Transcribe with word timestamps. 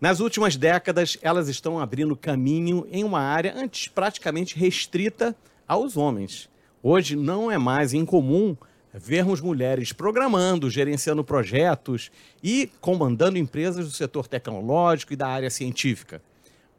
Nas 0.00 0.18
últimas 0.18 0.56
décadas, 0.56 1.18
elas 1.20 1.46
estão 1.46 1.78
abrindo 1.78 2.16
caminho 2.16 2.86
em 2.90 3.04
uma 3.04 3.20
área 3.20 3.52
antes 3.54 3.86
praticamente 3.86 4.56
restrita 4.56 5.36
aos 5.68 5.94
homens. 5.94 6.48
Hoje 6.82 7.14
não 7.14 7.50
é 7.50 7.58
mais 7.58 7.92
incomum 7.92 8.56
vermos 8.94 9.42
mulheres 9.42 9.92
programando, 9.92 10.70
gerenciando 10.70 11.22
projetos 11.22 12.10
e 12.42 12.70
comandando 12.80 13.36
empresas 13.36 13.84
do 13.84 13.92
setor 13.92 14.26
tecnológico 14.26 15.12
e 15.12 15.16
da 15.16 15.28
área 15.28 15.50
científica. 15.50 16.22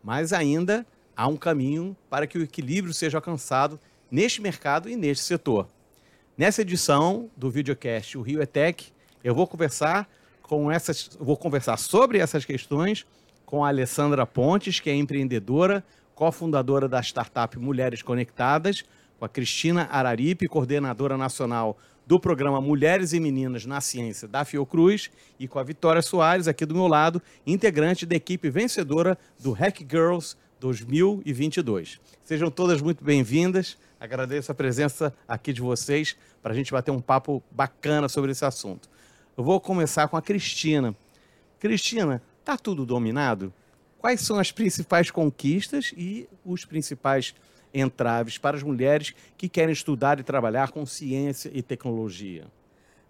Mas 0.04 0.34
ainda 0.34 0.84
há 1.16 1.28
um 1.28 1.38
caminho 1.38 1.96
para 2.10 2.26
que 2.26 2.40
o 2.40 2.44
equilíbrio 2.44 2.92
seja 2.92 3.20
alcançado 3.20 3.80
neste 4.10 4.42
mercado 4.42 4.90
e 4.90 4.96
neste 4.96 5.26
setor. 5.26 5.70
Nessa 6.36 6.64
edição 6.64 7.30
do 7.38 7.52
videocast 7.52 8.18
O 8.18 8.22
Rio 8.24 8.42
Etec, 8.42 8.92
eu 9.24 9.36
vou 9.36 9.46
conversar 9.46 10.10
com 10.42 10.70
essas, 10.70 11.12
vou 11.18 11.38
conversar 11.38 11.78
sobre 11.78 12.18
essas 12.18 12.44
questões 12.44 13.06
com 13.52 13.66
a 13.66 13.68
Alessandra 13.68 14.26
Pontes, 14.26 14.80
que 14.80 14.90
é 14.90 14.96
empreendedora, 14.96 15.84
cofundadora 16.16 16.88
da 16.88 17.02
startup 17.02 17.60
Mulheres 17.60 18.02
Conectadas, 18.02 18.86
com 19.20 19.26
a 19.26 19.30
Cristina 19.30 19.90
Araripe, 19.92 20.48
coordenadora 20.48 21.18
nacional 21.18 21.78
do 22.08 22.18
programa 22.18 22.62
Mulheres 22.62 23.12
e 23.12 23.20
Meninas 23.20 23.66
na 23.66 23.82
Ciência 23.82 24.26
da 24.26 24.46
Fiocruz, 24.46 25.12
e 25.38 25.50
com 25.50 25.60
a 25.60 25.64
Vitória 25.64 26.02
Soares, 26.02 26.48
aqui 26.48 26.66
do 26.66 26.74
meu 26.74 26.88
lado, 26.88 27.22
integrante 27.46 28.06
da 28.06 28.16
equipe 28.16 28.50
vencedora 28.50 29.18
do 29.38 29.52
Hack 29.52 29.82
Girls 29.82 30.38
2022. 30.62 32.00
Sejam 32.24 32.50
todas 32.50 32.82
muito 32.82 33.04
bem-vindas. 33.04 33.78
Agradeço 34.00 34.50
a 34.50 34.56
presença 34.56 35.14
aqui 35.28 35.52
de 35.52 35.60
vocês 35.60 36.16
para 36.42 36.54
a 36.54 36.56
gente 36.56 36.72
bater 36.72 36.92
um 36.92 37.02
papo 37.02 37.44
bacana 37.52 38.08
sobre 38.08 38.32
esse 38.32 38.46
assunto. 38.46 38.90
Eu 39.36 39.44
vou 39.44 39.60
começar 39.60 40.08
com 40.08 40.16
a 40.16 40.22
Cristina. 40.22 40.96
Cristina, 41.60 42.22
tá 42.44 42.58
tudo 42.58 42.86
dominado? 42.86 43.54
Quais 43.98 44.22
são 44.22 44.40
as 44.40 44.52
principais 44.52 45.12
conquistas 45.12 45.94
e 45.96 46.28
os 46.44 46.66
principais 46.66 47.36
entraves 47.74 48.38
para 48.38 48.58
as 48.58 48.64
mulheres 48.64 49.14
que 49.38 49.48
querem 49.48 49.74
estudar 49.74 50.20
e 50.20 50.24
trabalhar 50.24 50.72
com 50.72 50.86
ciência 50.86 51.52
e 51.54 51.62
tecnologia? 51.62 52.46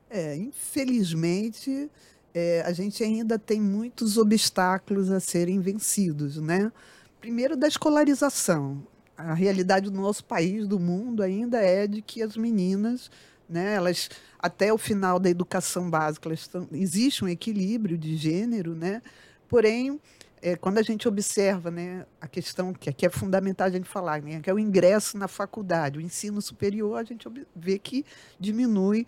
É, 0.09 0.35
infelizmente, 0.35 1.89
é, 2.33 2.61
a 2.65 2.73
gente 2.73 3.03
ainda 3.03 3.39
tem 3.39 3.61
muitos 3.61 4.17
obstáculos 4.17 5.09
a 5.09 5.19
serem 5.19 5.59
vencidos, 5.59 6.37
né? 6.37 6.71
Primeiro, 7.19 7.55
da 7.55 7.67
escolarização. 7.67 8.85
A 9.17 9.33
realidade 9.33 9.89
do 9.89 10.01
nosso 10.01 10.25
país, 10.25 10.67
do 10.67 10.79
mundo, 10.79 11.21
ainda 11.21 11.61
é 11.61 11.87
de 11.87 12.01
que 12.01 12.21
as 12.21 12.35
meninas, 12.35 13.11
né, 13.51 13.75
elas 13.75 14.09
até 14.39 14.73
o 14.73 14.77
final 14.77 15.19
da 15.19 15.29
educação 15.29 15.89
básica, 15.89 16.27
elas 16.29 16.47
tão, 16.47 16.67
existe 16.71 17.23
um 17.23 17.27
equilíbrio 17.27 17.97
de 17.97 18.17
gênero, 18.17 18.73
né? 18.73 19.01
Porém, 19.47 19.99
é, 20.41 20.55
quando 20.55 20.79
a 20.79 20.81
gente 20.81 21.07
observa 21.07 21.69
né, 21.69 22.05
a 22.19 22.27
questão 22.27 22.73
que 22.73 22.89
aqui 22.89 23.05
é 23.05 23.09
fundamental 23.09 23.67
a 23.67 23.69
gente 23.69 23.87
falar, 23.87 24.21
né, 24.21 24.39
que 24.39 24.49
é 24.49 24.53
o 24.53 24.57
ingresso 24.57 25.17
na 25.17 25.27
faculdade, 25.27 25.99
o 25.99 26.01
ensino 26.01 26.41
superior, 26.41 26.97
a 26.97 27.03
gente 27.03 27.27
vê 27.55 27.77
que 27.77 28.03
diminui 28.39 29.05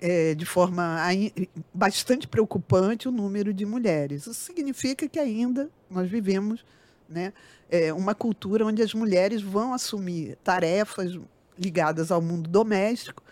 é, 0.00 0.34
de 0.34 0.46
forma 0.46 1.00
bastante 1.74 2.28
preocupante 2.28 3.08
o 3.08 3.10
número 3.10 3.52
de 3.52 3.66
mulheres. 3.66 4.22
Isso 4.22 4.34
significa 4.34 5.08
que 5.08 5.18
ainda 5.18 5.68
nós 5.90 6.08
vivemos 6.08 6.64
né, 7.08 7.32
é, 7.68 7.92
uma 7.92 8.14
cultura 8.14 8.64
onde 8.64 8.82
as 8.82 8.94
mulheres 8.94 9.42
vão 9.42 9.74
assumir 9.74 10.36
tarefas 10.44 11.18
ligadas 11.58 12.12
ao 12.12 12.22
mundo 12.22 12.48
doméstico 12.48 13.22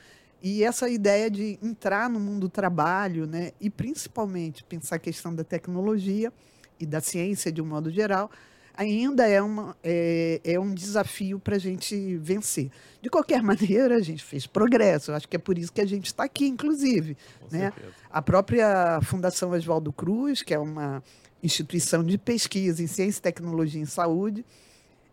e 0.43 0.63
essa 0.63 0.89
ideia 0.89 1.31
de 1.31 1.59
entrar 1.63 2.09
no 2.11 2.21
mundo 2.21 2.41
do 2.41 2.49
trabalho 2.49 3.27
né, 3.27 3.53
e 3.61 3.71
principalmente 3.71 4.63
pensar 4.65 4.97
a 4.97 4.99
questão 4.99 5.35
da 5.35 5.43
tecnologia 5.43 6.33
e 6.79 6.87
da 6.87 7.01
ciência 7.01 7.51
de 7.51 7.63
um 7.63 7.67
modo 7.67 7.91
geral, 7.91 8.31
ainda 8.77 9.27
é, 9.27 9.41
uma, 9.41 9.77
é, 9.83 10.41
é 10.45 10.61
um 10.61 10.75
desafio 10.75 11.41
para 11.41 11.57
a 11.57 11.59
gente 11.59 12.17
vencer. 12.19 12.71
De 13.01 13.09
qualquer 13.09 13.41
maneira, 13.43 13.97
a 13.97 14.03
gente 14.03 14.23
fez 14.23 14.47
progresso. 14.47 15.13
acho 15.13 15.27
que 15.27 15.37
é 15.37 15.39
por 15.39 15.57
isso 15.57 15.73
que 15.73 15.81
a 15.81 15.87
gente 15.87 16.07
está 16.07 16.25
aqui, 16.25 16.47
inclusive. 16.47 17.17
né? 17.51 17.73
A 18.11 18.21
própria 18.21 19.01
Fundação 19.03 19.51
Oswaldo 19.51 19.93
Cruz, 19.93 20.43
que 20.43 20.53
é 20.53 20.59
uma 20.59 21.03
instituição 21.43 22.05
de 22.05 22.19
pesquisa 22.19 22.83
em 22.83 22.87
ciência, 22.87 23.23
tecnologia 23.23 23.83
e 23.83 23.87
saúde, 23.87 24.45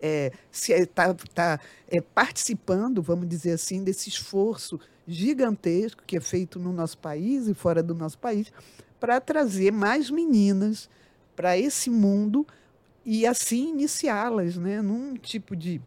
é, 0.04 0.32
tá, 0.94 1.14
tá, 1.34 1.60
é, 1.88 2.02
participando, 2.02 3.02
vamos 3.02 3.28
dizer 3.30 3.54
assim, 3.54 3.86
desse 3.86 4.10
esforço 4.10 4.78
gigantesco 5.08 6.04
que 6.06 6.18
é 6.18 6.20
feito 6.20 6.60
no 6.60 6.74
nosso 6.74 6.98
país 6.98 7.48
e 7.48 7.54
fora 7.54 7.82
do 7.82 7.96
nosso 7.96 8.18
país 8.18 8.52
para 9.00 9.22
trazer 9.22 9.72
mais 9.72 10.10
meninas 10.10 10.90
para 11.36 11.58
esse 11.58 11.90
mundo 11.90 12.46
e 13.06 13.26
assim 13.26 13.70
iniciá-las 13.70 14.58
né, 14.58 14.82
num 14.82 15.16
tipo 15.16 15.56
de, 15.56 15.82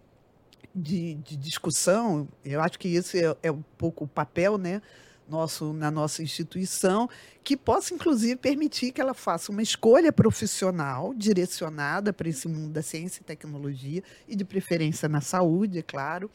de, 0.75 1.15
de, 1.15 1.37
discussão. 1.37 2.27
Eu 2.43 2.63
acho 2.63 2.79
que 2.79 2.95
esse 2.95 3.23
é, 3.23 3.37
é 3.43 3.53
um 3.53 3.63
pouco 3.77 4.05
o 4.05 4.09
papel 4.09 4.57
né, 4.57 4.81
nosso 5.29 5.73
na 5.73 5.91
nossa 5.91 6.23
instituição, 6.23 7.09
que 7.43 7.57
possa, 7.57 7.95
inclusive, 7.95 8.37
permitir 8.37 8.93
que 8.93 9.01
ela 9.01 9.15
faça 9.15 9.53
uma 9.53 9.63
escolha 9.63 10.13
profissional 10.13 11.13
direcionada 11.15 12.13
para 12.13 12.29
esse 12.29 12.49
mundo 12.49 12.73
da 12.73 12.83
ciência 12.83 13.21
e 13.21 13.25
tecnologia, 13.25 14.03
e 14.29 14.37
de 14.37 14.45
preferência 14.45 15.09
na 15.09 15.21
saúde, 15.21 15.79
é 15.79 15.83
claro, 15.83 16.31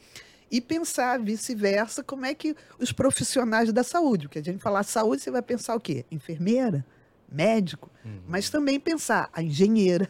e 0.50 0.60
pensar 0.60 1.18
vice-versa 1.18 2.02
como 2.02 2.26
é 2.26 2.34
que 2.34 2.54
os 2.78 2.92
profissionais 2.92 3.72
da 3.72 3.82
saúde, 3.82 4.28
porque 4.28 4.38
a 4.38 4.44
gente 4.44 4.62
falar 4.62 4.82
saúde, 4.82 5.22
você 5.22 5.30
vai 5.30 5.42
pensar 5.42 5.74
o 5.74 5.80
quê? 5.80 6.04
Enfermeira? 6.10 6.84
médico, 7.32 7.90
uhum. 8.04 8.20
mas 8.28 8.50
também 8.50 8.78
pensar 8.78 9.30
a 9.32 9.42
engenheira. 9.42 10.08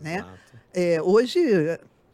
Né? 0.00 0.24
É, 0.72 1.02
hoje 1.02 1.38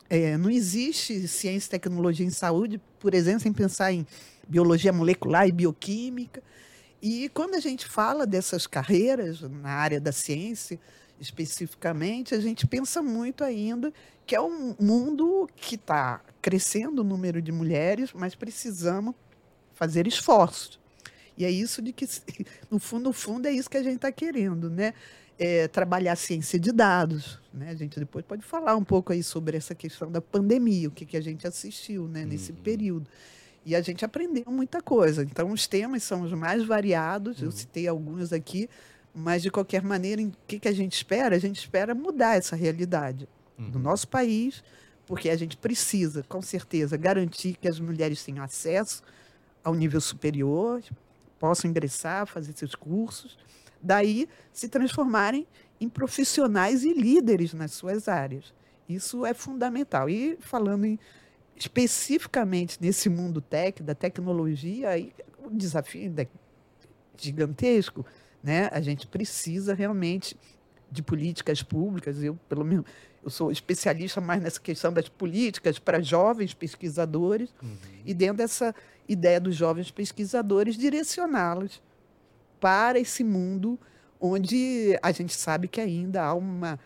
é, 0.08 0.36
não 0.36 0.50
existe 0.50 1.26
ciência 1.26 1.68
e 1.68 1.70
tecnologia 1.70 2.26
em 2.26 2.30
saúde, 2.30 2.80
por 2.98 3.14
exemplo, 3.14 3.40
sem 3.40 3.52
pensar 3.52 3.92
em 3.92 4.06
biologia 4.48 4.92
molecular 4.92 5.48
e 5.48 5.52
bioquímica. 5.52 6.42
E 7.02 7.28
quando 7.30 7.54
a 7.54 7.60
gente 7.60 7.86
fala 7.86 8.26
dessas 8.26 8.66
carreiras 8.66 9.40
na 9.40 9.70
área 9.70 10.00
da 10.00 10.12
ciência, 10.12 10.78
especificamente, 11.20 12.34
a 12.34 12.40
gente 12.40 12.66
pensa 12.66 13.02
muito 13.02 13.42
ainda 13.42 13.92
que 14.26 14.34
é 14.34 14.40
um 14.40 14.74
mundo 14.80 15.48
que 15.54 15.76
está 15.76 16.20
crescendo 16.42 17.00
o 17.00 17.04
número 17.04 17.40
de 17.40 17.52
mulheres, 17.52 18.10
mas 18.12 18.34
precisamos 18.34 19.14
fazer 19.74 20.06
esforços. 20.06 20.78
E 21.38 21.44
é 21.44 21.50
isso 21.50 21.82
de 21.82 21.92
que, 21.92 22.08
no 22.70 22.78
fundo, 22.78 23.04
no 23.04 23.12
fundo, 23.12 23.46
é 23.46 23.52
isso 23.52 23.70
que 23.70 23.76
a 23.76 23.82
gente 23.82 23.96
está 23.96 24.10
querendo, 24.10 24.70
né? 24.70 24.94
É, 25.38 25.68
trabalhar 25.68 26.12
a 26.12 26.16
ciência 26.16 26.58
de 26.58 26.72
dados. 26.72 27.38
Né? 27.52 27.70
A 27.70 27.74
gente 27.74 27.98
depois 27.98 28.24
pode 28.24 28.42
falar 28.42 28.74
um 28.74 28.84
pouco 28.84 29.12
aí 29.12 29.22
sobre 29.22 29.56
essa 29.56 29.74
questão 29.74 30.10
da 30.10 30.20
pandemia, 30.20 30.88
o 30.88 30.90
que, 30.90 31.04
que 31.04 31.16
a 31.16 31.20
gente 31.20 31.46
assistiu 31.46 32.08
né, 32.08 32.24
nesse 32.24 32.52
uhum. 32.52 32.58
período. 32.58 33.06
E 33.64 33.74
a 33.74 33.80
gente 33.82 34.04
aprendeu 34.04 34.44
muita 34.46 34.80
coisa. 34.80 35.22
Então, 35.22 35.50
os 35.50 35.66
temas 35.66 36.02
são 36.04 36.22
os 36.22 36.32
mais 36.32 36.64
variados, 36.64 37.40
uhum. 37.40 37.46
eu 37.46 37.52
citei 37.52 37.86
alguns 37.88 38.32
aqui, 38.32 38.68
mas, 39.14 39.42
de 39.42 39.50
qualquer 39.50 39.82
maneira, 39.82 40.22
o 40.22 40.32
que, 40.46 40.58
que 40.58 40.68
a 40.68 40.72
gente 40.72 40.94
espera? 40.94 41.34
A 41.34 41.38
gente 41.38 41.58
espera 41.58 41.94
mudar 41.94 42.36
essa 42.36 42.54
realidade 42.54 43.28
uhum. 43.58 43.70
do 43.70 43.78
nosso 43.78 44.06
país, 44.08 44.62
porque 45.06 45.30
a 45.30 45.36
gente 45.36 45.56
precisa, 45.56 46.22
com 46.28 46.42
certeza, 46.42 46.96
garantir 46.96 47.56
que 47.60 47.66
as 47.66 47.80
mulheres 47.80 48.22
tenham 48.22 48.44
acesso 48.44 49.02
ao 49.64 49.74
nível 49.74 50.00
superior, 50.00 50.82
possam 51.38 51.70
ingressar, 51.70 52.26
fazer 52.26 52.52
seus 52.52 52.74
cursos, 52.74 53.38
daí 53.86 54.28
se 54.52 54.68
transformarem 54.68 55.46
em 55.80 55.88
profissionais 55.88 56.84
e 56.84 56.92
líderes 56.92 57.54
nas 57.54 57.72
suas 57.72 58.08
áreas. 58.08 58.52
Isso 58.88 59.24
é 59.24 59.32
fundamental. 59.32 60.08
E 60.10 60.36
falando 60.40 60.84
em, 60.84 60.98
especificamente 61.56 62.78
nesse 62.80 63.08
mundo 63.08 63.40
tech, 63.40 63.82
da 63.82 63.94
tecnologia, 63.94 64.90
aí 64.90 65.12
o 65.44 65.50
desafio 65.50 66.12
é 66.16 66.26
gigantesco. 67.16 68.04
Né? 68.42 68.68
A 68.72 68.80
gente 68.80 69.06
precisa 69.06 69.74
realmente 69.74 70.36
de 70.90 71.02
políticas 71.02 71.62
públicas. 71.62 72.22
Eu, 72.22 72.38
pelo 72.48 72.64
menos, 72.64 72.86
eu 73.22 73.30
sou 73.30 73.50
especialista 73.50 74.20
mais 74.20 74.42
nessa 74.42 74.60
questão 74.60 74.92
das 74.92 75.08
políticas 75.08 75.78
para 75.78 76.00
jovens 76.00 76.54
pesquisadores 76.54 77.52
uhum. 77.62 77.76
e 78.04 78.14
dentro 78.14 78.38
dessa 78.38 78.74
ideia 79.08 79.40
dos 79.40 79.54
jovens 79.54 79.90
pesquisadores 79.90 80.76
direcioná-los 80.76 81.82
para 82.66 82.98
esse 82.98 83.22
mundo 83.22 83.78
onde 84.20 84.98
a 85.00 85.12
gente 85.12 85.32
sabe 85.32 85.68
que 85.68 85.80
ainda 85.80 86.24
há 86.24 86.34
uma 86.34 86.80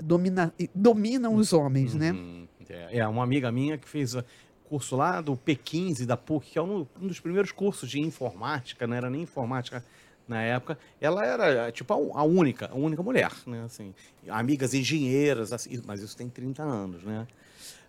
domina, 0.00 0.54
dominam 0.72 1.34
os 1.34 1.52
homens, 1.52 1.96
né? 1.96 2.12
uhum. 2.12 2.46
né? 2.70 2.88
É, 2.92 3.08
uma 3.08 3.24
amiga 3.24 3.50
minha 3.50 3.76
que 3.76 3.88
fez 3.88 4.14
curso 4.68 4.94
lá 4.94 5.20
do 5.20 5.36
P15 5.36 6.06
da 6.06 6.16
PUC, 6.16 6.52
que 6.52 6.58
é 6.60 6.62
um, 6.62 6.86
um 7.02 7.08
dos 7.08 7.18
primeiros 7.18 7.50
cursos 7.50 7.90
de 7.90 7.98
informática, 7.98 8.86
não 8.86 8.94
era 8.94 9.10
nem 9.10 9.22
informática 9.22 9.84
na 10.28 10.40
época, 10.42 10.78
ela 11.00 11.26
era 11.26 11.72
tipo 11.72 11.92
a, 11.92 12.22
única, 12.22 12.70
a 12.70 12.76
única 12.76 13.02
mulher, 13.02 13.32
né? 13.48 13.64
Assim, 13.64 13.92
amigas 14.28 14.74
engenheiras, 14.74 15.52
assim, 15.52 15.82
mas 15.84 16.02
isso 16.02 16.16
tem 16.16 16.28
30 16.28 16.62
anos, 16.62 17.02
né? 17.02 17.26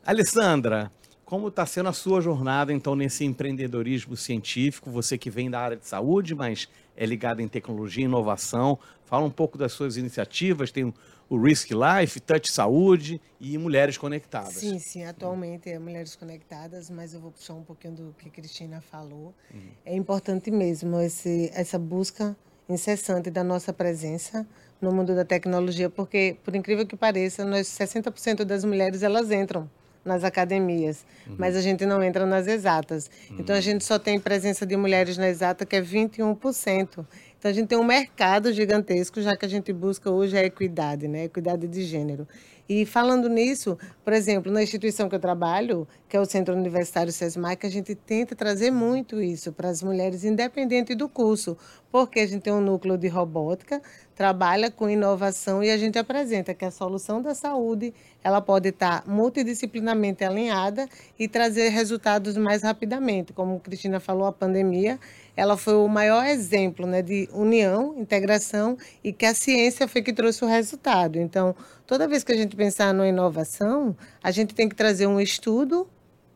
Alessandra, 0.04 0.92
como 1.28 1.50
está 1.50 1.66
sendo 1.66 1.90
a 1.90 1.94
sua 1.94 2.22
jornada, 2.22 2.72
então, 2.72 2.96
nesse 2.96 3.26
empreendedorismo 3.26 4.16
científico? 4.16 4.90
Você 4.90 5.18
que 5.18 5.30
vem 5.30 5.52
da 5.52 5.60
área 5.60 5.76
de 5.76 5.86
saúde, 5.86 6.34
mas 6.34 6.70
é 6.98 7.06
ligado 7.06 7.42
em 7.42 7.48
tecnologia 7.48 8.04
e 8.04 8.06
inovação. 8.06 8.78
Fala 9.06 9.24
um 9.24 9.30
pouco 9.30 9.58
das 9.58 9.72
suas 9.72 9.96
iniciativas. 9.96 10.72
Tem 10.72 10.94
o 11.30 11.42
Risk 11.42 11.70
Life, 11.72 12.20
Touch 12.20 12.52
Saúde 12.52 13.22
e 13.40 13.58
Mulheres 13.58 13.98
Conectadas. 13.98 14.56
Sim, 14.56 14.80
sim. 14.80 15.06
Atualmente 15.06 15.70
é 15.70 15.78
Mulheres 15.78 16.16
Conectadas, 16.16 16.90
mas 16.90 17.14
eu 17.14 17.20
vou 17.20 17.32
puxar 17.32 17.54
um 17.54 17.64
pouquinho 17.64 17.94
do 17.94 18.16
que 18.18 18.28
a 18.28 18.32
Cristina 18.32 18.82
falou. 18.82 19.34
Uhum. 19.54 19.70
É 19.86 19.96
importante 19.96 20.50
mesmo 20.50 21.00
esse, 21.00 21.52
essa 21.54 21.78
busca 21.78 22.36
incessante 22.68 23.30
da 23.30 23.44
nossa 23.44 23.72
presença 23.72 24.46
no 24.82 24.92
mundo 24.92 25.16
da 25.16 25.24
tecnologia, 25.24 25.90
porque, 25.90 26.38
por 26.44 26.56
incrível 26.56 26.86
que 26.86 26.96
pareça, 26.96 27.46
nós 27.46 27.68
60% 27.68 28.44
das 28.44 28.64
mulheres 28.64 29.04
elas 29.04 29.32
entram 29.32 29.70
nas 30.08 30.24
academias, 30.24 31.06
uhum. 31.28 31.36
mas 31.38 31.56
a 31.56 31.62
gente 31.62 31.86
não 31.86 32.02
entra 32.02 32.26
nas 32.26 32.48
exatas. 32.48 33.10
Uhum. 33.30 33.38
Então 33.40 33.56
a 33.56 33.62
gente 33.62 33.84
só 33.84 34.00
tem 34.00 34.20
presença 34.20 34.66
de 34.66 34.76
mulheres 34.76 35.18
na 35.18 35.28
exata 35.28 35.66
que 35.66 35.76
é 35.76 35.82
21%. 35.82 37.06
Então 37.38 37.52
a 37.52 37.54
gente 37.54 37.68
tem 37.68 37.78
um 37.78 37.84
mercado 37.84 38.52
gigantesco, 38.52 39.22
já 39.22 39.38
que 39.38 39.46
a 39.46 39.50
gente 39.50 39.72
busca 39.72 40.10
hoje 40.10 40.36
a 40.36 40.44
equidade, 40.44 41.08
né? 41.08 41.26
Equidade 41.26 41.68
de 41.68 41.84
gênero. 41.84 42.28
E 42.70 42.86
falando 42.86 43.30
nisso, 43.30 43.78
por 44.04 44.12
exemplo, 44.12 44.52
na 44.52 44.62
instituição 44.62 45.08
que 45.08 45.16
eu 45.16 45.20
trabalho, 45.20 45.88
que 46.10 46.18
é 46.18 46.20
o 46.20 46.26
Centro 46.26 46.54
Universitário 46.54 47.14
SESMAC, 47.14 47.66
a 47.66 47.70
gente 47.70 47.96
tenta 47.96 48.36
trazer 48.36 48.72
muito 48.72 49.22
isso 49.22 49.54
para 49.54 49.70
as 49.70 49.82
mulheres, 49.82 50.26
independente 50.26 50.94
do 50.94 51.08
curso, 51.08 51.58
porque 51.90 52.20
a 52.20 52.28
gente 52.28 52.42
tem 52.42 52.52
um 52.52 52.60
núcleo 52.60 52.98
de 52.98 53.08
robótica, 53.08 53.82
trabalha 54.14 54.70
com 54.70 54.90
inovação 54.90 55.64
e 55.64 55.70
a 55.70 55.78
gente 55.78 55.98
apresenta 55.98 56.54
que 56.54 56.66
a 56.66 56.72
solução 56.72 57.22
da 57.22 57.34
saúde 57.34 57.94
ela 58.22 58.42
pode 58.42 58.70
estar 58.70 59.08
multidisciplinarmente 59.08 60.26
alinhada 60.26 60.90
e 61.18 61.30
trazer 61.30 61.70
resultados 61.70 62.36
mais 62.36 62.64
rapidamente. 62.64 63.32
Como 63.32 63.56
a 63.56 63.60
Cristina 63.60 64.02
falou, 64.02 64.26
a 64.26 64.34
pandemia 64.34 65.00
ela 65.38 65.56
foi 65.56 65.76
o 65.76 65.88
maior 65.88 66.26
exemplo 66.26 66.88
né, 66.88 67.04
de 67.04 67.30
união, 67.32 67.94
integração 67.96 68.76
e 69.04 69.14
que 69.14 69.24
a 69.24 69.36
ciência 69.36 69.88
foi 69.88 70.02
que 70.02 70.12
trouxe 70.12 70.44
o 70.44 70.48
resultado. 70.48 71.20
Então, 71.20 71.56
toda 71.86 72.08
vez 72.08 72.24
que 72.24 72.32
a 72.32 72.36
gente 72.36 72.56
pensar 72.56 72.92
numa 72.92 73.08
inovação, 73.08 73.96
a 74.24 74.32
gente 74.32 74.56
tem 74.56 74.68
que 74.68 74.76
trazer 74.76 75.06
um 75.06 75.22
estudo 75.22 75.88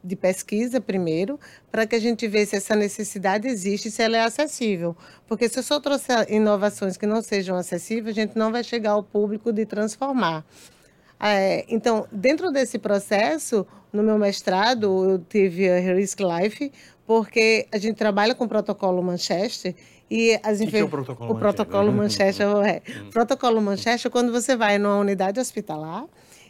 de 0.03 0.15
pesquisa 0.15 0.79
primeiro, 0.79 1.39
para 1.71 1.85
que 1.85 1.95
a 1.95 1.99
gente 1.99 2.27
veja 2.27 2.51
se 2.51 2.55
essa 2.57 2.75
necessidade 2.75 3.47
existe 3.47 3.89
se 3.89 4.01
ela 4.01 4.17
é 4.17 4.21
acessível. 4.21 4.95
Porque 5.27 5.49
se 5.49 5.59
eu 5.59 5.63
só 5.63 5.79
trouxer 5.79 6.31
inovações 6.31 6.95
que 6.95 7.05
não 7.05 7.21
sejam 7.21 7.55
acessíveis, 7.55 8.15
a 8.15 8.21
gente 8.21 8.37
não 8.37 8.51
vai 8.51 8.63
chegar 8.63 8.91
ao 8.91 9.03
público 9.03 9.51
de 9.51 9.65
transformar. 9.65 10.45
É, 11.19 11.65
então, 11.69 12.07
dentro 12.11 12.51
desse 12.51 12.79
processo, 12.79 13.65
no 13.93 14.01
meu 14.01 14.17
mestrado, 14.17 15.11
eu 15.11 15.19
tive 15.19 15.69
a 15.69 15.79
Risk 15.93 16.19
Life, 16.19 16.71
porque 17.11 17.67
a 17.73 17.77
gente 17.77 17.97
trabalha 17.97 18.33
com 18.33 18.45
o 18.45 18.47
protocolo 18.47 19.03
Manchester 19.03 19.75
e 20.09 20.39
as 20.41 20.59
que 20.59 20.67
que 20.67 20.77
é 20.77 20.83
o 20.85 20.87
protocolo, 20.87 21.33
o 21.33 21.35
protocolo 21.35 21.91
Manchester 21.91 22.47
é, 22.65 22.81
hum. 22.87 23.09
protocolo 23.09 23.61
Manchester 23.61 24.09
é 24.09 24.09
quando 24.09 24.31
você 24.31 24.55
vai 24.55 24.77
numa 24.77 24.95
unidade 24.95 25.37
hospitalar 25.37 26.05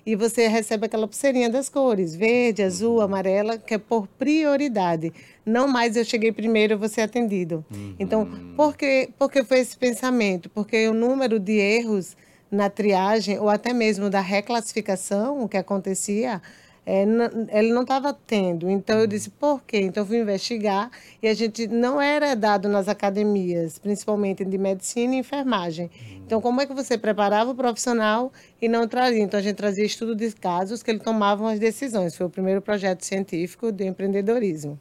e 0.05 0.15
você 0.15 0.47
recebe 0.47 0.85
aquela 0.85 1.07
pulseirinha 1.07 1.49
das 1.49 1.67
cores, 1.67 2.15
verde, 2.15 2.61
azul, 2.61 2.97
uhum. 2.97 3.01
amarela, 3.01 3.57
que 3.57 3.73
é 3.73 3.79
por 3.79 4.05
prioridade. 4.05 5.11
Não 5.43 5.67
mais 5.67 5.95
eu 5.95 6.05
cheguei 6.05 6.31
primeiro, 6.31 6.73
eu 6.73 6.77
vou 6.77 6.87
ser 6.87 7.01
atendido. 7.01 7.65
Uhum. 7.73 7.95
Então, 7.97 8.29
por 8.55 8.77
que, 8.77 9.09
por 9.17 9.31
que 9.31 9.43
foi 9.43 9.61
esse 9.61 9.75
pensamento? 9.75 10.47
Porque 10.47 10.87
o 10.87 10.93
número 10.93 11.39
de 11.39 11.53
erros 11.53 12.15
na 12.51 12.69
triagem, 12.69 13.39
ou 13.39 13.49
até 13.49 13.73
mesmo 13.73 14.11
da 14.11 14.21
reclassificação, 14.21 15.43
o 15.43 15.49
que 15.49 15.57
acontecia, 15.57 16.39
é, 16.85 17.03
ele 17.51 17.71
não 17.71 17.83
estava 17.83 18.13
tendo. 18.13 18.69
Então 18.69 18.99
eu 18.99 19.07
disse, 19.07 19.29
por 19.29 19.61
quê? 19.63 19.79
Então 19.81 20.03
eu 20.03 20.07
fui 20.07 20.19
investigar 20.19 20.89
e 21.21 21.27
a 21.27 21.33
gente 21.33 21.67
não 21.67 22.01
era 22.01 22.35
dado 22.35 22.67
nas 22.67 22.87
academias, 22.87 23.77
principalmente 23.77 24.43
de 24.43 24.57
medicina 24.57 25.15
e 25.15 25.19
enfermagem. 25.19 25.89
Então 26.25 26.41
como 26.41 26.61
é 26.61 26.65
que 26.65 26.73
você 26.73 26.97
preparava 26.97 27.51
o 27.51 27.55
profissional 27.55 28.31
e 28.61 28.67
não 28.67 28.87
trazia? 28.87 29.21
Então 29.21 29.39
a 29.39 29.43
gente 29.43 29.55
trazia 29.55 29.85
estudo 29.85 30.15
de 30.15 30.31
casos 30.31 30.81
que 30.81 30.89
ele 30.89 30.99
tomavam 30.99 31.47
as 31.47 31.59
decisões. 31.59 32.15
Foi 32.15 32.25
o 32.25 32.29
primeiro 32.29 32.61
projeto 32.61 33.03
científico 33.03 33.71
de 33.71 33.85
empreendedorismo. 33.85 34.79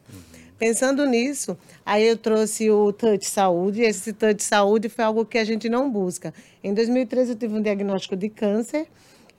Pensando 0.57 1.07
nisso, 1.07 1.57
aí 1.83 2.07
eu 2.07 2.15
trouxe 2.15 2.69
o 2.69 2.93
Touch 2.93 3.25
Saúde. 3.25 3.81
Esse 3.81 4.13
Touch 4.13 4.43
Saúde 4.43 4.89
foi 4.89 5.03
algo 5.03 5.25
que 5.25 5.39
a 5.39 5.43
gente 5.43 5.67
não 5.67 5.89
busca. 5.89 6.31
Em 6.63 6.71
2013 6.71 7.31
eu 7.31 7.35
tive 7.35 7.55
um 7.55 7.61
diagnóstico 7.61 8.15
de 8.15 8.29
câncer 8.29 8.87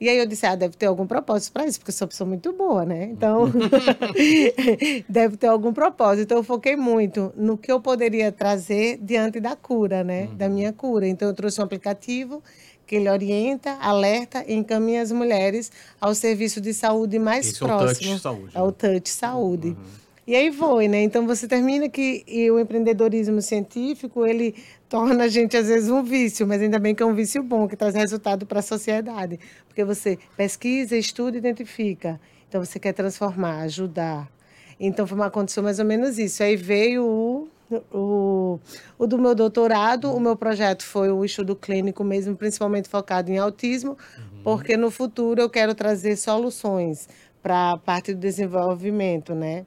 e 0.03 0.09
aí 0.09 0.17
eu 0.17 0.25
disse, 0.25 0.45
ah, 0.45 0.53
deve 0.53 0.75
ter 0.75 0.85
algum 0.85 1.07
propósito 1.07 1.53
para 1.53 1.65
isso, 1.65 1.79
porque 1.79 1.91
eu 1.91 1.93
sou 1.93 2.03
uma 2.05 2.09
pessoa 2.09 2.27
muito 2.27 2.51
boa, 2.51 2.83
né? 2.83 3.05
Então, 3.05 3.49
deve 5.07 5.37
ter 5.37 5.47
algum 5.47 5.71
propósito. 5.71 6.25
Então, 6.25 6.39
eu 6.39 6.43
foquei 6.43 6.75
muito 6.75 7.31
no 7.37 7.57
que 7.57 7.71
eu 7.71 7.79
poderia 7.79 8.29
trazer 8.29 8.99
diante 9.01 9.39
da 9.39 9.55
cura, 9.55 10.03
né? 10.03 10.23
Uhum. 10.23 10.35
Da 10.35 10.49
minha 10.49 10.73
cura. 10.73 11.07
Então, 11.07 11.29
eu 11.29 11.33
trouxe 11.33 11.61
um 11.61 11.63
aplicativo 11.63 12.43
que 12.85 12.97
ele 12.97 13.09
orienta, 13.09 13.77
alerta 13.79 14.43
e 14.45 14.53
encaminha 14.53 15.01
as 15.01 15.09
mulheres 15.09 15.71
ao 16.01 16.13
serviço 16.13 16.59
de 16.59 16.73
saúde 16.73 17.17
mais 17.17 17.47
Esse 17.47 17.59
próximo. 17.59 18.11
É 18.11 18.15
o 18.15 18.19
Touch 18.19 18.19
Saúde. 18.19 18.51
É 18.55 18.61
o 18.61 18.65
né? 18.65 18.71
Touch 18.77 19.09
Saúde. 19.09 19.67
Uhum. 19.69 20.02
E 20.25 20.35
aí 20.35 20.53
foi, 20.53 20.87
né? 20.87 21.03
Então 21.03 21.27
você 21.27 21.47
termina 21.47 21.89
que 21.89 22.23
o 22.49 22.57
empreendedorismo 22.57 23.41
científico, 23.41 24.25
ele 24.25 24.55
torna 24.87 25.25
a 25.25 25.27
gente 25.27 25.57
às 25.57 25.67
vezes 25.67 25.89
um 25.89 26.01
vício, 26.01 26.47
mas 26.47 26.61
ainda 26.61 26.79
bem 26.79 26.95
que 26.95 27.03
é 27.03 27.05
um 27.05 27.13
vício 27.13 27.43
bom, 27.43 27.67
que 27.67 27.75
traz 27.75 27.93
resultado 27.93 28.45
para 28.45 28.59
a 28.59 28.61
sociedade. 28.61 29.37
Porque 29.67 29.83
você 29.83 30.17
pesquisa, 30.37 30.95
estuda, 30.95 31.37
identifica. 31.37 32.21
Então 32.47 32.63
você 32.63 32.79
quer 32.79 32.93
transformar, 32.93 33.63
ajudar. 33.63 34.31
Então 34.79 35.05
foi 35.05 35.17
uma 35.17 35.29
condição 35.29 35.61
mais 35.61 35.79
ou 35.79 35.85
menos 35.85 36.17
isso. 36.17 36.41
Aí 36.41 36.55
veio 36.55 37.03
o, 37.03 37.49
o, 37.91 38.59
o 38.97 39.05
do 39.05 39.17
meu 39.17 39.35
doutorado, 39.35 40.09
o 40.09 40.19
meu 40.21 40.37
projeto 40.37 40.83
foi 40.83 41.11
o 41.11 41.25
estudo 41.25 41.53
clínico 41.53 42.01
mesmo, 42.01 42.33
principalmente 42.33 42.87
focado 42.87 43.29
em 43.29 43.37
autismo, 43.37 43.91
uhum. 43.91 44.43
porque 44.43 44.77
no 44.77 44.89
futuro 44.89 45.41
eu 45.41 45.49
quero 45.49 45.75
trazer 45.75 46.15
soluções 46.15 47.09
para 47.41 47.71
a 47.71 47.77
parte 47.77 48.13
do 48.13 48.19
desenvolvimento, 48.21 49.35
né? 49.35 49.65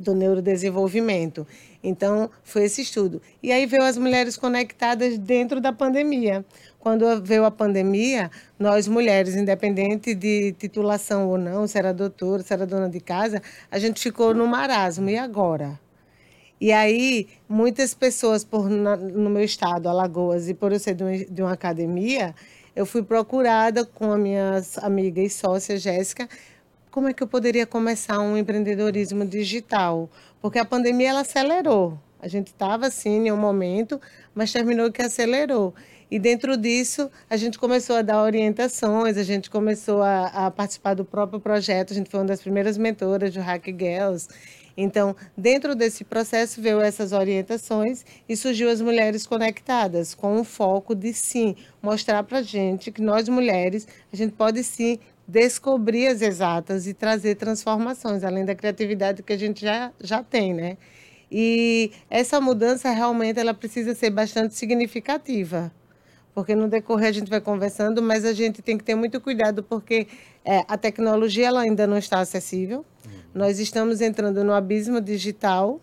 Do 0.00 0.14
neurodesenvolvimento. 0.14 1.46
Então, 1.82 2.30
foi 2.42 2.64
esse 2.64 2.82
estudo. 2.82 3.20
E 3.42 3.52
aí 3.52 3.66
veio 3.66 3.82
as 3.84 3.96
mulheres 3.96 4.36
conectadas 4.36 5.18
dentro 5.18 5.60
da 5.60 5.72
pandemia. 5.72 6.44
Quando 6.78 7.22
veio 7.22 7.44
a 7.44 7.50
pandemia, 7.50 8.30
nós 8.58 8.88
mulheres, 8.88 9.34
independente 9.34 10.14
de 10.14 10.52
titulação 10.52 11.28
ou 11.28 11.38
não, 11.38 11.66
se 11.66 11.78
era 11.78 11.92
doutora, 11.92 12.42
se 12.42 12.52
era 12.52 12.66
dona 12.66 12.88
de 12.88 13.00
casa, 13.00 13.42
a 13.70 13.78
gente 13.78 14.00
ficou 14.00 14.34
no 14.34 14.46
marasmo. 14.46 15.08
E 15.10 15.16
agora? 15.16 15.78
E 16.60 16.72
aí, 16.72 17.28
muitas 17.48 17.94
pessoas, 17.94 18.44
por, 18.44 18.68
no 18.68 19.30
meu 19.30 19.42
estado, 19.42 19.88
Alagoas, 19.88 20.48
e 20.48 20.54
por 20.54 20.72
eu 20.72 20.78
ser 20.78 20.94
de 20.94 21.02
uma, 21.02 21.16
de 21.16 21.42
uma 21.42 21.52
academia, 21.52 22.34
eu 22.76 22.84
fui 22.84 23.02
procurada 23.02 23.84
com 23.84 24.12
a 24.12 24.18
minha 24.18 24.60
amiga 24.82 25.20
e 25.22 25.30
sócia 25.30 25.78
Jéssica 25.78 26.28
como 26.90 27.08
é 27.08 27.12
que 27.12 27.22
eu 27.22 27.28
poderia 27.28 27.66
começar 27.66 28.18
um 28.20 28.36
empreendedorismo 28.36 29.24
digital? 29.24 30.10
Porque 30.42 30.58
a 30.58 30.64
pandemia 30.64 31.10
ela 31.10 31.20
acelerou. 31.20 31.98
A 32.20 32.26
gente 32.26 32.48
estava 32.48 32.86
assim 32.88 33.28
em 33.28 33.32
um 33.32 33.36
momento, 33.36 34.00
mas 34.34 34.52
terminou 34.52 34.90
que 34.90 35.00
acelerou. 35.00 35.72
E 36.10 36.18
dentro 36.18 36.56
disso, 36.56 37.08
a 37.28 37.36
gente 37.36 37.58
começou 37.58 37.94
a 37.96 38.02
dar 38.02 38.20
orientações, 38.22 39.16
a 39.16 39.22
gente 39.22 39.48
começou 39.48 40.02
a, 40.02 40.26
a 40.26 40.50
participar 40.50 40.94
do 40.94 41.04
próprio 41.04 41.38
projeto. 41.38 41.92
A 41.92 41.96
gente 41.96 42.10
foi 42.10 42.18
uma 42.18 42.26
das 42.26 42.42
primeiras 42.42 42.76
mentoras 42.76 43.32
do 43.32 43.40
Hack 43.40 43.66
Girls. 43.66 44.28
Então, 44.76 45.14
dentro 45.36 45.74
desse 45.76 46.02
processo, 46.02 46.60
veio 46.60 46.80
essas 46.80 47.12
orientações 47.12 48.04
e 48.28 48.36
surgiu 48.36 48.68
as 48.68 48.80
mulheres 48.80 49.26
conectadas, 49.26 50.14
com 50.14 50.40
o 50.40 50.44
foco 50.44 50.94
de 50.94 51.12
sim 51.12 51.54
mostrar 51.80 52.24
para 52.24 52.38
a 52.38 52.42
gente 52.42 52.90
que 52.90 53.00
nós 53.00 53.28
mulheres, 53.28 53.86
a 54.12 54.16
gente 54.16 54.32
pode 54.32 54.64
sim 54.64 54.98
descobrir 55.30 56.08
as 56.08 56.20
exatas 56.20 56.86
e 56.86 56.92
trazer 56.92 57.36
transformações, 57.36 58.24
além 58.24 58.44
da 58.44 58.54
criatividade 58.54 59.22
que 59.22 59.32
a 59.32 59.38
gente 59.38 59.60
já, 59.62 59.92
já 60.00 60.22
tem, 60.22 60.52
né? 60.52 60.76
E 61.30 61.92
essa 62.10 62.40
mudança 62.40 62.90
realmente 62.90 63.38
ela 63.38 63.54
precisa 63.54 63.94
ser 63.94 64.10
bastante 64.10 64.56
significativa, 64.56 65.72
porque 66.34 66.56
no 66.56 66.68
decorrer 66.68 67.08
a 67.08 67.12
gente 67.12 67.30
vai 67.30 67.40
conversando, 67.40 68.02
mas 68.02 68.24
a 68.24 68.32
gente 68.32 68.60
tem 68.60 68.76
que 68.76 68.82
ter 68.82 68.96
muito 68.96 69.20
cuidado 69.20 69.62
porque 69.62 70.08
é, 70.44 70.64
a 70.66 70.76
tecnologia 70.76 71.46
ela 71.46 71.60
ainda 71.60 71.86
não 71.86 71.96
está 71.96 72.18
acessível. 72.18 72.84
Uhum. 73.06 73.12
Nós 73.32 73.60
estamos 73.60 74.00
entrando 74.00 74.42
no 74.42 74.52
abismo 74.52 75.00
digital 75.00 75.80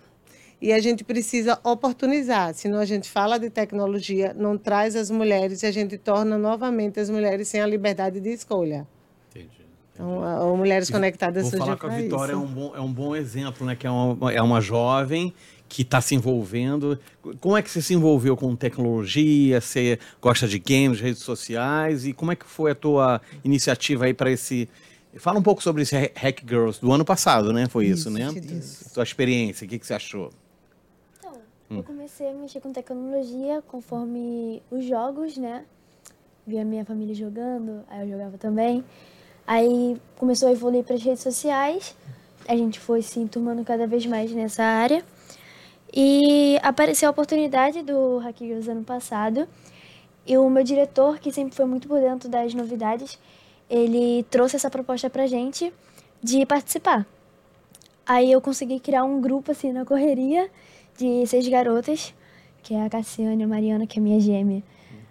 e 0.62 0.74
a 0.74 0.80
gente 0.80 1.06
precisa 1.06 1.58
oportunizar. 1.64 2.54
Senão 2.54 2.80
a 2.80 2.86
gente 2.86 3.10
fala 3.10 3.38
de 3.38 3.50
tecnologia, 3.50 4.34
não 4.38 4.58
traz 4.58 4.98
as 4.98 5.10
mulheres 5.10 5.64
e 5.64 5.66
a 5.66 5.72
gente 5.72 5.98
torna 5.98 6.38
novamente 6.38 7.00
as 7.00 7.10
mulheres 7.10 7.48
sem 7.48 7.62
a 7.62 7.66
liberdade 7.66 8.20
de 8.20 8.30
escolha. 8.30 8.86
Então, 10.00 10.56
Mulheres 10.56 10.92
Conectadas 10.92 11.50
Vou 11.50 11.60
falar 11.60 11.76
com 11.76 11.88
a 11.88 11.90
Vitória, 11.90 12.34
é 12.34 12.36
um, 12.36 12.46
bom, 12.46 12.74
é 12.76 12.80
um 12.80 12.94
bom 12.94 13.16
exemplo, 13.16 13.66
né? 13.66 13.76
Que 13.76 13.88
é 13.88 13.90
uma, 13.90 14.32
é 14.32 14.42
uma 14.42 14.62
jovem 14.62 15.34
que 15.68 15.82
está 15.82 16.00
se 16.00 16.14
envolvendo. 16.14 17.00
Como 17.40 17.58
é 17.58 17.64
que 17.64 17.70
você 17.70 17.82
se 17.82 17.96
envolveu 17.96 18.38
com 18.38 18.56
tecnologia? 18.56 19.60
Você 19.60 19.98
gosta 20.22 20.48
de 20.48 20.60
games, 20.60 21.02
redes 21.02 21.24
sociais? 21.24 22.06
E 22.06 22.14
como 22.14 22.32
é 22.32 22.36
que 22.36 22.46
foi 22.46 22.72
a 22.72 22.76
tua 22.76 23.20
iniciativa 23.44 24.06
aí 24.06 24.14
para 24.14 24.32
esse 24.32 24.70
Fala 25.16 25.40
um 25.40 25.44
pouco 25.44 25.64
sobre 25.64 25.82
esse 25.82 25.96
Hack 25.96 26.44
Girls 26.48 26.80
do 26.80 26.92
ano 26.92 27.04
passado, 27.04 27.52
né? 27.52 27.68
Foi 27.68 27.86
isso, 27.86 28.10
Isso, 28.10 28.12
né? 28.12 28.58
isso. 28.58 28.90
Sua 28.90 29.04
experiência, 29.04 29.66
o 29.66 29.70
que, 29.70 29.80
que 29.80 29.88
você 29.88 29.96
achou? 29.96 30.30
Então, 31.18 31.42
eu 31.72 31.84
comecei 31.84 32.30
a 32.30 32.34
mexer 32.34 32.60
com 32.60 32.72
tecnologia 32.72 33.64
conforme 33.68 34.62
os 34.70 34.86
jogos, 34.86 35.38
né? 35.38 35.66
Vi 36.46 36.60
a 36.60 36.66
minha 36.66 36.86
família 36.86 37.16
jogando, 37.16 37.84
aí 37.90 38.02
eu 38.02 38.10
jogava 38.10 38.38
também. 38.38 38.84
Aí 39.48 39.96
começou 40.18 40.50
a 40.50 40.52
evoluir 40.52 40.84
para 40.84 40.96
as 40.96 41.02
redes 41.02 41.24
sociais, 41.24 41.96
a 42.48 42.56
gente 42.56 42.80
foi 42.80 43.02
se 43.02 43.20
enturmando 43.20 43.64
cada 43.64 43.88
vez 43.88 44.06
mais 44.06 44.30
nessa 44.32 44.62
área. 44.64 45.04
E 45.94 46.60
apareceu 46.62 47.08
a 47.08 47.12
oportunidade 47.12 47.82
do 47.82 48.18
Hack 48.18 48.38
Girls 48.40 48.70
ano 48.70 48.84
passado. 48.84 49.48
E 50.26 50.38
o 50.38 50.50
meu 50.50 50.64
diretor, 50.64 51.18
que 51.20 51.32
sempre 51.32 51.56
foi 51.56 51.66
muito 51.66 51.88
por 51.88 52.00
dentro 52.02 52.28
das 52.28 52.54
novidades, 52.54 53.18
ele 53.70 54.24
trouxe 54.30 54.58
essa 54.58 54.70
proposta 54.70 55.10
pra 55.10 55.26
gente 55.28 55.74
de 56.22 56.46
participar. 56.46 57.06
Aí 58.06 58.30
eu 58.32 58.42
consegui 58.42 58.80
criar 58.82 59.06
um 59.06 59.22
grupo 59.22 59.52
assim 59.52 59.72
na 59.72 59.86
correria 59.86 60.50
de 60.98 61.26
seis 61.28 61.48
garotas, 61.48 62.14
que 62.64 62.74
é 62.74 62.86
a 62.86 62.90
Cassiane, 62.90 63.44
a 63.44 63.48
Mariana, 63.48 63.88
que 63.88 64.00
é 64.00 64.02
minha 64.02 64.20
gêmea. 64.20 64.62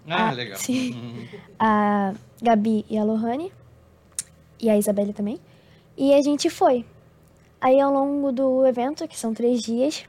Ah, 0.07 0.29
a- 0.29 0.33
legal. 0.33 0.59
Sim. 0.59 1.27
A 1.59 2.13
Gabi 2.43 2.85
e 2.91 2.99
a 2.99 3.03
Lohane. 3.03 3.51
E 4.67 4.71
a 4.71 4.77
Isabelle 4.77 5.13
também. 5.13 5.39
E 5.97 6.13
a 6.13 6.21
gente 6.21 6.51
foi. 6.51 6.85
Aí 7.61 7.79
ao 7.81 7.93
longo 7.93 8.33
do 8.33 8.67
evento, 8.67 9.07
que 9.07 9.17
são 9.17 9.33
três 9.33 9.63
dias, 9.63 10.05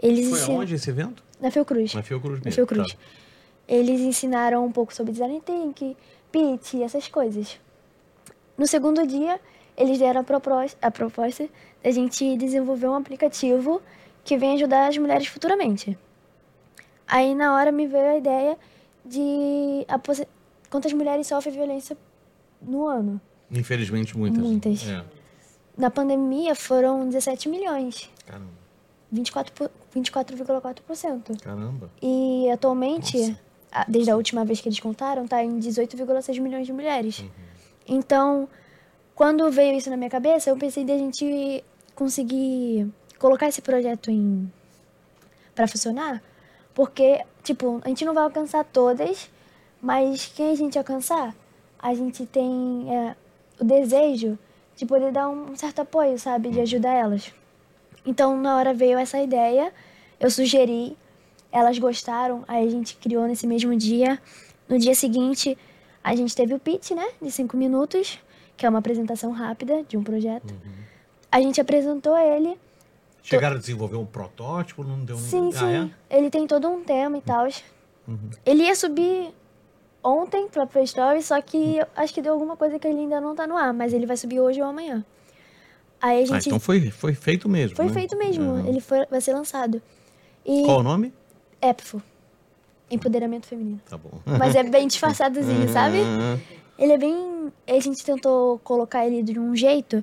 eles 0.00 0.28
Foi 0.28 0.38
ensinam. 0.38 0.60
aonde 0.60 0.74
esse 0.76 0.88
evento? 0.88 1.24
Na 1.40 1.50
Fiocruz. 1.50 1.92
Na 1.92 2.02
Fiocruz 2.04 2.38
Na 2.38 2.44
mesmo. 2.44 2.54
Fiocruz. 2.54 2.92
tá. 2.92 2.98
Eles 3.66 4.00
ensinaram 4.00 4.64
um 4.64 4.70
pouco 4.70 4.94
sobre 4.94 5.10
design 5.12 5.40
thinking, 5.44 5.96
pitch, 6.30 6.74
essas 6.74 7.08
coisas. 7.08 7.58
No 8.56 8.64
segundo 8.68 9.04
dia, 9.04 9.40
eles 9.76 9.98
deram 9.98 10.20
a 10.20 10.24
propos- 10.24 10.76
a 10.80 10.90
proposta 10.90 11.48
da 11.82 11.90
gente 11.90 12.36
desenvolver 12.36 12.86
um 12.86 12.94
aplicativo 12.94 13.82
que 14.22 14.36
vem 14.36 14.52
ajudar 14.54 14.86
as 14.88 14.96
mulheres 14.98 15.26
futuramente. 15.26 15.98
Aí, 17.08 17.34
na 17.34 17.56
hora, 17.56 17.72
me 17.72 17.88
veio 17.88 18.08
a 18.10 18.16
ideia 18.16 18.56
de 19.04 19.84
a 19.88 19.98
quantas 20.70 20.92
mulheres 20.92 21.26
sofrem 21.26 21.52
violência 21.54 21.96
no 22.62 22.86
ano. 22.86 23.20
Infelizmente, 23.50 24.16
muitas. 24.16 24.42
Muitas. 24.42 24.88
É. 24.88 25.04
Na 25.76 25.90
pandemia, 25.90 26.54
foram 26.54 27.08
17 27.08 27.48
milhões, 27.48 28.08
Caramba. 28.26 28.50
24 29.10 29.52
por- 29.52 29.70
24,4%. 29.94 31.36
Caramba. 31.42 31.90
E 32.02 32.48
atualmente, 32.50 33.36
a- 33.72 33.84
desde 33.88 34.10
a 34.10 34.16
última 34.16 34.44
vez 34.44 34.60
que 34.60 34.68
eles 34.68 34.78
contaram, 34.80 35.26
tá 35.26 35.42
em 35.42 35.58
18,6 35.58 36.38
milhões 36.38 36.66
de 36.66 36.72
mulheres. 36.72 37.24
Então, 37.88 38.48
quando 39.14 39.50
veio 39.50 39.76
isso 39.76 39.90
na 39.90 39.96
minha 39.96 40.10
cabeça, 40.10 40.50
eu 40.50 40.56
pensei 40.56 40.84
de 40.84 40.92
a 40.92 40.98
gente 40.98 41.64
conseguir 41.94 42.88
colocar 43.18 43.48
esse 43.48 43.60
projeto 43.62 44.10
em 44.10 44.50
para 45.54 45.66
funcionar, 45.66 46.22
porque, 46.74 47.22
tipo, 47.42 47.80
a 47.84 47.88
gente 47.88 48.04
não 48.04 48.14
vai 48.14 48.22
alcançar 48.24 48.64
todas, 48.64 49.28
mas 49.82 50.26
quem 50.34 50.50
a 50.52 50.54
gente 50.54 50.78
alcançar, 50.78 51.34
a 51.78 51.92
gente 51.94 52.24
tem 52.24 52.86
é, 52.94 53.16
o 53.60 53.64
desejo 53.64 54.38
de 54.76 54.86
poder 54.86 55.12
dar 55.12 55.28
um 55.28 55.54
certo 55.54 55.80
apoio, 55.82 56.18
sabe, 56.18 56.50
de 56.50 56.60
ajudar 56.60 56.94
elas. 56.94 57.32
Então, 58.04 58.36
na 58.40 58.56
hora 58.56 58.72
veio 58.72 58.98
essa 58.98 59.20
ideia, 59.20 59.72
eu 60.18 60.30
sugeri, 60.30 60.96
elas 61.52 61.78
gostaram, 61.78 62.44
aí 62.48 62.66
a 62.66 62.70
gente 62.70 62.96
criou 62.96 63.26
nesse 63.26 63.46
mesmo 63.46 63.76
dia. 63.76 64.18
No 64.68 64.78
dia 64.78 64.94
seguinte, 64.94 65.56
a 66.02 66.16
gente 66.16 66.34
teve 66.34 66.54
o 66.54 66.58
pitch, 66.58 66.92
né, 66.92 67.06
de 67.20 67.30
cinco 67.30 67.56
minutos, 67.56 68.18
que 68.56 68.64
é 68.64 68.68
uma 68.68 68.78
apresentação 68.78 69.32
rápida 69.32 69.82
de 69.82 69.96
um 69.96 70.02
projeto. 70.02 70.54
A 71.30 71.40
gente 71.40 71.60
apresentou 71.60 72.16
ele, 72.16 72.58
Chegaram 73.22 73.56
a 73.56 73.58
desenvolver 73.58 73.96
um 73.96 74.06
protótipo, 74.06 74.82
não 74.82 75.04
deu 75.04 75.16
sim, 75.18 75.50
ah, 75.54 75.58
sim, 75.58 75.92
é? 76.10 76.16
ele 76.18 76.30
tem 76.30 76.46
todo 76.46 76.68
um 76.68 76.82
tema 76.82 77.18
e 77.18 77.20
tal. 77.20 77.46
Ele 78.46 78.62
ia 78.62 78.74
subir 78.74 79.32
ontem 80.02 80.48
pra 80.48 80.66
Play 80.66 80.84
Store, 80.84 81.22
só 81.22 81.40
que 81.40 81.78
acho 81.96 82.12
que 82.14 82.22
deu 82.22 82.32
alguma 82.32 82.56
coisa 82.56 82.78
que 82.78 82.86
ele 82.86 83.00
ainda 83.00 83.20
não 83.20 83.34
tá 83.34 83.46
no 83.46 83.56
ar, 83.56 83.72
mas 83.72 83.92
ele 83.92 84.06
vai 84.06 84.16
subir 84.16 84.40
hoje 84.40 84.60
ou 84.60 84.68
amanhã. 84.68 85.04
Aí 86.00 86.20
a 86.20 86.22
Ah, 86.22 86.26
gente... 86.26 86.46
então 86.48 86.58
foi, 86.60 86.90
foi 86.90 87.14
feito 87.14 87.48
mesmo. 87.48 87.76
Foi 87.76 87.86
né? 87.86 87.92
feito 87.92 88.16
mesmo, 88.16 88.44
Aham. 88.52 88.66
ele 88.66 88.80
foi, 88.80 89.04
vai 89.06 89.20
ser 89.20 89.34
lançado. 89.34 89.82
E 90.44 90.62
Qual 90.64 90.80
o 90.80 90.82
nome? 90.82 91.12
EPFO, 91.60 92.02
Empoderamento 92.90 93.46
Feminino. 93.46 93.80
Tá 93.88 93.98
bom. 93.98 94.10
Mas 94.38 94.54
é 94.54 94.62
bem 94.62 94.86
disfarçadozinho, 94.88 95.68
sabe? 95.68 95.98
Ele 96.78 96.92
é 96.92 96.98
bem. 96.98 97.52
A 97.68 97.78
gente 97.78 98.02
tentou 98.04 98.58
colocar 98.60 99.06
ele 99.06 99.22
de 99.22 99.38
um 99.38 99.54
jeito 99.54 100.02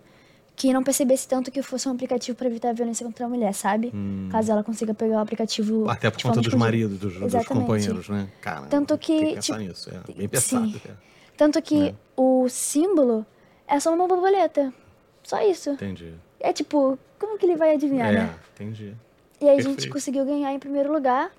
que 0.57 0.73
não 0.73 0.83
percebesse 0.83 1.27
tanto 1.27 1.51
que 1.51 1.61
fosse 1.61 1.87
um 1.87 1.91
aplicativo 1.91 2.35
para 2.35 2.47
evitar 2.47 2.69
a 2.69 2.73
violência 2.73 3.05
contra 3.05 3.27
a 3.27 3.29
mulher, 3.29 3.53
sabe? 3.53 3.93
Caso 4.31 4.51
ela 4.51 4.63
consiga 4.63 4.91
pegar 4.91 5.17
o 5.17 5.19
aplicativo. 5.19 5.83
Hum. 5.85 5.89
Até 5.89 6.09
por 6.09 6.17
de 6.17 6.23
conta 6.23 6.41
dos 6.41 6.53
maridos, 6.55 6.97
dos, 6.97 7.13
dos 7.31 7.45
companheiros, 7.45 8.09
né? 8.09 8.27
Cara, 8.41 8.65
Tanto 8.65 8.97
que, 8.97 9.13
Tem 9.19 9.27
que 9.27 9.33
pensar 9.35 9.53
tipo, 9.59 9.67
nisso, 9.69 9.89
é. 9.91 10.13
Bem 10.13 10.27
pensado. 10.27 10.67
sim. 10.67 10.81
é. 10.83 10.91
Tanto 11.37 11.61
que 11.61 11.93
o 12.15 12.49
símbolo 12.49 13.23
é 13.67 13.79
só 13.79 13.93
uma 13.93 14.07
borboleta. 14.07 14.73
Só 15.21 15.39
isso. 15.47 15.69
Entendi. 15.69 16.11
É 16.39 16.51
tipo, 16.51 16.97
como 17.19 17.37
que 17.37 17.45
ele 17.45 17.55
vai 17.55 17.75
adivinhar, 17.75 18.09
É, 18.09 18.13
né? 18.13 18.35
entendi. 18.55 18.95
E 19.39 19.45
aí 19.47 19.59
a 19.59 19.61
gente 19.61 19.65
Perfeito. 19.73 19.93
conseguiu 19.93 20.25
ganhar 20.25 20.51
em 20.51 20.57
primeiro 20.57 20.91
lugar. 20.91 21.31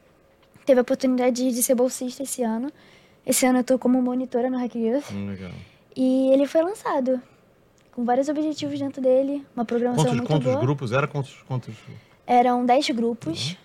Teve 0.65 0.79
a 0.79 0.83
oportunidade 0.83 1.51
de 1.51 1.61
ser 1.61 1.75
bolsista 1.75 2.23
esse 2.23 2.45
ano. 2.45 2.71
Esse 3.27 3.45
ano 3.47 3.59
eu 3.59 3.65
tô 3.65 3.77
como 3.81 4.01
monitora 4.01 4.49
no 4.49 4.59
Hack 4.59 4.77
Youth. 4.77 5.11
Hum, 5.13 5.27
legal. 5.31 5.51
E 5.97 6.31
ele 6.33 6.47
foi 6.47 6.63
lançado. 6.63 7.21
Com 7.99 8.05
vários 8.05 8.29
objetivos 8.29 8.79
dentro 8.79 9.03
dele. 9.03 9.45
Uma 9.57 9.65
programação 9.65 10.05
Quantos, 10.05 10.19
muito 10.19 10.29
quantos 10.29 10.47
boa. 10.47 10.61
grupos 10.61 10.93
era? 10.93 11.09
Quantos, 11.09 11.43
quantos... 11.49 11.75
Eram 12.25 12.65
10 12.65 12.91
grupos. 12.91 13.57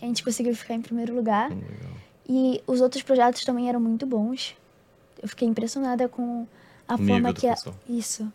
A 0.00 0.06
gente 0.06 0.24
conseguiu 0.24 0.56
ficar 0.56 0.72
em 0.72 0.80
primeiro 0.80 1.14
lugar. 1.14 1.52
Hum, 1.52 1.56
legal. 1.56 1.92
E 2.26 2.62
os 2.66 2.80
outros 2.80 3.02
projetos 3.02 3.44
também 3.44 3.68
eram 3.68 3.78
muito 3.78 4.06
bons. 4.06 4.56
Eu 5.22 5.28
fiquei 5.28 5.46
impressionada 5.46 6.08
com 6.08 6.46
a 6.88 6.96
forma 6.96 7.34
que 7.34 7.46
a... 7.46 7.54
Isso. 7.86 8.32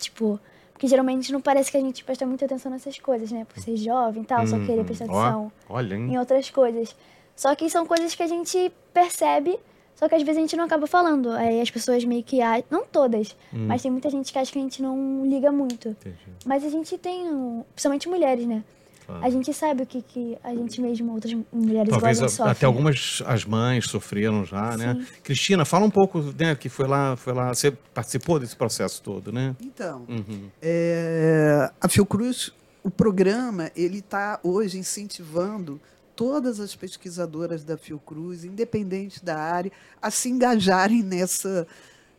Tipo, 0.00 0.40
porque 0.72 0.88
geralmente 0.88 1.30
não 1.30 1.40
parece 1.40 1.70
que 1.70 1.76
a 1.76 1.80
gente 1.80 2.02
presta 2.02 2.26
muita 2.26 2.44
atenção 2.44 2.72
nessas 2.72 2.98
coisas, 2.98 3.30
né? 3.30 3.44
Por 3.44 3.62
ser 3.62 3.76
jovem 3.76 4.24
e 4.24 4.26
tal, 4.26 4.44
só 4.48 4.58
querer 4.58 4.84
prestar 4.84 5.04
Uhum. 5.04 5.12
Ó, 5.12 5.20
atenção 5.20 5.52
olha, 5.68 5.94
em 5.94 6.18
outras 6.18 6.50
coisas. 6.50 6.96
Só 7.36 7.54
que 7.54 7.70
são 7.70 7.86
coisas 7.86 8.16
que 8.16 8.22
a 8.24 8.26
gente 8.26 8.72
percebe, 8.92 9.60
só 10.00 10.08
que 10.08 10.14
às 10.14 10.22
vezes 10.22 10.38
a 10.38 10.40
gente 10.40 10.56
não 10.56 10.64
acaba 10.64 10.86
falando. 10.86 11.30
Aí 11.32 11.60
as 11.60 11.70
pessoas 11.70 12.02
meio 12.04 12.24
que. 12.24 12.38
Não 12.70 12.84
todas, 12.86 13.36
mas 13.52 13.82
tem 13.82 13.90
muita 13.90 14.08
gente 14.10 14.32
que 14.32 14.38
acha 14.38 14.50
que 14.50 14.58
a 14.58 14.62
gente 14.62 14.82
não 14.82 15.24
liga 15.26 15.52
muito. 15.52 15.90
Entendi. 15.90 16.16
Mas 16.46 16.64
a 16.64 16.70
gente 16.70 16.96
tem, 16.96 17.28
um- 17.28 17.62
principalmente 17.74 18.08
mulheres, 18.08 18.46
né? 18.46 18.64
Claro. 19.06 19.24
A 19.26 19.28
gente 19.30 19.52
sabe 19.52 19.82
o 19.82 19.86
que, 19.86 20.00
que 20.02 20.38
a 20.42 20.54
gente 20.54 20.80
mesmo, 20.80 21.12
outras 21.12 21.34
mulheres 21.52 21.90
Talvez 21.90 22.18
iguais 22.18 22.40
a- 22.40 22.44
a, 22.46 22.50
até 22.52 22.64
algumas 22.64 23.22
as 23.26 23.44
mães 23.44 23.84
sofreram 23.86 24.44
já, 24.44 24.76
né? 24.76 24.94
Sim. 24.94 25.06
Cristina, 25.22 25.64
fala 25.64 25.84
um 25.84 25.90
pouco, 25.90 26.20
né? 26.38 26.54
Que 26.54 26.68
foi 26.68 26.86
lá, 26.86 27.16
foi 27.16 27.32
lá, 27.34 27.48
você 27.52 27.70
participou 27.92 28.38
desse 28.38 28.56
processo 28.56 29.02
todo, 29.02 29.30
né? 29.32 29.54
Então, 29.60 30.06
Uhum. 30.08 30.48
é, 30.62 31.70
a 31.80 31.88
Fiocruz, 31.88 32.52
o 32.82 32.90
programa, 32.90 33.70
ele 33.76 33.98
está 33.98 34.38
hoje 34.42 34.78
incentivando 34.78 35.80
todas 36.20 36.60
as 36.60 36.76
pesquisadoras 36.76 37.64
da 37.64 37.78
Fiocruz, 37.78 38.44
independente 38.44 39.24
da 39.24 39.38
área, 39.38 39.72
a 40.02 40.10
se 40.10 40.28
engajarem 40.28 41.02
nessa, 41.02 41.66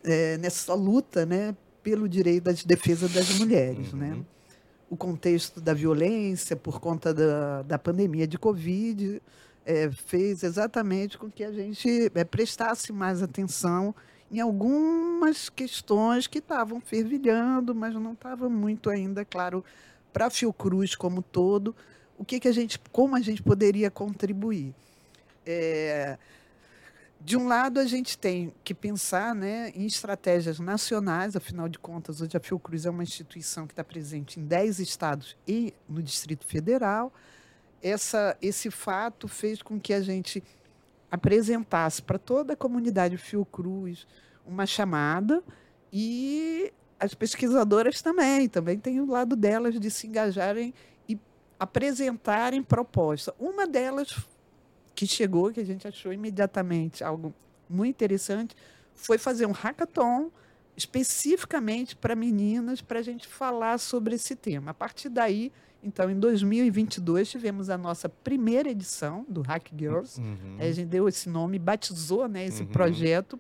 é, 0.03 0.39
nessa 0.39 0.74
luta 0.74 1.24
né, 1.24 1.55
pelo 1.84 2.10
direito 2.10 2.46
da 2.46 2.51
defesa 2.65 3.08
das 3.08 3.38
mulheres. 3.38 3.93
Né? 3.93 4.17
O 4.89 4.98
contexto 4.98 5.62
da 5.62 5.72
violência 5.75 6.55
por 6.55 6.79
conta 6.79 7.13
da, 7.13 7.62
da 7.62 7.77
pandemia 7.77 8.25
de 8.25 8.39
Covid 8.39 9.22
é, 9.63 9.91
fez 9.91 10.41
exatamente 10.41 11.15
com 11.15 11.29
que 11.29 11.43
a 11.43 11.51
gente 11.51 12.12
é, 12.15 12.24
prestasse 12.24 12.91
mais 12.91 13.22
atenção 13.22 13.93
em 14.31 14.39
algumas 14.39 15.48
questões 15.48 16.25
que 16.25 16.39
estavam 16.39 16.81
fervilhando, 16.81 17.75
mas 17.75 17.93
não 17.93 18.13
estava 18.13 18.50
muito 18.50 18.89
ainda 18.89 19.24
claro 19.24 19.63
para 20.12 20.25
a 20.25 20.31
Fiocruz 20.31 20.96
como 20.96 21.22
todo 21.22 21.75
o 22.21 22.23
que, 22.23 22.39
que 22.39 22.47
a 22.47 22.51
gente, 22.51 22.77
como 22.91 23.15
a 23.15 23.19
gente 23.19 23.41
poderia 23.41 23.89
contribuir. 23.89 24.75
É, 25.43 26.19
de 27.19 27.35
um 27.35 27.47
lado, 27.47 27.79
a 27.79 27.85
gente 27.85 28.15
tem 28.15 28.53
que 28.63 28.75
pensar 28.75 29.33
né, 29.33 29.71
em 29.73 29.87
estratégias 29.87 30.59
nacionais, 30.59 31.35
afinal 31.35 31.67
de 31.67 31.79
contas, 31.79 32.21
hoje 32.21 32.37
a 32.37 32.39
Fiocruz 32.39 32.85
é 32.85 32.91
uma 32.91 33.01
instituição 33.01 33.65
que 33.65 33.73
está 33.73 33.83
presente 33.83 34.39
em 34.39 34.45
10 34.45 34.77
estados 34.77 35.35
e 35.47 35.73
no 35.89 35.99
Distrito 36.03 36.45
Federal. 36.45 37.11
Essa, 37.81 38.37
esse 38.39 38.69
fato 38.69 39.27
fez 39.27 39.63
com 39.63 39.79
que 39.79 39.91
a 39.91 40.01
gente 40.01 40.43
apresentasse 41.09 42.03
para 42.03 42.19
toda 42.19 42.53
a 42.53 42.55
comunidade 42.55 43.17
Fiocruz 43.17 44.05
uma 44.45 44.67
chamada 44.67 45.43
e 45.91 46.71
as 46.99 47.15
pesquisadoras 47.15 47.99
também, 47.99 48.47
também 48.47 48.77
tem 48.77 48.99
o 48.99 49.09
lado 49.09 49.35
delas 49.35 49.79
de 49.79 49.89
se 49.89 50.05
engajarem 50.05 50.71
apresentarem 51.61 52.63
propostas. 52.63 53.31
Uma 53.39 53.67
delas 53.67 54.25
que 54.95 55.05
chegou, 55.05 55.51
que 55.51 55.59
a 55.59 55.63
gente 55.63 55.87
achou 55.87 56.11
imediatamente 56.11 57.03
algo 57.03 57.31
muito 57.69 57.93
interessante, 57.93 58.55
foi 58.95 59.19
fazer 59.19 59.45
um 59.45 59.51
hackathon 59.51 60.31
especificamente 60.75 61.95
para 61.95 62.15
meninas, 62.15 62.81
para 62.81 62.97
a 62.97 63.01
gente 63.03 63.27
falar 63.27 63.77
sobre 63.77 64.15
esse 64.15 64.35
tema. 64.35 64.71
A 64.71 64.73
partir 64.73 65.07
daí, 65.07 65.51
então, 65.83 66.09
em 66.09 66.19
2022, 66.19 67.29
tivemos 67.29 67.69
a 67.69 67.77
nossa 67.77 68.09
primeira 68.09 68.71
edição 68.71 69.23
do 69.29 69.41
Hack 69.41 69.69
Girls. 69.77 70.19
Uhum. 70.19 70.57
A 70.59 70.71
gente 70.71 70.87
deu 70.87 71.07
esse 71.07 71.29
nome, 71.29 71.59
batizou 71.59 72.27
né, 72.27 72.43
esse 72.43 72.63
Uhum. 72.63 72.69
projeto 72.69 73.39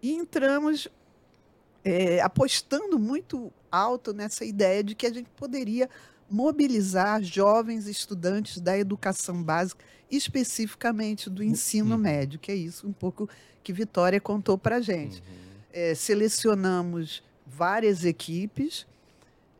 e 0.00 0.12
entramos 0.12 0.86
é, 1.84 2.20
apostando 2.20 2.96
muito 2.96 3.52
alto 3.72 4.12
nessa 4.12 4.44
ideia 4.44 4.84
de 4.84 4.94
que 4.94 5.06
a 5.06 5.12
gente 5.12 5.28
poderia 5.30 5.90
mobilizar 6.30 7.22
jovens 7.22 7.86
estudantes 7.86 8.60
da 8.60 8.78
educação 8.78 9.42
básica, 9.42 9.84
especificamente 10.10 11.28
do 11.28 11.42
ensino 11.42 11.94
Uhum. 11.96 12.00
médio, 12.00 12.38
que 12.38 12.50
é 12.50 12.54
isso 12.54 12.86
um 12.86 12.92
pouco 12.92 13.28
que 13.62 13.72
Vitória 13.72 14.20
contou 14.20 14.56
para 14.56 14.76
a 14.76 14.80
gente. 14.80 15.18
Uhum. 15.20 15.34
É, 15.72 15.94
selecionamos 15.94 17.22
várias 17.46 18.04
equipes. 18.04 18.86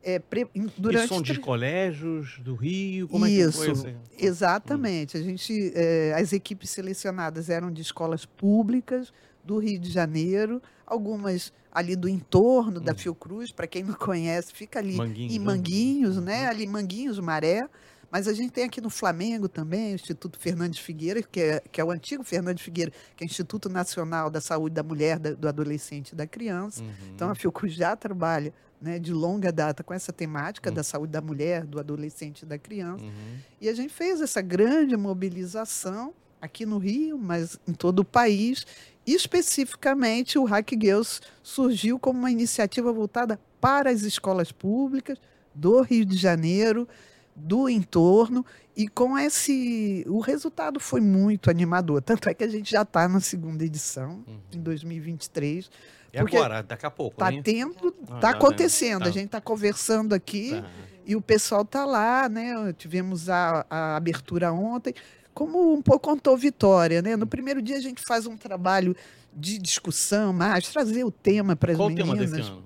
é, 0.03 0.19
pre- 0.19 0.49
durante 0.79 1.05
e 1.05 1.09
são 1.09 1.21
de 1.21 1.39
colégios 1.39 2.39
do 2.39 2.55
Rio? 2.55 3.07
Como 3.07 3.27
é 3.27 3.31
Isso, 3.31 3.51
que 3.61 3.65
foi? 3.67 3.71
assim? 3.91 3.97
Exatamente. 4.19 5.15
A 5.19 5.23
gente, 5.23 5.73
eh, 5.75 6.15
as 6.17 6.33
equipes 6.33 6.71
selecionadas 6.71 7.51
eram 7.51 7.71
de 7.71 7.83
escolas 7.83 8.25
públicas 8.25 9.13
do 9.45 9.59
Rio 9.59 9.79
de 9.79 9.91
Janeiro, 9.91 10.63
algumas 10.87 11.53
ali 11.73 11.95
do 11.95 12.09
entorno 12.09 12.81
da 12.81 12.93
Uhum. 12.93 12.99
Fiocruz, 12.99 13.53
para 13.53 13.67
quem 13.67 13.83
não 13.85 13.95
conhece, 13.95 14.53
fica 14.53 14.79
ali 14.81 14.97
Manguinhos, 14.97 15.35
em 15.35 15.39
né? 15.39 15.45
Manguinhos, 15.45 16.17
Uhum. 16.17 16.23
né? 16.25 16.47
Ali 16.47 16.67
Manguinhos, 16.67 17.19
Maré. 17.19 17.69
Mas 18.13 18.27
a 18.27 18.33
gente 18.33 18.51
tem 18.51 18.65
aqui 18.65 18.81
no 18.81 18.91
Flamengo 18.91 19.49
também 19.49 19.93
o 19.93 19.95
Instituto 19.95 20.37
Fernandes 20.37 20.81
Figueira, 20.81 21.23
que 21.23 21.39
é, 21.41 21.63
que 21.71 21.81
é 21.81 21.85
o 21.85 21.93
antigo 21.93 22.25
Fernandes 22.25 22.65
Figueira, 22.65 22.91
que 23.17 23.23
é 23.23 23.25
o 23.25 23.29
Instituto 23.29 23.69
Nacional 23.69 24.29
da 24.29 24.41
Saúde 24.41 24.75
da 24.75 24.83
Mulher, 24.83 25.17
da- 25.21 25.31
do 25.33 25.47
Adolescente 25.49 26.11
e 26.11 26.17
da 26.17 26.27
Criança. 26.27 26.83
Uhum. 26.83 26.91
Então, 27.15 27.31
a 27.31 27.37
Fiocruz 27.37 27.73
já 27.73 27.95
trabalha 27.95 28.53
né, 28.81 28.99
de 28.99 29.13
longa 29.13 29.53
data 29.53 29.85
com 29.85 29.93
essa 29.95 30.11
temática 30.13 30.71
Uhum. 30.71 30.75
da 30.75 30.83
saúde 30.83 31.13
da 31.13 31.21
mulher, 31.21 31.65
do 31.67 31.79
adolescente 31.79 32.43
e 32.43 32.47
da 32.47 32.59
criança. 32.59 33.05
Uhum. 33.05 33.37
E 33.61 33.69
a 33.69 33.75
gente 33.75 33.93
fez 33.93 34.21
essa 34.23 34.41
grande 34.41 34.97
mobilização 34.97 36.13
aqui 36.41 36.65
no 36.65 36.79
Rio, 36.79 37.19
mas 37.19 37.59
em 37.69 37.73
todo 37.75 38.01
o 38.01 38.05
país. 38.05 38.67
E, 39.11 39.15
especificamente, 39.15 40.39
o 40.39 40.45
Hack 40.45 40.71
Girls 40.81 41.21
surgiu 41.43 41.99
como 41.99 42.19
uma 42.21 42.31
iniciativa 42.31 42.93
voltada 42.93 43.41
para 43.61 43.91
as 43.91 44.03
escolas 44.03 44.53
públicas 44.53 45.19
do 45.53 45.83
Rio 45.83 46.05
de 46.05 46.17
Janeiro, 46.17 46.87
do 47.35 47.69
entorno, 47.69 48.47
e 48.77 48.87
com 48.87 49.19
esse. 49.19 50.05
O 50.09 50.21
resultado 50.21 50.79
foi 50.79 51.01
muito 51.01 51.51
animador. 51.51 52.01
Tanto 52.03 52.29
é 52.29 52.35
que 52.35 52.45
a 52.45 52.49
gente 52.49 52.71
já 52.71 52.83
está 52.83 53.09
na 53.09 53.19
segunda 53.21 53.65
edição, 53.65 54.23
Uhum. 54.29 54.39
em 54.55 54.61
2023. 54.61 55.69
É 56.13 56.21
Porque 56.21 56.37
agora, 56.37 56.63
daqui 56.63 56.87
a 56.87 56.91
pouco, 56.91 57.15
Está 57.15 57.31
né? 57.33 57.43
tendo, 57.43 57.95
Ah, 58.03 58.05
está 58.17 58.21
tá, 58.21 58.31
acontecendo. 58.31 59.03
tá. 59.03 59.09
A 59.09 59.13
gente 59.13 59.27
está 59.27 59.41
conversando 59.41 60.13
aqui. 60.15 60.51
Tá. 60.53 60.69
E 61.05 61.17
o 61.17 61.21
pessoal 61.21 61.63
está 61.63 61.85
lá, 61.85 62.29
né? 62.29 62.73
Tivemos 62.79 63.29
a, 63.29 63.67
a 63.69 63.97
abertura 63.97 64.53
ontem. 64.53 64.95
Como 65.35 65.73
um 65.73 65.81
pouco 65.83 66.09
contou 66.11 66.37
Vitória, 66.37 67.01
né? 67.03 67.17
No 67.17 67.27
primeiro 67.27 67.63
dia 67.63 67.77
a 67.77 67.81
gente 67.81 68.03
faz 68.03 68.27
um 68.27 68.37
trabalho 68.37 68.95
de 69.35 69.59
discussão, 69.59 70.33
mais 70.33 70.69
trazer 70.69 71.05
o 71.05 71.11
tema 71.11 71.55
para 71.55 71.73
as 71.73 71.79
Qual 71.79 71.89
o 71.89 71.95
tema 71.95 72.13
meninas. 72.15 72.33
desse 72.33 72.51
ano? 72.51 72.65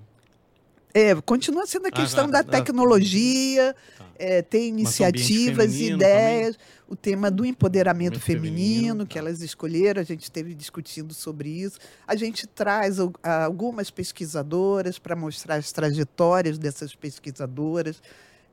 É, 0.96 1.12
continua 1.22 1.66
sendo 1.66 1.88
a 1.88 1.90
questão 1.90 2.26
tá, 2.26 2.40
da 2.40 2.44
tá. 2.44 2.52
tecnologia, 2.58 3.74
Tá. 3.98 4.06
é, 4.16 4.42
tem 4.42 4.70
Mas 4.72 4.80
iniciativas, 4.80 5.74
ideias, 5.74 6.56
o 6.88 6.94
tema 6.94 7.32
do 7.32 7.44
empoderamento 7.44 8.20
feminino, 8.20 8.54
feminino, 8.56 9.06
que 9.06 9.14
tá. 9.14 9.20
elas 9.20 9.42
escolheram, 9.42 10.00
a 10.00 10.04
gente 10.04 10.22
esteve 10.22 10.54
discutindo 10.54 11.12
sobre 11.12 11.48
isso. 11.48 11.78
A 12.06 12.14
gente 12.14 12.46
traz 12.46 13.00
al- 13.00 13.12
algumas 13.24 13.90
pesquisadoras 13.90 14.96
para 14.98 15.16
mostrar 15.16 15.56
as 15.56 15.72
trajetórias 15.72 16.58
dessas 16.58 16.94
pesquisadoras, 16.94 18.00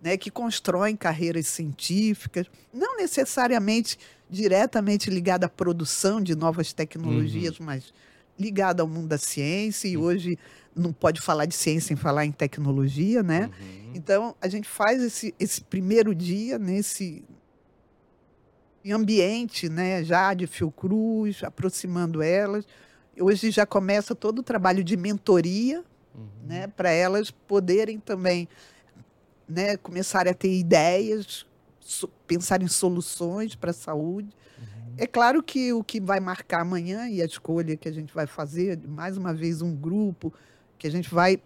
né, 0.01 0.17
que 0.17 0.31
constroem 0.31 0.95
carreiras 0.95 1.47
científicas, 1.47 2.47
não 2.73 2.97
necessariamente 2.97 3.97
diretamente 4.29 5.09
ligada 5.09 5.45
à 5.45 5.49
produção 5.49 6.19
de 6.21 6.35
novas 6.35 6.73
tecnologias, 6.73 7.59
mas 7.59 7.93
ligada 8.39 8.81
ao 8.81 8.87
mundo 8.87 9.07
da 9.09 9.17
ciência, 9.17 9.87
e 9.87 9.95
Uhum. 9.97 10.03
hoje 10.03 10.39
não 10.75 10.91
pode 10.91 11.21
falar 11.21 11.45
de 11.45 11.53
ciência 11.53 11.89
sem 11.89 11.97
falar 11.97 12.25
em 12.25 12.31
tecnologia, 12.31 13.21
né? 13.21 13.51
Uhum. 13.59 13.91
Então, 13.93 14.35
a 14.41 14.47
gente 14.47 14.67
faz 14.67 15.03
esse, 15.03 15.35
esse 15.39 15.61
primeiro 15.61 16.15
dia 16.15 16.57
nesse 16.57 17.23
ambiente 18.89 19.69
né, 19.69 20.03
já 20.03 20.33
de 20.33 20.47
Fiocruz, 20.47 21.43
aproximando 21.43 22.21
elas. 22.21 22.65
Hoje 23.19 23.51
já 23.51 23.65
começa 23.65 24.15
todo 24.15 24.39
o 24.39 24.43
trabalho 24.43 24.83
de 24.83 24.97
mentoria 24.97 25.83
Uhum. 26.13 26.27
né, 26.45 26.67
para 26.67 26.89
elas 26.91 27.31
poderem 27.31 27.97
também 27.97 28.45
né, 29.51 29.77
começarem 29.77 30.31
a 30.31 30.33
ter 30.33 30.51
ideias, 30.51 31.45
so- 31.79 32.07
pensar 32.25 32.61
em 32.61 32.67
soluções 32.67 33.53
para 33.55 33.71
a 33.71 33.73
saúde. 33.73 34.29
Uhum. 34.57 34.93
É 34.97 35.05
claro 35.05 35.43
que 35.43 35.73
o 35.73 35.83
que 35.83 35.99
vai 35.99 36.19
marcar 36.19 36.61
amanhã 36.61 37.07
e 37.07 37.21
a 37.21 37.25
escolha 37.25 37.75
que 37.75 37.87
a 37.87 37.91
gente 37.91 38.13
vai 38.13 38.25
fazer, 38.25 38.79
mais 38.87 39.17
uma 39.17 39.33
vez, 39.33 39.61
um 39.61 39.75
grupo 39.75 40.33
que 40.77 40.87
a 40.87 40.91
gente 40.91 41.13
vai, 41.13 41.39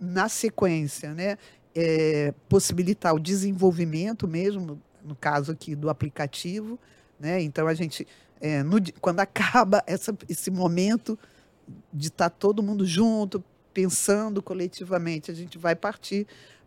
na 0.00 0.28
sequência, 0.28 1.12
né, 1.12 1.36
é, 1.74 2.32
possibilitar 2.48 3.14
o 3.14 3.20
desenvolvimento 3.20 4.26
mesmo, 4.26 4.80
no 5.04 5.14
caso 5.16 5.52
aqui 5.52 5.74
do 5.74 5.90
aplicativo. 5.90 6.78
Né? 7.18 7.42
Então, 7.42 7.66
a 7.66 7.74
gente, 7.74 8.06
é, 8.40 8.62
no 8.62 8.76
quando 9.00 9.20
acaba 9.20 9.82
essa, 9.86 10.16
esse 10.28 10.50
momento 10.50 11.18
de 11.92 12.08
estar 12.08 12.30
todo 12.30 12.62
mundo 12.62 12.86
junto, 12.86 13.44
pensando 13.72 14.42
coletivamente, 14.42 15.30
a 15.30 15.34
gente 15.34 15.58
vai 15.58 15.76
partir 15.76 16.26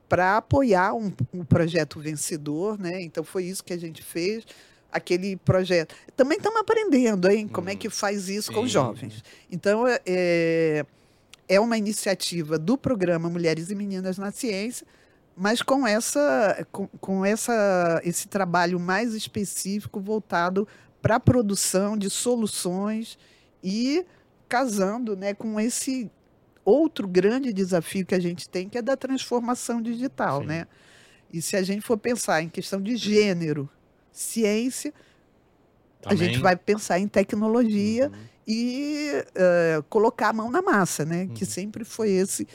para 0.10 0.38
apoiar 0.38 0.94
um, 0.94 1.12
um 1.34 1.44
projeto 1.44 2.00
vencedor. 2.00 2.78
Né? 2.80 3.02
Então, 3.02 3.24
foi 3.24 3.46
isso 3.46 3.64
que 3.64 3.74
a 3.74 3.78
gente 3.78 4.02
fez 4.04 4.46
aquele 4.92 5.36
projeto. 5.38 5.96
Também 6.16 6.38
estamos 6.38 6.60
aprendendo, 6.62 7.30
hein? 7.30 7.48
Como 7.48 7.70
é 7.70 7.74
Hum, 7.74 7.78
que 7.78 7.90
faz 7.90 8.30
isso 8.30 8.52
com 8.52 8.60
os 8.62 8.68
sim. 8.70 8.74
jovens. 8.74 9.24
Então, 9.52 9.88
é- 9.88 10.00
é, 10.06 10.86
é 11.50 11.60
uma 11.60 11.78
iniciativa 11.78 12.60
do 12.60 12.78
programa 12.78 13.28
Mulheres 13.30 13.72
e 13.72 13.76
Meninas 13.76 14.18
na 14.20 14.32
Ciência, 14.32 14.86
mas 15.36 15.64
com 15.64 15.88
essa, 15.88 16.64
com, 16.72 16.88
com 17.02 17.26
essa, 17.26 18.00
esse 18.04 18.28
trabalho 18.28 18.80
mais 18.80 19.16
específico 19.16 20.00
voltado 20.00 20.68
para 21.02 21.16
a 21.16 21.20
produção 21.20 21.98
de 21.98 22.08
soluções 22.10 23.18
e 23.64 24.06
casando 24.48 25.18
né, 25.18 25.34
com 25.34 25.60
esse 25.60 26.10
outro 26.66 27.08
grande 27.08 27.52
desafio 27.54 28.06
que 28.06 28.16
a 28.16 28.20
gente 28.20 28.48
tem, 28.50 28.70
que 28.70 28.78
é 28.78 28.82
da 28.82 28.96
transformação 28.98 29.82
digital. 29.82 30.42
Sim. 30.42 30.48
Né? 30.48 30.68
E 31.32 31.42
se 31.42 31.56
a 31.56 31.64
gente 31.64 31.82
for 31.82 31.98
pensar 31.98 32.42
em 32.42 32.50
questão 32.50 32.82
de 32.82 32.96
gênero, 32.96 33.70
ciência, 34.12 34.94
a 36.06 36.14
gente 36.16 36.28
Também. 36.34 36.42
vai 36.42 36.56
pensar 36.56 37.00
em 37.00 37.08
tecnologia 37.08 38.08
Uhum. 38.10 38.14
e 38.48 39.24
eh, 39.36 39.82
colocar 39.90 40.30
a 40.30 40.34
mão 40.34 40.52
na 40.52 40.62
massa, 40.62 41.06
né? 41.06 41.28
Que 41.34 41.44
Uhum. 41.44 41.50
sempre 41.50 41.86
foi 41.86 42.12
esse, 42.12 42.46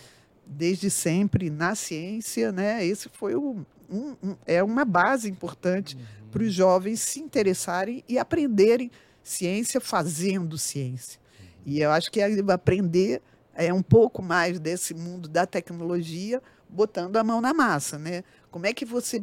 desde 0.46 0.90
sempre 0.90 1.48
na 1.50 1.74
ciência, 1.74 2.52
né? 2.52 2.84
Esse 2.84 3.08
foi 3.08 3.34
o, 3.34 3.64
um- 3.90 4.16
um- 4.22 4.36
é 4.46 4.62
uma 4.62 4.84
base 4.84 5.30
importante 5.30 5.96
Uhum. 5.96 6.28
para 6.30 6.42
os 6.42 6.52
jovens 6.52 7.00
se 7.00 7.20
interessarem 7.20 8.04
e 8.06 8.18
aprenderem 8.18 8.90
ciência 9.22 9.80
fazendo 9.80 10.56
ciência. 10.58 11.18
E 11.64 11.80
eu 11.80 11.90
acho 11.90 12.10
que 12.10 12.20
é 12.20 12.28
aprender 12.52 13.20
é 13.58 13.74
um 13.74 13.82
pouco 13.82 14.22
mais 14.22 14.58
desse 14.60 14.94
mundo 14.94 15.28
da 15.28 15.44
tecnologia, 15.44 16.40
botando 16.68 17.16
a 17.16 17.24
mão 17.24 17.40
na 17.40 17.52
massa, 17.52 17.98
né? 17.98 18.22
Como 18.50 18.64
é 18.66 18.72
que 18.72 18.84
você 18.84 19.22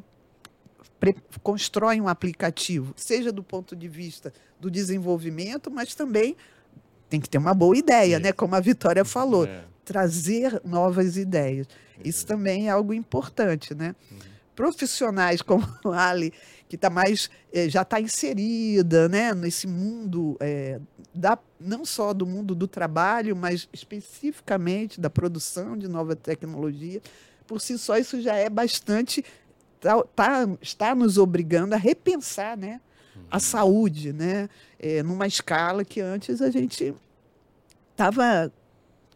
constrói 1.41 2.02
um 2.02 2.08
aplicativo, 2.08 2.93
seja 2.98 3.32
do 3.32 3.43
ponto 3.43 3.76
de 3.76 3.88
vista 3.88 4.34
do 4.60 4.69
desenvolvimento, 4.69 5.71
mas 5.71 5.95
também 5.95 6.36
tem 7.10 7.19
que 7.21 7.30
ter 7.30 7.38
uma 7.38 7.54
boa 7.54 7.78
ideia, 7.78 8.19
né? 8.19 8.32
Como 8.34 8.56
a 8.56 8.60
Vitória 8.60 9.06
falou, 9.06 9.45
É. 9.45 9.63
trazer 9.86 10.60
novas 10.65 11.15
ideias. 11.15 11.67
Isso 12.04 12.26
também 12.26 12.67
é 12.67 12.71
algo 12.71 12.93
importante, 12.93 13.74
né? 13.74 13.95
Uhum. 14.12 14.17
Profissionais 14.56 15.41
como 15.41 15.65
a 15.93 16.10
Ali, 16.10 16.34
que 16.67 16.78
tá 16.78 16.89
mais, 16.89 17.30
eh, 17.54 17.69
já 17.69 17.84
está 17.84 17.99
inserida 17.99 19.08
né? 19.08 19.34
nesse 19.34 19.67
mundo, 19.67 20.36
eh, 20.39 20.80
da, 21.13 21.38
não 21.60 21.86
só 21.86 22.13
do 22.13 22.25
mundo 22.25 22.56
do 22.56 22.67
trabalho, 22.67 23.36
mas 23.36 23.69
especificamente 23.71 24.99
da 24.99 25.10
produção 25.10 25.78
de 25.78 25.88
nova 25.88 26.15
tecnologia. 26.15 27.01
Por 27.45 27.62
si 27.62 27.78
só, 27.78 27.97
isso 27.97 28.19
já 28.21 28.36
é 28.36 28.49
bastante. 28.49 29.23
Tá, 29.80 30.01
tá- 30.15 30.49
está 30.62 30.95
nos 30.95 31.17
obrigando 31.17 31.75
a 31.75 31.78
repensar 31.78 32.58
né? 32.58 32.82
a 33.30 33.39
saúde, 33.39 34.12
né? 34.12 34.49
Eh, 34.80 35.04
numa 35.04 35.28
escala 35.28 35.86
que 35.86 36.01
antes 36.01 36.41
a 36.41 36.49
gente 36.49 36.93
estava, 37.91 38.51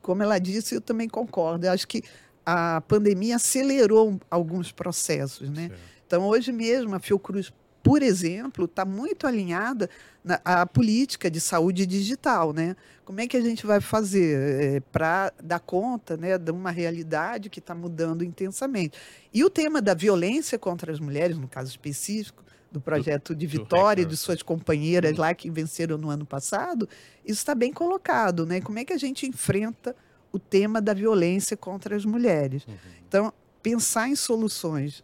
como 0.02 0.24
ela 0.24 0.40
disse, 0.40 0.76
eu 0.76 0.82
também 0.82 1.10
concordo. 1.10 1.66
Eu 1.66 1.72
acho 1.72 1.88
que 1.88 2.04
a 2.46 2.82
pandemia 2.82 3.36
acelerou 3.36 4.20
alguns 4.30 4.72
processos, 4.72 5.50
né? 5.50 5.68
Certo. 5.68 5.99
Então, 6.10 6.26
hoje 6.26 6.52
mesmo, 6.52 6.96
a 6.96 7.00
Fiocruz 7.00 7.54
por 7.84 8.02
exemplo, 8.02 8.66
está 8.66 8.84
muito 8.84 9.26
alinhada 9.26 9.90
na, 10.24 10.42
à 10.44 10.66
política 10.66 11.30
de 11.32 11.40
saúde 11.40 11.86
digital. 11.86 12.52
Né? 12.52 12.76
Como 13.06 13.22
é 13.22 13.28
que 13.28 13.38
a 13.38 13.42
gente 13.42 13.66
vai 13.66 13.80
fazer 13.80 14.76
é, 14.76 14.80
para 14.92 15.32
dar 15.42 15.60
conta 15.60 16.18
né, 16.18 16.38
de 16.38 16.52
uma 16.52 16.72
realidade 16.72 17.50
que 17.50 17.60
está 17.60 17.74
mudando 17.74 18.24
intensamente? 18.24 18.98
E 19.34 19.44
o 19.44 19.50
tema 19.50 19.82
da 19.82 19.94
violência 19.94 20.58
contra 20.58 20.92
as 20.92 21.00
mulheres, 21.00 21.38
no 21.38 21.48
caso 21.48 21.70
específico, 21.70 22.44
do 22.72 22.82
projeto 22.82 23.34
de 23.34 23.48
Vitória, 23.48 24.06
de 24.06 24.18
suas 24.18 24.44
companheiras 24.44 25.16
lá 25.16 25.34
que 25.34 25.50
venceram 25.50 25.98
no 25.98 26.10
ano 26.10 26.26
passado, 26.26 26.90
isso 27.24 27.40
está 27.40 27.56
bem 27.56 27.72
colocado. 27.72 28.48
Né? 28.48 28.62
Como 28.62 28.78
é 28.78 28.84
que 28.84 28.94
a 28.94 28.98
gente 28.98 29.26
enfrenta 29.26 29.96
o 30.32 30.38
tema 30.38 30.82
da 30.82 30.94
violência 30.94 31.56
contra 31.56 31.96
as 31.96 32.04
mulheres? 32.04 32.66
Uhum. 32.68 32.76
Então, 33.08 33.34
pensar 33.64 34.10
em 34.10 34.16
soluções 34.16 35.04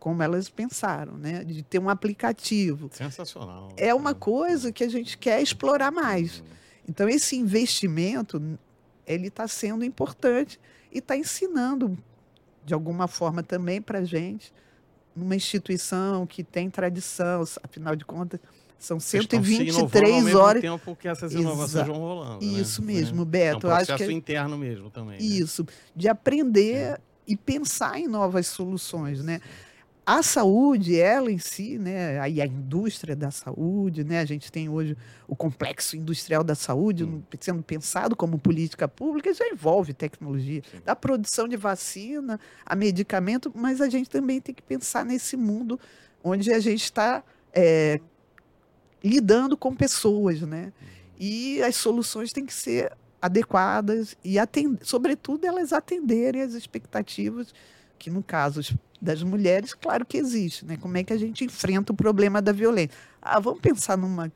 como 0.00 0.22
elas 0.22 0.48
pensaram, 0.48 1.18
né? 1.18 1.44
De 1.44 1.62
ter 1.62 1.78
um 1.78 1.90
aplicativo. 1.90 2.88
Sensacional. 2.90 3.68
É 3.76 3.94
uma 3.94 4.14
coisa 4.14 4.72
que 4.72 4.82
a 4.82 4.88
gente 4.88 5.18
quer 5.18 5.42
explorar 5.42 5.92
mais. 5.92 6.40
Uhum. 6.40 6.46
Então, 6.88 7.08
esse 7.08 7.36
investimento, 7.36 8.42
ele 9.06 9.28
está 9.28 9.46
sendo 9.46 9.84
importante 9.84 10.58
e 10.90 10.98
está 10.98 11.14
ensinando, 11.16 11.96
de 12.64 12.72
alguma 12.72 13.06
forma, 13.06 13.42
também 13.42 13.80
para 13.80 13.98
a 13.98 14.04
gente, 14.04 14.52
numa 15.14 15.36
instituição 15.36 16.26
que 16.26 16.42
tem 16.42 16.70
tradição, 16.70 17.44
afinal 17.62 17.94
de 17.94 18.04
contas, 18.04 18.40
são 18.78 18.98
123 18.98 20.34
horas. 20.34 20.64
Ao 20.64 20.78
tempo 20.78 20.96
que 20.96 21.06
essas 21.06 21.34
inovações 21.34 21.74
Exa 21.74 21.84
vão 21.84 21.98
rolando. 21.98 22.46
Né? 22.46 22.52
Isso 22.58 22.80
né? 22.80 22.94
mesmo, 22.94 23.26
Beto. 23.26 23.66
É 23.66 23.74
um 23.74 23.76
processo 23.76 24.04
que... 24.06 24.12
interno 24.12 24.56
mesmo 24.56 24.88
também. 24.88 25.18
Né? 25.18 25.22
Isso, 25.24 25.64
né? 25.64 25.72
de 25.94 26.08
aprender 26.08 26.74
é. 26.74 26.98
e 27.26 27.36
pensar 27.36 28.00
em 28.00 28.08
novas 28.08 28.46
soluções, 28.46 29.22
né? 29.22 29.42
A 30.18 30.24
saúde, 30.24 30.98
ela 30.98 31.30
em 31.30 31.38
si, 31.38 31.78
né, 31.78 32.18
aí 32.18 32.40
a 32.40 32.46
indústria 32.46 33.14
da 33.14 33.30
saúde, 33.30 34.02
né, 34.02 34.18
a 34.18 34.24
gente 34.24 34.50
tem 34.50 34.68
hoje 34.68 34.96
o 35.28 35.36
complexo 35.36 35.96
industrial 35.96 36.42
da 36.42 36.56
saúde 36.56 37.04
hum. 37.04 37.22
sendo 37.38 37.62
pensado 37.62 38.16
como 38.16 38.36
política 38.36 38.88
pública, 38.88 39.32
já 39.32 39.46
envolve 39.46 39.94
tecnologia, 39.94 40.62
Sim. 40.68 40.80
da 40.84 40.96
produção 40.96 41.46
de 41.46 41.56
vacina 41.56 42.40
a 42.66 42.74
medicamento, 42.74 43.52
mas 43.54 43.80
a 43.80 43.88
gente 43.88 44.10
também 44.10 44.40
tem 44.40 44.52
que 44.52 44.62
pensar 44.62 45.04
nesse 45.04 45.36
mundo 45.36 45.78
onde 46.24 46.52
a 46.52 46.58
gente 46.58 46.82
está 46.82 47.22
é, 47.54 48.00
lidando 49.04 49.56
com 49.56 49.76
pessoas, 49.76 50.40
né, 50.40 50.72
uhum. 50.80 50.88
e 51.20 51.62
as 51.62 51.76
soluções 51.76 52.32
têm 52.32 52.44
que 52.44 52.52
ser 52.52 52.90
adequadas 53.22 54.16
e, 54.24 54.40
atend 54.40 54.78
sobretudo, 54.82 55.44
elas 55.46 55.72
atenderem 55.72 56.42
as 56.42 56.54
expectativas 56.54 57.54
que 58.00 58.10
no 58.10 58.22
caso 58.22 58.62
das 59.00 59.22
mulheres, 59.22 59.74
claro 59.74 60.06
que 60.06 60.16
existe, 60.16 60.64
né? 60.64 60.78
Como 60.78 60.96
é 60.96 61.04
que 61.04 61.12
a 61.12 61.18
gente 61.18 61.44
enfrenta 61.44 61.92
o 61.92 61.96
problema 61.96 62.40
da 62.40 62.50
violência? 62.50 62.96
Ah, 63.20 63.38
vamos 63.38 63.60
pensar 63.60 63.96
numa 63.96 64.32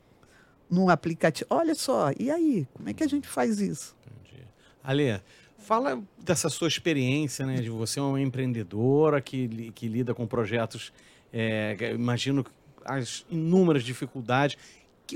num 0.71 0.89
aplicativo. 0.89 1.47
Olha 1.51 1.75
só, 1.75 2.11
e 2.19 2.31
aí? 2.31 2.69
Como 2.75 2.89
é 2.89 2.93
que 2.93 3.03
a 3.03 3.09
gente 3.09 3.27
faz 3.27 3.61
isso? 3.61 3.97
Entendi. 4.07 4.45
Ale, 4.83 5.21
fala 5.59 6.03
dessa 6.19 6.49
sua 6.49 6.69
experiência, 6.69 7.47
né? 7.47 7.57
De 7.57 7.71
você 7.71 7.99
é 7.99 8.03
uma 8.03 8.21
empreendedora 8.21 9.21
que, 9.21 9.73
que 9.73 9.89
lida 9.89 10.15
com 10.15 10.27
projetos, 10.27 10.93
é, 11.33 11.93
imagino 11.95 12.45
as 12.85 13.25
inúmeras 13.31 13.83
dificuldades 13.83 14.59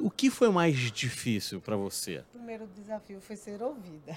o 0.00 0.10
que 0.10 0.30
foi 0.30 0.50
mais 0.50 0.76
difícil 0.76 1.60
para 1.60 1.76
você? 1.76 2.18
O 2.34 2.38
primeiro 2.38 2.68
desafio 2.76 3.20
foi 3.20 3.36
ser 3.36 3.62
ouvida. 3.62 4.16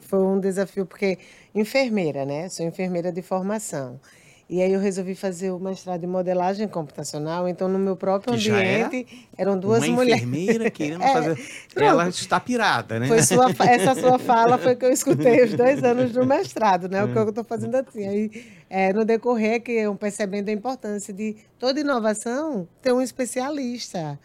Foi 0.00 0.18
um 0.20 0.40
desafio 0.40 0.86
porque 0.86 1.18
enfermeira, 1.54 2.24
né? 2.24 2.48
Sou 2.48 2.64
enfermeira 2.64 3.12
de 3.12 3.20
formação. 3.20 4.00
E 4.48 4.62
aí 4.62 4.72
eu 4.72 4.78
resolvi 4.78 5.16
fazer 5.16 5.50
o 5.50 5.58
mestrado 5.58 6.04
em 6.04 6.06
modelagem 6.06 6.68
computacional, 6.68 7.48
então 7.48 7.66
no 7.66 7.80
meu 7.80 7.96
próprio 7.96 8.38
que 8.38 8.48
ambiente 8.48 9.28
é 9.36 9.42
eram 9.42 9.58
duas 9.58 9.82
uma 9.82 9.96
mulheres. 9.96 10.22
enfermeira 10.22 10.70
querendo 10.70 11.02
é, 11.02 11.12
fazer. 11.12 11.38
Ela 11.74 12.08
está 12.08 12.38
pirada, 12.38 13.00
né? 13.00 13.08
Foi 13.08 13.22
sua, 13.22 13.50
essa 13.68 13.96
sua 13.96 14.18
fala 14.20 14.56
foi 14.56 14.76
que 14.76 14.84
eu 14.84 14.92
escutei 14.92 15.42
os 15.42 15.52
dois 15.52 15.82
anos 15.82 16.12
do 16.12 16.24
mestrado, 16.24 16.88
né? 16.88 17.02
O 17.02 17.12
que 17.12 17.18
eu 17.18 17.28
estou 17.28 17.42
fazendo 17.42 17.74
assim. 17.74 18.06
Aí, 18.06 18.46
é, 18.70 18.92
no 18.92 19.04
decorrer, 19.04 19.60
que 19.60 19.72
eu 19.72 19.96
percebendo 19.96 20.48
a 20.48 20.52
importância 20.52 21.12
de 21.12 21.36
toda 21.58 21.80
inovação 21.80 22.68
ter 22.80 22.92
um 22.92 23.02
especialista 23.02 24.16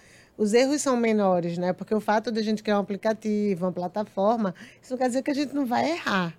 os 0.42 0.56
erros 0.56 0.82
são 0.82 0.98
menores, 0.98 1.60
né? 1.60 1.72
Porque 1.72 1.94
o 1.94 2.00
fato 2.00 2.32
de 2.32 2.40
a 2.40 2.44
gente 2.44 2.64
criar 2.64 2.78
um 2.78 2.82
aplicativo, 2.82 3.64
uma 3.64 3.72
plataforma, 3.72 4.56
isso 4.82 4.92
não 4.92 4.98
quer 4.98 5.06
dizer 5.06 5.22
que 5.22 5.30
a 5.30 5.36
gente 5.36 5.54
não 5.54 5.68
vai 5.68 5.92
errar. 5.92 6.36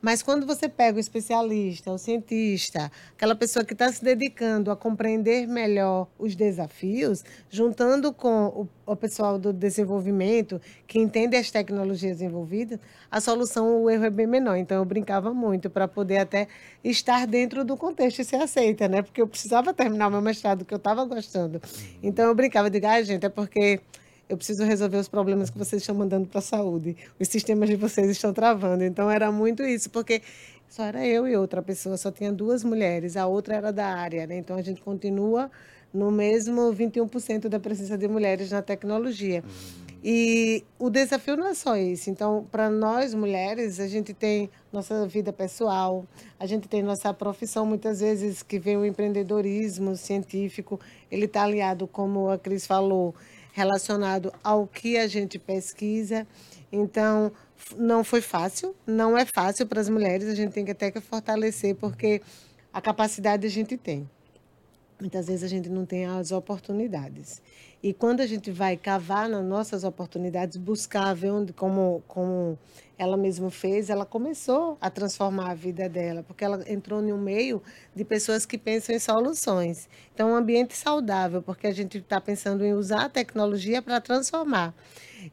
Mas 0.00 0.22
quando 0.22 0.46
você 0.46 0.68
pega 0.68 0.96
o 0.96 1.00
especialista, 1.00 1.90
o 1.90 1.98
cientista, 1.98 2.90
aquela 3.16 3.34
pessoa 3.34 3.64
que 3.64 3.72
está 3.72 3.90
se 3.90 4.02
dedicando 4.02 4.70
a 4.70 4.76
compreender 4.76 5.46
melhor 5.48 6.06
os 6.16 6.36
desafios, 6.36 7.24
juntando 7.50 8.12
com 8.12 8.46
o, 8.46 8.68
o, 8.86 8.94
pessoal 8.94 9.38
do 9.38 9.52
desenvolvimento, 9.52 10.60
que 10.86 11.00
entende 11.00 11.36
as 11.36 11.50
tecnologias 11.50 12.22
envolvidas, 12.22 12.78
a 13.10 13.20
solução, 13.20 13.82
o 13.82 13.90
erro 13.90 14.04
é 14.04 14.10
bem 14.10 14.26
menor. 14.26 14.56
Então, 14.56 14.76
eu 14.76 14.84
brincava 14.84 15.34
muito 15.34 15.68
para 15.68 15.88
poder 15.88 16.18
até 16.18 16.46
estar 16.84 17.26
dentro 17.26 17.64
do 17.64 17.76
contexto 17.76 18.20
e 18.20 18.24
ser 18.24 18.36
aceita, 18.36 18.86
né? 18.86 19.02
Porque 19.02 19.20
eu 19.20 19.26
precisava 19.26 19.74
terminar 19.74 20.06
o 20.06 20.10
meu 20.12 20.22
mestrado, 20.22 20.64
que 20.64 20.72
eu 20.72 20.78
estava 20.78 21.04
gostando. 21.04 21.60
Então, 22.00 22.26
eu 22.26 22.34
brincava, 22.36 22.70
de 22.70 22.84
ah, 22.86 23.02
gente, 23.02 23.26
é 23.26 23.28
porque 23.28 23.80
eu 24.28 24.36
preciso 24.36 24.62
resolver 24.64 24.98
os 24.98 25.08
problemas 25.08 25.50
que 25.50 25.58
vocês 25.58 25.82
estão 25.82 25.94
mandando 25.94 26.28
para 26.28 26.38
a 26.38 26.42
saúde. 26.42 26.96
Os 27.18 27.28
sistemas 27.28 27.68
de 27.68 27.76
vocês 27.76 28.10
estão 28.10 28.32
travando. 28.32 28.84
Então 28.84 29.10
era 29.10 29.32
muito 29.32 29.62
isso, 29.62 29.88
porque 29.90 30.22
só 30.68 30.84
era 30.84 31.06
eu 31.06 31.26
e 31.26 31.34
outra 31.36 31.62
pessoa, 31.62 31.96
só 31.96 32.10
tinha 32.10 32.30
duas 32.30 32.62
mulheres, 32.62 33.16
a 33.16 33.26
outra 33.26 33.56
era 33.56 33.72
da 33.72 33.86
área, 33.86 34.26
né? 34.26 34.36
Então 34.36 34.56
a 34.56 34.62
gente 34.62 34.82
continua 34.82 35.50
no 35.92 36.10
mesmo 36.10 36.72
21% 36.72 37.48
da 37.48 37.58
presença 37.58 37.96
de 37.96 38.06
mulheres 38.06 38.50
na 38.50 38.60
tecnologia. 38.60 39.42
E 40.04 40.62
o 40.78 40.88
desafio 40.88 41.36
não 41.36 41.48
é 41.48 41.54
só 41.54 41.76
esse. 41.76 42.08
Então, 42.08 42.46
para 42.52 42.70
nós 42.70 43.14
mulheres, 43.14 43.80
a 43.80 43.88
gente 43.88 44.14
tem 44.14 44.48
nossa 44.72 45.06
vida 45.08 45.32
pessoal, 45.32 46.06
a 46.38 46.46
gente 46.46 46.68
tem 46.68 46.82
nossa 46.82 47.12
profissão, 47.12 47.66
muitas 47.66 47.98
vezes 48.00 48.42
que 48.42 48.58
vem 48.60 48.76
o 48.76 48.84
empreendedorismo 48.84 49.96
científico, 49.96 50.78
ele 51.10 51.24
está 51.24 51.42
aliado, 51.42 51.88
como 51.88 52.30
a 52.30 52.38
Cris 52.38 52.64
falou, 52.64 53.14
relacionado 53.58 54.32
ao 54.42 54.68
que 54.68 54.96
a 54.96 55.08
gente 55.08 55.36
pesquisa. 55.36 56.24
Então, 56.70 57.32
não 57.76 58.04
foi 58.04 58.20
fácil, 58.20 58.74
não 58.86 59.18
é 59.18 59.26
fácil 59.26 59.66
para 59.66 59.80
as 59.80 59.88
mulheres, 59.88 60.28
a 60.28 60.34
gente 60.34 60.52
tem 60.52 60.64
que 60.64 60.70
até 60.70 60.92
que 60.92 61.00
fortalecer, 61.00 61.74
porque 61.74 62.22
a 62.72 62.80
capacidade 62.80 63.44
a 63.44 63.50
gente 63.50 63.76
tem. 63.76 64.08
Muitas 65.00 65.26
vezes 65.26 65.42
a 65.42 65.48
gente 65.48 65.68
não 65.68 65.84
tem 65.84 66.06
as 66.06 66.30
oportunidades. 66.30 67.42
E 67.80 67.92
quando 67.92 68.20
a 68.20 68.26
gente 68.26 68.50
vai 68.50 68.76
cavar 68.76 69.28
nas 69.28 69.44
nossas 69.44 69.84
oportunidades, 69.84 70.56
buscar 70.56 71.14
ver 71.14 71.30
onde, 71.30 71.52
como, 71.52 72.02
como 72.08 72.58
ela 72.98 73.16
mesma 73.16 73.50
fez, 73.50 73.88
ela 73.88 74.04
começou 74.04 74.76
a 74.80 74.90
transformar 74.90 75.52
a 75.52 75.54
vida 75.54 75.88
dela, 75.88 76.24
porque 76.24 76.44
ela 76.44 76.64
entrou 76.66 77.00
em 77.00 77.12
um 77.12 77.18
meio 77.18 77.62
de 77.94 78.04
pessoas 78.04 78.44
que 78.44 78.58
pensam 78.58 78.96
em 78.96 78.98
soluções. 78.98 79.88
Então, 80.12 80.32
um 80.32 80.34
ambiente 80.34 80.76
saudável, 80.76 81.40
porque 81.40 81.68
a 81.68 81.72
gente 81.72 81.98
está 81.98 82.20
pensando 82.20 82.64
em 82.64 82.72
usar 82.72 83.04
a 83.04 83.08
tecnologia 83.08 83.80
para 83.80 84.00
transformar. 84.00 84.74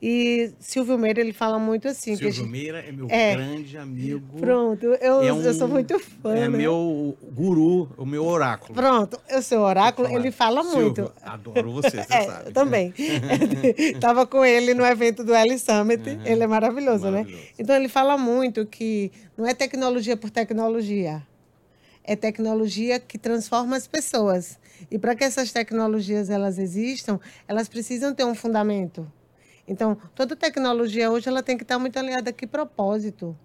E 0.02 0.52
Silvio 0.60 0.98
Meira, 0.98 1.20
ele 1.20 1.34
fala 1.34 1.58
muito 1.58 1.88
assim. 1.88 2.16
Silvio 2.16 2.32
gente... 2.32 2.50
Meira 2.50 2.80
é 2.80 2.92
meu 2.92 3.08
é. 3.10 3.36
grande 3.36 3.78
amigo. 3.78 4.40
Pronto, 4.40 4.86
eu, 4.86 5.22
é 5.22 5.34
um, 5.34 5.42
eu 5.42 5.54
sou 5.54 5.68
muito 5.68 5.98
fã. 6.00 6.36
É 6.36 6.42
né? 6.42 6.50
meu 6.50 7.18
guru, 7.32 7.90
o 7.98 8.06
meu 8.06 8.26
oráculo. 8.26 8.74
Pronto, 8.74 9.20
o 9.32 9.42
seu 9.42 9.62
oráculo, 9.62 10.08
ele 10.10 10.32
fala 10.32 10.64
Silvio, 10.64 10.82
muito. 10.82 11.14
Adoro 11.24 11.72
você, 11.72 11.90
você 11.90 12.06
é, 12.14 12.24
sabe. 12.24 12.52
também. 12.52 12.94
Estava 13.78 14.26
com 14.26 14.44
ele 14.44 14.74
no 14.74 14.86
evento 14.86 15.24
do 15.24 15.34
L 15.34 15.58
Summit, 15.60 16.10
uhum. 16.10 16.22
ele 16.26 16.44
é 16.44 16.48
maravilhoso, 16.48 17.06
né? 17.06 17.12
maravilhoso, 17.12 17.44
né? 17.44 17.50
Então 17.58 17.76
ele 17.76 17.88
fala 17.88 18.18
muito 18.18 18.66
que 18.66 19.12
não 19.38 19.48
é 19.48 19.54
tecnologia 19.54 20.18
por 20.18 20.30
tecnologia. 20.30 21.24
É 22.04 22.16
tecnologia 22.16 23.00
que 23.00 23.18
transforma 23.18 23.76
as 23.76 23.88
pessoas. 23.88 24.60
E 24.92 25.00
para 25.00 25.16
que 25.16 25.24
essas 25.24 25.52
tecnologias 25.52 26.30
elas 26.30 26.60
existam, 26.60 27.20
elas 27.48 27.68
precisam 27.68 28.14
ter 28.14 28.24
um 28.24 28.36
fundamento. 28.36 29.12
Então, 29.68 29.98
toda 30.14 30.36
tecnologia 30.36 31.10
hoje 31.10 31.28
ela 31.28 31.42
tem 31.42 31.58
que 31.58 31.64
estar 31.64 31.80
muito 31.80 31.98
alinhada 31.98 32.32
que 32.32 32.46
propósito. 32.46 33.36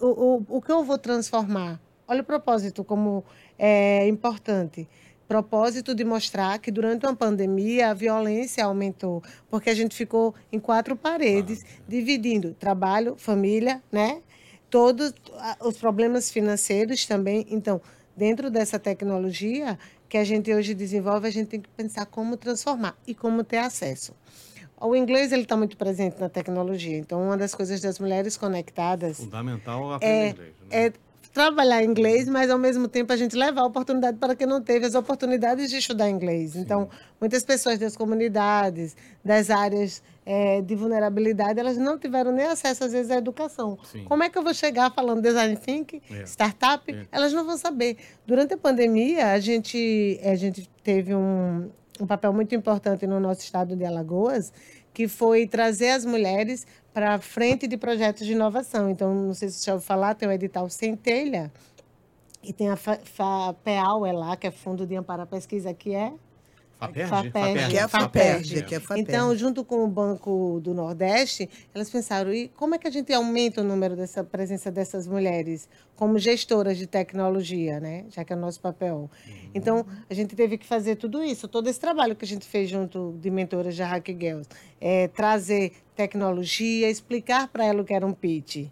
O, 0.00 0.06
o, 0.06 0.46
o 0.48 0.62
que 0.62 0.72
eu 0.72 0.82
vou 0.84 0.98
transformar? 0.98 1.80
Olha 2.08 2.22
o 2.22 2.24
propósito 2.24 2.84
como 2.84 3.24
é 3.58 4.06
importante. 4.08 4.88
Propósito 5.26 5.94
de 5.94 6.04
mostrar 6.04 6.58
que 6.60 6.70
durante 6.70 7.04
uma 7.04 7.16
pandemia 7.16 7.90
a 7.90 7.94
violência 7.94 8.64
aumentou, 8.64 9.22
porque 9.50 9.68
a 9.68 9.74
gente 9.74 9.94
ficou 9.94 10.34
em 10.52 10.60
quatro 10.60 10.94
paredes, 10.94 11.64
dividindo 11.88 12.54
trabalho, 12.54 13.16
família, 13.16 13.82
né? 13.90 14.22
Todos 14.70 15.12
os 15.60 15.76
problemas 15.78 16.30
financeiros 16.30 17.04
também. 17.06 17.44
Então, 17.50 17.80
dentro 18.16 18.50
dessa 18.50 18.78
tecnologia 18.78 19.76
que 20.08 20.16
a 20.16 20.22
gente 20.22 20.52
hoje 20.54 20.74
desenvolve, 20.74 21.26
a 21.26 21.30
gente 21.30 21.48
tem 21.48 21.60
que 21.60 21.68
pensar 21.70 22.06
como 22.06 22.36
transformar 22.36 22.96
e 23.04 23.12
como 23.12 23.42
ter 23.42 23.58
acesso. 23.58 24.14
O 24.80 24.94
inglês 24.94 25.32
ele 25.32 25.42
está 25.42 25.56
muito 25.56 25.76
presente 25.76 26.20
na 26.20 26.28
tecnologia. 26.28 26.98
Então, 26.98 27.22
uma 27.22 27.36
das 27.36 27.54
coisas 27.54 27.80
das 27.80 27.98
mulheres 27.98 28.36
conectadas 28.36 29.16
fundamental 29.18 29.94
aprender 29.94 30.14
é, 30.14 30.30
inglês. 30.30 30.54
Né? 30.60 30.86
É 30.86 30.92
trabalhar 31.36 31.84
inglês, 31.84 32.26
mas 32.26 32.50
ao 32.50 32.58
mesmo 32.58 32.88
tempo 32.88 33.12
a 33.12 33.16
gente 33.16 33.36
levar 33.36 33.60
a 33.60 33.66
oportunidade 33.66 34.16
para 34.16 34.34
quem 34.34 34.46
não 34.46 34.62
teve 34.62 34.86
as 34.86 34.94
oportunidades 34.94 35.68
de 35.68 35.76
estudar 35.76 36.08
inglês. 36.08 36.56
Então, 36.56 36.88
muitas 37.20 37.44
pessoas 37.44 37.78
das 37.78 37.94
comunidades, 37.94 38.96
das 39.22 39.50
áreas 39.50 40.02
é, 40.24 40.62
de 40.62 40.74
vulnerabilidade, 40.74 41.60
elas 41.60 41.76
não 41.76 41.98
tiveram 41.98 42.32
nem 42.32 42.46
acesso, 42.46 42.84
às 42.84 42.92
vezes, 42.92 43.10
à 43.10 43.16
educação. 43.16 43.78
Sim. 43.84 44.04
Como 44.04 44.22
é 44.22 44.30
que 44.30 44.38
eu 44.38 44.42
vou 44.42 44.54
chegar 44.54 44.90
falando 44.90 45.20
design 45.20 45.54
thinking, 45.56 46.00
É. 46.10 46.22
startup? 46.24 46.90
É. 46.90 47.06
Elas 47.12 47.34
não 47.34 47.44
vão 47.44 47.58
saber. 47.58 47.98
Durante 48.26 48.54
a 48.54 48.56
pandemia, 48.56 49.32
a 49.32 49.38
gente, 49.38 50.18
a 50.24 50.34
gente 50.36 50.66
teve 50.82 51.14
um, 51.14 51.68
um 52.00 52.06
papel 52.06 52.32
muito 52.32 52.54
importante 52.54 53.06
no 53.06 53.18
nosso 53.20 53.40
estado 53.40 53.74
de 53.76 53.84
Alagoas, 53.84 54.52
que 54.92 55.08
foi 55.08 55.46
trazer 55.46 55.90
as 55.90 56.04
mulheres 56.04 56.66
para 56.92 57.18
frente 57.20 57.66
de 57.66 57.76
projetos 57.76 58.26
de 58.26 58.32
inovação. 58.32 58.88
Então, 58.90 59.14
não 59.14 59.34
sei 59.34 59.48
se 59.48 59.58
você 59.58 59.66
já 59.66 59.74
ouviu 59.74 59.86
falar, 59.86 60.14
tem 60.14 60.28
o 60.28 60.32
edital 60.32 60.68
Centelha, 60.68 61.52
e 62.42 62.52
tem 62.52 62.70
a 62.70 62.76
Fa- 62.76 63.00
FAPEAL, 63.02 64.06
é 64.06 64.12
lá, 64.12 64.36
que 64.36 64.46
é 64.46 64.50
Fundo 64.50 64.86
de 64.86 64.94
Amparo 64.94 65.22
à 65.22 65.26
Pesquisa, 65.26 65.74
que 65.74 65.94
é 65.94 66.12
Faperj? 66.78 67.08
Faperj. 67.08 67.32
Que 67.32 67.58
é 67.58 67.64
a 67.64 67.68
que 67.68 67.76
é 67.78 67.82
a 67.82 67.88
FAPERJ. 68.80 69.00
então, 69.00 69.34
junto 69.34 69.64
com 69.64 69.82
o 69.82 69.88
Banco 69.88 70.60
do 70.62 70.74
Nordeste, 70.74 71.48
elas 71.74 71.88
pensaram, 71.88 72.32
e 72.32 72.48
como 72.48 72.74
é 72.74 72.78
que 72.78 72.86
a 72.86 72.90
gente 72.90 73.12
aumenta 73.12 73.62
o 73.62 73.64
número 73.64 73.96
dessa 73.96 74.22
presença 74.22 74.70
dessas 74.70 75.06
mulheres 75.06 75.68
como 75.94 76.18
gestoras 76.18 76.76
de 76.76 76.86
tecnologia, 76.86 77.80
né? 77.80 78.04
Já 78.10 78.24
que 78.24 78.32
é 78.32 78.36
o 78.36 78.38
nosso 78.38 78.60
papel. 78.60 79.10
Então, 79.54 79.86
a 80.08 80.12
gente 80.12 80.36
teve 80.36 80.58
que 80.58 80.66
fazer 80.66 80.96
tudo 80.96 81.22
isso, 81.24 81.48
todo 81.48 81.68
esse 81.68 81.80
trabalho 81.80 82.14
que 82.14 82.24
a 82.24 82.28
gente 82.28 82.46
fez 82.46 82.68
junto 82.68 83.16
de 83.18 83.30
mentoras 83.30 83.74
da 83.74 83.86
Hack 83.86 84.08
Girls, 84.08 84.48
é, 84.78 85.08
trazer 85.08 85.72
tecnologia, 85.94 86.90
explicar 86.90 87.48
para 87.48 87.64
ela 87.64 87.80
o 87.80 87.84
que 87.84 87.94
era 87.94 88.06
um 88.06 88.12
pitch. 88.12 88.68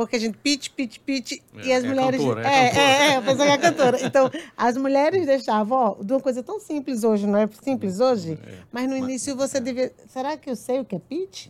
Porque 0.00 0.16
a 0.16 0.18
gente 0.18 0.38
pitch, 0.38 0.70
pitch, 0.70 0.98
pitch, 1.00 1.32
e 1.62 1.70
É, 1.70 1.76
as 1.76 1.84
é 1.84 1.88
mulheres. 1.88 2.20
cantora, 2.20 2.40
é 2.48 2.64
é, 2.64 2.68
cantora. 2.68 2.80
é, 2.80 3.06
é, 3.12 3.16
a 3.16 3.22
pessoa 3.22 3.46
que 3.46 3.52
é 3.52 3.58
cantora. 3.58 3.98
Então, 4.06 4.30
as 4.56 4.76
mulheres 4.78 5.26
deixavam, 5.26 5.76
ó, 5.78 6.02
de 6.02 6.12
uma 6.12 6.20
coisa 6.20 6.42
tão 6.42 6.58
simples 6.58 7.04
hoje, 7.04 7.26
não 7.26 7.38
é 7.38 7.46
simples 7.62 8.00
hoje? 8.00 8.38
Mas 8.72 8.88
no 8.88 8.96
início 8.96 9.36
você 9.36 9.60
devia. 9.60 9.92
Será 10.08 10.36
que 10.38 10.48
eu 10.48 10.56
sei 10.56 10.80
o 10.80 10.84
que 10.86 10.96
é 10.96 10.98
pitch? 10.98 11.48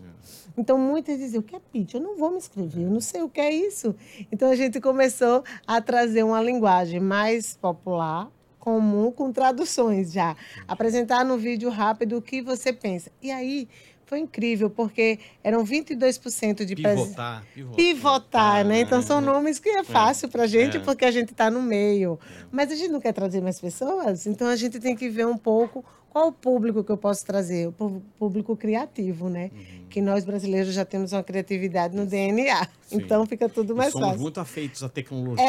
Então, 0.58 0.76
muitas 0.76 1.16
diziam, 1.16 1.40
o 1.40 1.44
que 1.44 1.54
é 1.54 1.60
pitch? 1.72 1.94
Eu 1.94 2.00
não 2.00 2.16
vou 2.16 2.32
me 2.32 2.38
inscrever, 2.38 2.82
eu 2.82 2.90
não 2.90 3.00
sei 3.00 3.22
o 3.22 3.28
que 3.28 3.40
é 3.40 3.52
isso. 3.52 3.94
Então, 4.32 4.50
a 4.50 4.56
gente 4.56 4.80
começou 4.80 5.44
a 5.64 5.80
trazer 5.80 6.24
uma 6.24 6.42
linguagem 6.42 6.98
mais 6.98 7.56
popular, 7.56 8.28
comum, 8.58 9.12
com 9.12 9.32
traduções 9.32 10.12
já. 10.12 10.36
Apresentar 10.66 11.24
no 11.24 11.38
vídeo 11.38 11.70
rápido 11.70 12.16
o 12.16 12.20
que 12.22 12.42
você 12.42 12.72
pensa. 12.72 13.10
E 13.22 13.30
aí, 13.30 13.68
foi 14.10 14.18
incrível, 14.18 14.68
porque 14.68 15.20
eram 15.42 15.64
22% 15.64 16.64
de 16.64 16.74
Pivotar. 16.74 17.44
Pivotar, 17.54 17.76
pivotar, 17.76 18.64
né? 18.64 18.80
Então 18.80 19.00
são 19.00 19.18
é. 19.18 19.20
nomes 19.20 19.60
que 19.60 19.68
é 19.68 19.84
fácil 19.84 20.28
para 20.28 20.42
a 20.42 20.46
gente, 20.48 20.78
É. 20.78 20.80
porque 20.80 21.04
a 21.04 21.12
gente 21.12 21.30
está 21.30 21.48
no 21.48 21.62
meio. 21.62 22.18
Mas 22.50 22.72
a 22.72 22.74
gente 22.74 22.90
não 22.90 23.00
quer 23.00 23.12
trazer 23.12 23.40
mais 23.40 23.60
pessoas, 23.60 24.26
então 24.26 24.48
a 24.48 24.56
gente 24.56 24.80
tem 24.80 24.96
que 24.96 25.08
ver 25.08 25.28
um 25.28 25.38
pouco 25.38 25.84
qual 26.10 26.28
o 26.28 26.32
público 26.32 26.82
que 26.84 26.90
eu 26.90 26.96
posso 26.96 27.24
trazer, 27.24 27.68
o 27.68 28.02
público 28.18 28.56
criativo, 28.56 29.28
né? 29.30 29.50
Uhum. 29.54 29.86
Que 29.88 30.00
nós 30.02 30.24
brasileiros 30.24 30.74
já 30.74 30.84
temos 30.84 31.12
uma 31.12 31.22
criatividade 31.22 31.96
no 31.96 32.04
DNA, 32.04 32.66
Sim. 32.82 32.96
então 32.96 33.24
fica 33.26 33.48
tudo 33.48 33.74
mais 33.74 33.92
somos 33.92 34.08
fácil. 34.08 34.20
muito 34.22 34.40
afeitos 34.40 34.82
à 34.82 34.88
tecnologia, 34.88 35.44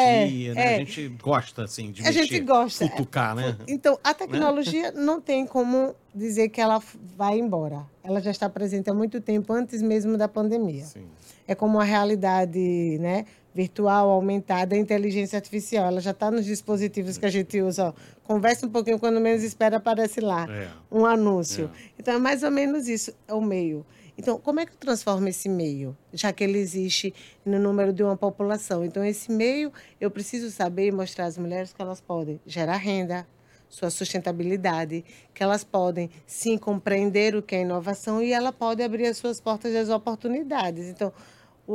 É, 0.52 0.54
né? 0.54 0.74
é. 0.74 0.76
A 0.76 0.80
gente 0.80 1.08
gosta, 1.22 1.64
assim, 1.64 1.92
de 1.92 2.02
A 2.08 2.12
gente 2.12 2.32
mexer, 2.32 2.46
gosta. 2.46 2.88
Futucar, 2.88 3.36
né? 3.36 3.58
Então, 3.68 4.00
a 4.04 4.14
tecnologia 4.14 4.92
não 4.96 5.20
tem 5.20 5.46
como 5.46 5.96
dizer 6.14 6.50
que 6.50 6.62
ela 6.62 6.82
vai 7.18 7.40
embora. 7.40 7.86
Ela 8.04 8.22
já 8.22 8.32
está 8.32 8.50
presente 8.50 8.90
há 8.90 8.94
muito 8.94 9.20
tempo, 9.20 9.52
antes 9.54 9.82
mesmo 9.82 10.18
da 10.18 10.28
pandemia. 10.28 10.86
Sim. 10.86 11.06
é 11.48 11.56
como 11.56 11.80
a 11.80 11.84
realidade 11.84 12.98
né, 13.00 13.26
virtual 13.54 14.10
aumentada, 14.10 14.76
a 14.76 14.78
inteligência 14.78 15.38
artificial. 15.38 15.86
Ela 15.88 16.02
já 16.02 16.12
está 16.12 16.32
nos 16.32 16.46
dispositivos 16.46 17.18
que 17.18 17.26
a 17.26 17.30
gente 17.30 17.62
usa. 17.62 17.88
Ó. 17.90 17.94
Conversa 18.24 18.66
um 18.66 18.70
pouquinho, 18.70 19.00
quando 19.00 19.20
menos 19.20 19.44
espera, 19.44 19.78
aparece 19.78 20.20
lá 20.22 20.48
É. 20.50 20.70
um 20.92 21.06
anúncio. 21.06 21.70
Então, 22.00 22.14
é 22.14 22.18
mais 22.18 22.44
ou 22.44 22.52
menos 22.52 22.88
isso, 22.88 23.14
é 23.28 23.34
o 23.34 23.42
meio. 23.42 23.86
Então, 24.18 24.38
como 24.38 24.60
é 24.60 24.66
que 24.66 24.74
eu 24.74 24.78
transformo 24.78 25.28
esse 25.28 25.50
meio, 25.50 25.98
já 26.14 26.32
que 26.32 26.44
ele 26.44 26.60
existe 26.60 27.14
no 27.46 27.58
número 27.58 27.92
de 27.92 28.04
uma 28.04 28.16
população? 28.16 28.86
Então, 28.86 29.04
esse 29.04 29.32
meio, 29.32 29.72
eu 30.00 30.12
preciso 30.12 30.52
saber 30.52 30.88
e 30.88 30.92
mostrar 30.92 31.26
às 31.26 31.38
mulheres 31.38 31.74
que 31.74 31.82
elas 31.82 32.00
podem 32.02 32.40
gerar 32.46 32.78
renda, 32.78 33.26
sua 33.68 33.90
sustentabilidade, 33.90 35.04
que 35.34 35.42
elas 35.42 35.64
podem, 35.64 36.10
sim, 36.28 36.58
compreender 36.58 37.36
o 37.36 37.42
que 37.42 37.56
é 37.56 37.62
inovação 37.62 38.22
e 38.22 38.34
ela 38.34 38.52
pode 38.52 38.84
abrir 38.84 39.08
as 39.08 39.18
suas 39.18 39.40
portas 39.40 39.74
das 39.74 39.90
oportunidades. 39.90 40.88
Então, 40.88 41.12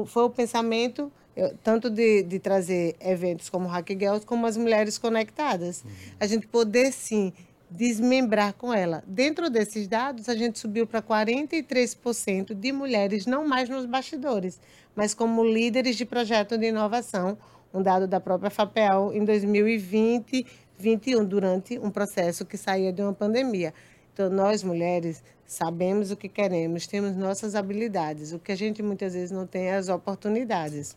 foi 0.05 0.25
o 0.25 0.31
pensamento 0.31 1.11
eu- 1.37 1.55
tanto 1.63 1.89
de, 1.91 2.23
de 2.23 2.39
trazer 2.39 2.97
eventos 3.01 3.49
como 3.49 3.69
Hack 3.69 3.89
Girls, 3.91 4.25
como 4.27 4.47
as 4.47 4.57
mulheres 4.57 4.99
conectadas. 4.99 5.85
A 6.19 6.27
gente 6.27 6.47
poder, 6.47 6.93
sim, 6.93 7.33
desmembrar 7.71 8.55
com 8.55 8.73
ela. 8.73 9.03
Dentro 9.07 9.51
desses 9.51 9.87
dados, 9.87 10.29
a 10.29 10.35
gente 10.35 10.59
subiu 10.59 10.87
para 10.87 11.03
43% 11.03 12.55
de 12.55 12.73
mulheres, 12.73 13.27
não 13.27 13.47
mais 13.47 13.69
nos 13.69 13.85
bastidores, 13.87 14.61
mas 14.95 15.13
como 15.15 15.45
líderes 15.45 15.97
de 15.97 16.05
projeto 16.05 16.57
de 16.57 16.67
inovação, 16.67 17.37
um 17.73 17.83
dado 17.83 18.07
da 18.07 18.19
própria 18.21 18.51
FAPEL 18.51 19.13
em 19.13 19.25
2020, 19.25 20.47
2021, 20.79 21.25
durante 21.25 21.79
um 21.79 21.91
processo 21.91 22.45
que 22.45 22.57
saía 22.57 22.93
de 22.93 23.03
uma 23.03 23.13
pandemia. 23.13 23.75
Então, 24.13 24.31
nós 24.31 24.63
mulheres 24.63 25.23
sabemos 25.47 26.11
o 26.11 26.17
que 26.17 26.29
queremos, 26.29 26.87
temos 26.87 27.17
nossas 27.17 27.55
habilidades. 27.55 28.33
O 28.33 28.39
que 28.39 28.53
a 28.53 28.57
gente 28.57 28.83
muitas 28.83 29.15
vezes 29.15 29.31
não 29.31 29.47
tem 29.47 29.67
é 29.69 29.77
as 29.77 29.89
oportunidades. 29.89 30.97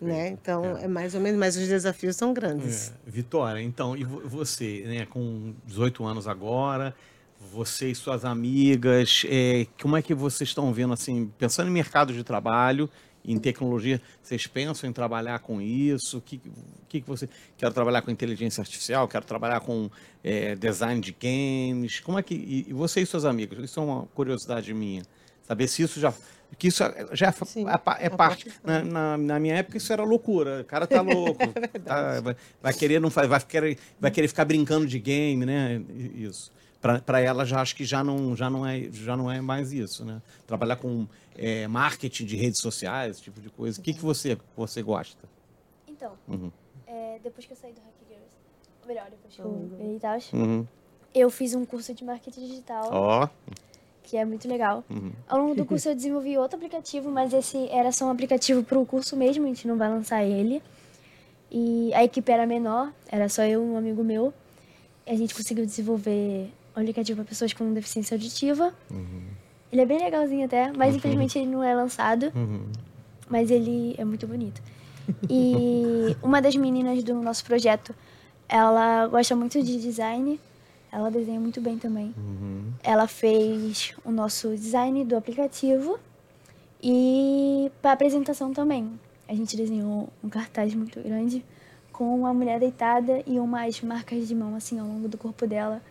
Né? 0.00 0.28
Então, 0.30 0.76
é. 0.78 0.88
mais 0.88 1.14
ou 1.14 1.20
menos, 1.20 1.38
mas 1.38 1.56
os 1.56 1.68
desafios 1.68 2.16
são 2.16 2.34
grandes. 2.34 2.90
É. 3.06 3.10
Vitória, 3.10 3.60
então, 3.60 3.96
e 3.96 4.02
vo- 4.02 4.28
você, 4.28 4.82
né, 4.84 5.06
com 5.06 5.54
18 5.64 6.04
anos 6.04 6.26
agora, 6.26 6.92
você 7.52 7.90
e 7.90 7.94
suas 7.94 8.24
amigas, 8.24 9.22
é, 9.28 9.66
como 9.80 9.96
é 9.96 10.02
que 10.02 10.12
vocês 10.12 10.50
estão 10.50 10.72
vendo, 10.72 10.92
assim, 10.92 11.30
pensando 11.38 11.68
em 11.68 11.72
mercado 11.72 12.12
de 12.12 12.24
trabalho, 12.24 12.90
em 13.26 13.38
tecnologia, 13.38 14.00
vocês 14.22 14.46
pensam 14.46 14.88
em 14.88 14.92
trabalhar 14.92 15.40
com 15.40 15.60
isso? 15.60 16.18
O 16.18 16.20
que, 16.20 16.40
que 16.88 17.00
que 17.00 17.08
você... 17.08 17.28
Quero 17.56 17.74
trabalhar 17.74 18.02
com 18.02 18.10
inteligência 18.10 18.60
artificial, 18.60 19.08
quero 19.08 19.24
trabalhar 19.24 19.60
com 19.60 19.90
é, 20.22 20.54
design 20.54 21.00
de 21.00 21.12
games, 21.12 22.00
como 22.00 22.18
é 22.18 22.22
que... 22.22 22.34
E, 22.68 22.72
você 22.72 23.00
e 23.00 23.06
suas 23.06 23.24
amigas, 23.24 23.58
isso 23.64 23.80
é 23.80 23.82
uma 23.82 24.06
curiosidade 24.14 24.72
minha, 24.72 25.02
saber 25.46 25.66
se 25.68 25.82
isso 25.82 25.98
já... 25.98 26.12
Que 26.56 26.68
isso 26.68 26.82
já 27.12 27.26
é, 27.26 27.32
Sim, 27.44 27.66
é 27.66 27.72
é 27.72 28.06
é 28.06 28.08
parte. 28.08 28.50
Na, 28.62 28.82
na, 28.82 29.18
na 29.18 29.40
minha 29.40 29.56
época 29.56 29.78
isso 29.78 29.92
era 29.92 30.04
loucura. 30.04 30.60
O 30.60 30.64
cara 30.64 30.86
tá 30.86 31.00
louco. 31.02 31.40
tá, 31.84 32.20
vai, 32.20 32.36
vai 32.62 32.72
querer 32.72 33.00
não 33.00 33.10
vai 33.10 33.40
querer, 33.40 33.76
vai 33.98 34.12
querer 34.12 34.28
ficar 34.28 34.44
brincando 34.44 34.86
de 34.86 34.98
game, 35.00 35.44
né? 35.44 35.82
Isso. 36.14 36.52
Para 36.80 37.20
ela 37.20 37.44
já 37.44 37.60
acho 37.60 37.74
que 37.74 37.84
já 37.84 38.04
não, 38.04 38.36
já 38.36 38.48
não 38.50 38.64
é 38.66 38.82
já 38.92 39.16
não 39.16 39.30
é 39.30 39.40
mais 39.40 39.72
isso, 39.72 40.04
né? 40.04 40.20
Trabalhar 40.46 40.76
com 40.76 41.06
é, 41.36 41.66
marketing 41.66 42.24
de 42.26 42.36
redes 42.36 42.60
sociais, 42.60 43.12
esse 43.12 43.22
tipo 43.22 43.40
de 43.40 43.50
coisa. 43.50 43.80
O 43.80 43.82
que, 43.82 43.92
que 43.94 44.00
você 44.02 44.38
você 44.56 44.82
gosta? 44.82 45.26
Então, 45.88 46.12
Uhum. 46.28 46.50
é, 46.86 47.18
depois 47.24 47.46
que 47.46 47.52
eu 47.52 47.56
saí 47.56 47.72
do 47.72 47.80
Hack 47.80 47.94
Girls, 48.08 48.26
ou 48.82 48.86
melhor, 48.88 49.06
depois 49.10 49.34
que 49.34 49.40
eu 49.40 49.68
ganhei 49.78 49.96
e 49.96 50.00
tal, 50.00 50.18
Uhum. 50.34 50.66
eu 51.14 51.30
fiz 51.30 51.54
um 51.54 51.64
curso 51.64 51.92
de 51.94 52.04
marketing 52.04 52.46
digital, 52.46 52.88
Ó. 52.92 53.28
que 54.04 54.16
é 54.16 54.24
muito 54.24 54.46
legal. 54.46 54.84
Uhum. 54.90 55.10
Ao 55.26 55.38
longo 55.40 55.54
do 55.54 55.64
curso 55.64 55.88
eu 55.88 55.94
desenvolvi 55.94 56.36
outro 56.38 56.56
aplicativo, 56.58 57.10
mas 57.10 57.32
esse 57.32 57.68
era 57.70 57.90
só 57.90 58.04
um 58.04 58.10
aplicativo 58.10 58.62
para 58.62 58.78
o 58.78 58.84
curso 58.86 59.16
mesmo, 59.16 59.44
a 59.44 59.48
gente 59.48 59.66
não 59.66 59.76
vai 59.78 59.88
lançar 59.88 60.22
ele. 60.22 60.62
E 61.50 61.92
a 61.94 62.04
equipe 62.04 62.30
era 62.30 62.46
menor, 62.46 62.92
era 63.08 63.28
só 63.28 63.42
eu 63.44 63.62
e 63.62 63.66
um 63.66 63.76
amigo 63.76 64.04
meu. 64.04 64.32
E 65.06 65.10
a 65.12 65.16
gente 65.16 65.34
conseguiu 65.34 65.64
desenvolver 65.64 66.50
aplicativo 66.80 67.16
para 67.16 67.28
pessoas 67.28 67.52
com 67.52 67.72
deficiência 67.72 68.14
auditiva. 68.14 68.74
Ele 69.72 69.82
é 69.82 69.86
bem 69.86 69.98
legalzinho 69.98 70.44
até, 70.46 70.72
mas 70.72 70.94
infelizmente 70.94 71.38
ele 71.38 71.48
não 71.48 71.62
é 71.62 71.74
lançado. 71.74 72.32
Uhum. 72.34 72.66
Mas 73.28 73.50
ele 73.50 73.94
é 73.98 74.04
muito 74.04 74.26
bonito. 74.26 74.62
E 75.28 76.16
uma 76.22 76.40
das 76.40 76.54
meninas 76.54 77.02
do 77.02 77.14
nosso 77.14 77.44
projeto, 77.44 77.94
ela 78.48 79.06
gosta 79.08 79.34
muito 79.34 79.62
de 79.62 79.80
design. 79.80 80.40
Ela 80.92 81.10
desenha 81.10 81.40
muito 81.40 81.60
bem 81.60 81.78
também. 81.78 82.14
Uhum. 82.16 82.72
Ela 82.82 83.06
fez 83.06 83.92
o 84.04 84.10
nosso 84.10 84.54
design 84.54 85.04
do 85.04 85.16
aplicativo 85.16 85.98
e 86.82 87.70
para 87.82 87.92
apresentação 87.92 88.52
também. 88.52 88.98
A 89.28 89.34
gente 89.34 89.56
desenhou 89.56 90.08
um 90.22 90.28
cartaz 90.28 90.72
muito 90.74 91.00
grande 91.00 91.44
com 91.92 92.14
uma 92.14 92.32
mulher 92.32 92.60
deitada 92.60 93.22
e 93.26 93.40
umas 93.40 93.80
marcas 93.80 94.28
de 94.28 94.34
mão 94.34 94.54
assim 94.54 94.78
ao 94.78 94.86
longo 94.86 95.08
do 95.08 95.18
corpo 95.18 95.46
dela. 95.46 95.82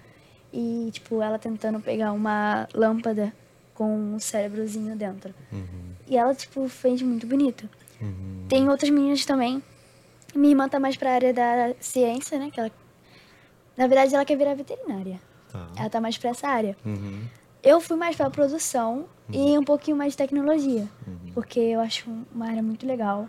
E 0.57 0.89
tipo, 0.89 1.21
ela 1.21 1.37
tentando 1.37 1.81
pegar 1.81 2.13
uma 2.13 2.65
lâmpada 2.73 3.33
com 3.73 4.15
um 4.15 4.19
cérebrozinho 4.19 4.95
dentro. 4.95 5.35
E 6.07 6.15
ela 6.15 6.33
tipo 6.33 6.65
fez 6.69 7.01
muito 7.01 7.27
bonito. 7.27 7.69
Tem 8.47 8.69
outras 8.69 8.89
meninas 8.89 9.25
também. 9.25 9.61
Minha 10.33 10.51
irmã 10.51 10.69
tá 10.69 10.79
mais 10.79 10.95
pra 10.95 11.11
área 11.11 11.33
da 11.33 11.75
ciência, 11.81 12.39
né? 12.39 12.49
Que 12.51 12.59
ela, 12.59 12.71
na 13.75 13.87
verdade, 13.87 14.15
ela 14.15 14.23
quer 14.23 14.37
virar 14.37 14.53
veterinária. 14.53 15.19
Tá. 15.51 15.67
Ela 15.77 15.89
tá 15.89 15.99
mais 15.99 16.17
pra 16.17 16.29
essa 16.29 16.47
área. 16.47 16.77
Uhum. 16.85 17.23
Eu 17.61 17.81
fui 17.81 17.97
mais 17.97 18.15
pra 18.15 18.29
produção 18.29 19.05
e 19.29 19.57
um 19.57 19.63
pouquinho 19.63 19.97
mais 19.97 20.13
de 20.13 20.17
tecnologia. 20.17 20.87
Porque 21.33 21.59
eu 21.59 21.81
acho 21.81 22.09
uma 22.33 22.47
área 22.47 22.61
muito 22.61 22.85
legal. 22.85 23.27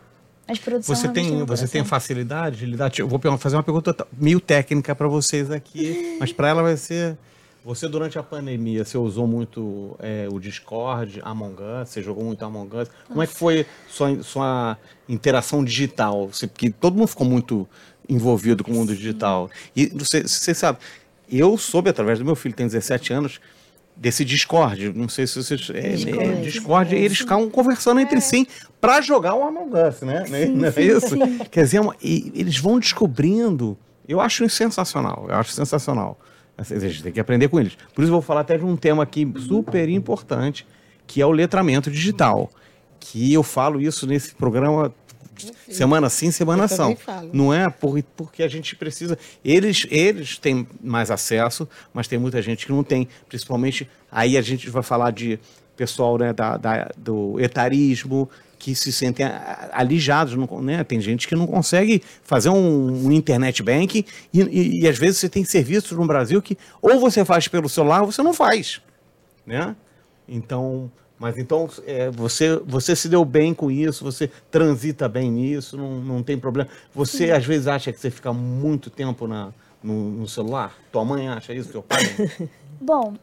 Mas 0.49 0.59
produção 0.59 0.95
Você 0.95 1.03
realmente 1.03 1.29
tem, 1.29 1.45
você 1.45 1.67
tem 1.67 1.85
facilidade 1.85 2.59
de 2.59 2.67
lidar? 2.67 2.93
Eu 2.99 3.09
vou 3.09 3.21
fazer 3.39 3.57
uma 3.57 3.63
pergunta 3.63 4.07
meio 4.17 4.41
técnica 4.41 4.95
para 4.95 5.09
vocês 5.09 5.51
aqui, 5.51 6.17
mas 6.21 6.33
para 6.33 6.49
ela 6.49 6.63
vai 6.63 6.77
ser. 6.77 7.17
Você, 7.65 7.89
durante 7.89 8.17
a 8.17 8.23
pandemia, 8.23 8.85
você 8.85 8.97
usou 8.97 9.27
muito 9.27 9.97
é, 9.99 10.29
o 10.31 10.39
Discord, 10.39 11.21
Among 11.25 11.57
Us, 11.61 11.89
você 11.89 12.01
jogou 12.01 12.23
muito 12.23 12.45
Among 12.45 12.77
Us. 12.77 12.89
Como 13.09 13.21
é 13.21 13.27
que 13.27 13.35
foi 13.35 13.67
sua, 13.89 14.23
sua 14.23 14.79
interação 15.09 15.65
digital? 15.65 16.29
Você, 16.29 16.47
porque 16.47 16.71
todo 16.71 16.97
mundo 16.97 17.09
ficou 17.09 17.27
muito 17.27 17.69
envolvido 18.09 18.63
com 18.63 18.71
o 18.71 18.75
mundo 18.75 18.95
digital. 18.95 19.51
E 19.75 19.87
você, 19.87 20.23
você 20.23 20.55
sabe, 20.55 20.79
eu 21.29 21.59
soube, 21.59 21.91
através 21.91 22.21
do 22.21 22.25
meu 22.25 22.37
filho, 22.37 22.55
tem 22.55 22.67
17 22.67 23.13
anos, 23.13 23.41
desse 23.97 24.25
Discord. 24.25 24.93
Não 24.95 25.09
sei 25.09 25.27
se 25.27 25.43
vocês. 25.43 25.71
É, 25.71 25.91
Discord. 25.91 26.25
é, 26.25 26.35
Discord, 26.43 26.95
e 26.95 26.99
eles 26.99 27.19
ficavam 27.19 27.49
conversando 27.49 28.01
entre 28.01 28.21
si 28.21 28.47
para 28.81 29.01
jogar 29.01 29.35
o 29.35 29.43
Among 29.43 29.71
Us, 29.77 30.03
né? 30.03 30.25
Não 30.55 30.67
é 30.67 30.71
sim, 30.73 30.83
isso? 30.83 31.09
sim. 31.09 31.39
Quer 31.51 31.65
dizer, 31.65 31.81
é 31.81 31.89
eles 32.03 32.59
vão 32.59 32.79
descobrindo. 32.79 33.77
Eu 34.07 34.21
acho 34.21 34.45
isso 34.45 34.57
sensacional. 34.57 35.27
Eu 35.29 35.35
acho 35.37 35.51
sensacional. 35.53 36.19
Assim, 36.57 36.75
A 36.75 36.79
gente 36.79 37.03
tem 37.03 37.13
que 37.13 37.21
aprender 37.21 37.49
com 37.49 37.59
eles. 37.59 37.77
Por 37.95 38.03
isso 38.03 38.11
eu 38.11 38.15
vou 38.15 38.23
falar 38.23 38.41
até 38.41 38.57
de 38.57 38.65
um 38.65 38.77
tema 38.77 39.03
aqui 39.03 39.31
super 39.39 39.89
importante, 39.89 40.67
que 41.07 41.21
é 41.21 41.27
o 41.27 41.33
letramento 41.33 41.91
digital. 41.91 42.51
Que 42.99 43.33
eu 43.33 43.43
falo 43.43 43.81
isso 43.81 44.07
nesse 44.07 44.35
programa 44.35 44.93
semana 45.71 46.09
sim, 46.09 46.31
semana 46.31 46.65
Eu 46.65 46.69
são. 46.69 46.97
Não 47.33 47.53
é 47.55 47.69
por, 47.69 48.03
porque 48.17 48.43
a 48.43 48.49
gente 48.49 48.75
precisa. 48.77 49.19
Eles, 49.45 49.87
eles 49.91 50.39
têm 50.39 50.67
mais 50.83 51.11
acesso, 51.11 51.69
mas 51.93 52.07
tem 52.09 52.19
muita 52.19 52.41
gente 52.43 52.67
que 52.67 52.73
não 52.73 52.83
tem. 52.85 53.09
Principalmente 53.29 53.89
aí 54.11 54.37
a 54.37 54.43
gente 54.43 54.69
vai 54.71 54.83
falar 54.83 55.11
de 55.13 55.39
pessoal 55.77 56.17
né, 56.19 56.33
da, 56.33 56.57
da- 56.57 56.91
do 56.97 57.39
etarismo 57.39 58.29
que 58.59 58.75
se 58.75 58.91
sentem 58.91 59.27
alijados, 59.73 60.35
não, 60.35 60.63
né? 60.63 60.83
Tem 60.83 60.99
gente 61.01 61.29
que 61.29 61.35
não 61.37 61.47
consegue 61.47 62.03
fazer 62.23 62.49
um, 62.49 63.07
um 63.07 63.13
internet 63.13 63.63
banking 63.63 64.03
e, 64.33 64.41
e- 64.41 64.81
e 64.83 64.89
às 64.89 64.97
vezes 64.99 65.19
você 65.19 65.29
tem 65.29 65.45
serviços 65.45 65.93
no 65.97 66.07
Brasil 66.07 66.41
que 66.41 66.57
ou 66.81 66.99
você 66.99 67.23
faz 67.25 67.47
pelo 67.49 67.69
celular 67.69 68.01
ou 68.03 68.11
você 68.11 68.23
não 68.23 68.33
faz, 68.33 68.81
né? 69.47 69.77
Então, 70.27 70.91
mas 71.19 71.37
então 71.39 71.69
é, 71.87 72.11
você 72.11 72.57
você 72.67 72.95
se 72.95 73.09
deu 73.09 73.25
bem 73.25 73.55
com 73.55 73.71
isso, 73.71 74.05
você 74.05 74.31
transita 74.51 75.09
bem 75.09 75.31
nisso, 75.31 75.77
não, 75.77 76.01
não 76.01 76.23
tem 76.23 76.39
problema. 76.39 76.69
Você 76.95 77.31
às 77.31 77.45
vezes 77.45 77.67
acha 77.67 77.93
que 77.93 77.99
você 78.01 78.11
fica 78.11 78.33
muito 78.33 78.91
tempo 78.91 79.27
na, 79.27 79.53
no, 79.83 80.11
no 80.11 80.29
celular? 80.29 80.75
Tua 80.93 81.05
mãe 81.05 81.29
acha 81.29 81.53
isso? 81.55 81.71
Teu 81.71 81.83
pai? 81.83 82.03
Bom, 82.81 83.15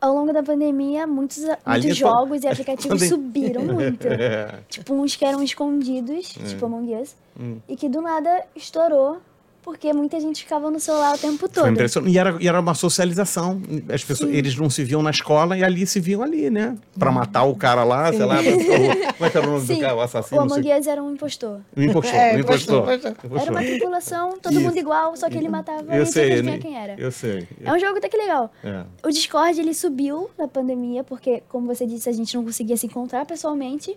ao 0.00 0.12
longo 0.14 0.32
da 0.32 0.42
pandemia, 0.42 1.06
muitos, 1.06 1.38
muitos 1.38 1.84
foi- 1.84 1.94
jogos 1.94 2.42
e 2.42 2.48
aplicativos 2.48 3.02
subiram 3.08 3.62
muito. 3.64 4.06
É. 4.10 4.58
Tipo, 4.68 4.94
uns 4.94 5.14
que 5.14 5.24
eram 5.24 5.42
escondidos, 5.42 6.28
tipo 6.30 6.66
Among 6.66 6.96
Us, 6.96 7.14
Hum. 7.38 7.58
e 7.66 7.76
que 7.76 7.88
do 7.88 8.02
nada 8.02 8.44
estourou, 8.54 9.18
porque 9.62 9.92
muita 9.92 10.18
gente 10.20 10.42
ficava 10.42 10.70
no 10.70 10.80
celular 10.80 11.14
o 11.14 11.18
tempo 11.18 11.48
todo. 11.48 11.62
Foi 11.64 11.70
impressionante. 11.70 12.12
E 12.12 12.18
era, 12.18 12.36
e 12.40 12.48
era 12.48 12.60
uma 12.60 12.74
socialização. 12.74 13.62
As 13.92 14.02
pessoas, 14.04 14.32
eles 14.34 14.56
não 14.56 14.68
se 14.68 14.82
viam 14.82 15.02
na 15.02 15.10
escola 15.10 15.56
e 15.56 15.62
ali 15.62 15.86
se 15.86 16.00
viam 16.00 16.22
ali, 16.22 16.50
né? 16.50 16.76
Pra 16.98 17.12
matar 17.12 17.44
o 17.44 17.54
cara 17.54 17.84
lá, 17.84 18.12
sei 18.12 18.24
lá. 18.24 18.36
pra- 18.42 19.12
Como 19.14 19.26
é 19.26 19.30
que 19.30 19.38
era 19.38 19.46
o 19.48 19.52
nome 19.52 19.64
Sim, 19.66 19.74
do 19.76 19.80
cara, 19.80 19.94
o 19.94 19.98
o 19.98 20.00
assassino? 20.00 20.48
sei- 20.48 20.58
Among 20.58 20.80
Us 20.80 20.86
era 20.86 21.02
um 21.02 21.12
impostor. 21.12 21.60
O 21.76 21.80
impostor. 21.82 22.14
É, 22.14 22.36
o 22.36 22.40
impostor. 22.40 22.92
impostor. 22.94 23.38
Era 23.40 23.50
uma 23.50 23.60
tripulação, 23.60 24.38
todo 24.38 24.52
Isso. 24.52 24.60
mundo 24.62 24.76
igual, 24.76 25.16
só 25.16 25.30
que 25.30 25.36
ele 25.38 25.48
matava 25.48 25.94
Eu 25.94 26.02
e 26.02 26.06
sei, 26.06 26.32
adivinha 26.32 26.58
quem 26.58 26.76
era. 26.76 26.94
eu 27.00 27.12
sei. 27.12 27.46
É 27.62 27.72
um 27.72 27.78
jogo 27.78 27.98
até 27.98 28.08
que 28.08 28.16
legal. 28.16 28.50
É. 28.64 28.82
O 29.06 29.10
Discord, 29.10 29.60
ele 29.60 29.72
subiu 29.74 30.28
na 30.36 30.48
pandemia, 30.48 31.04
porque, 31.04 31.42
como 31.48 31.66
você 31.66 31.86
disse, 31.86 32.08
a 32.08 32.12
gente 32.12 32.34
não 32.36 32.44
conseguia 32.44 32.76
se 32.76 32.86
encontrar 32.86 33.24
pessoalmente. 33.26 33.96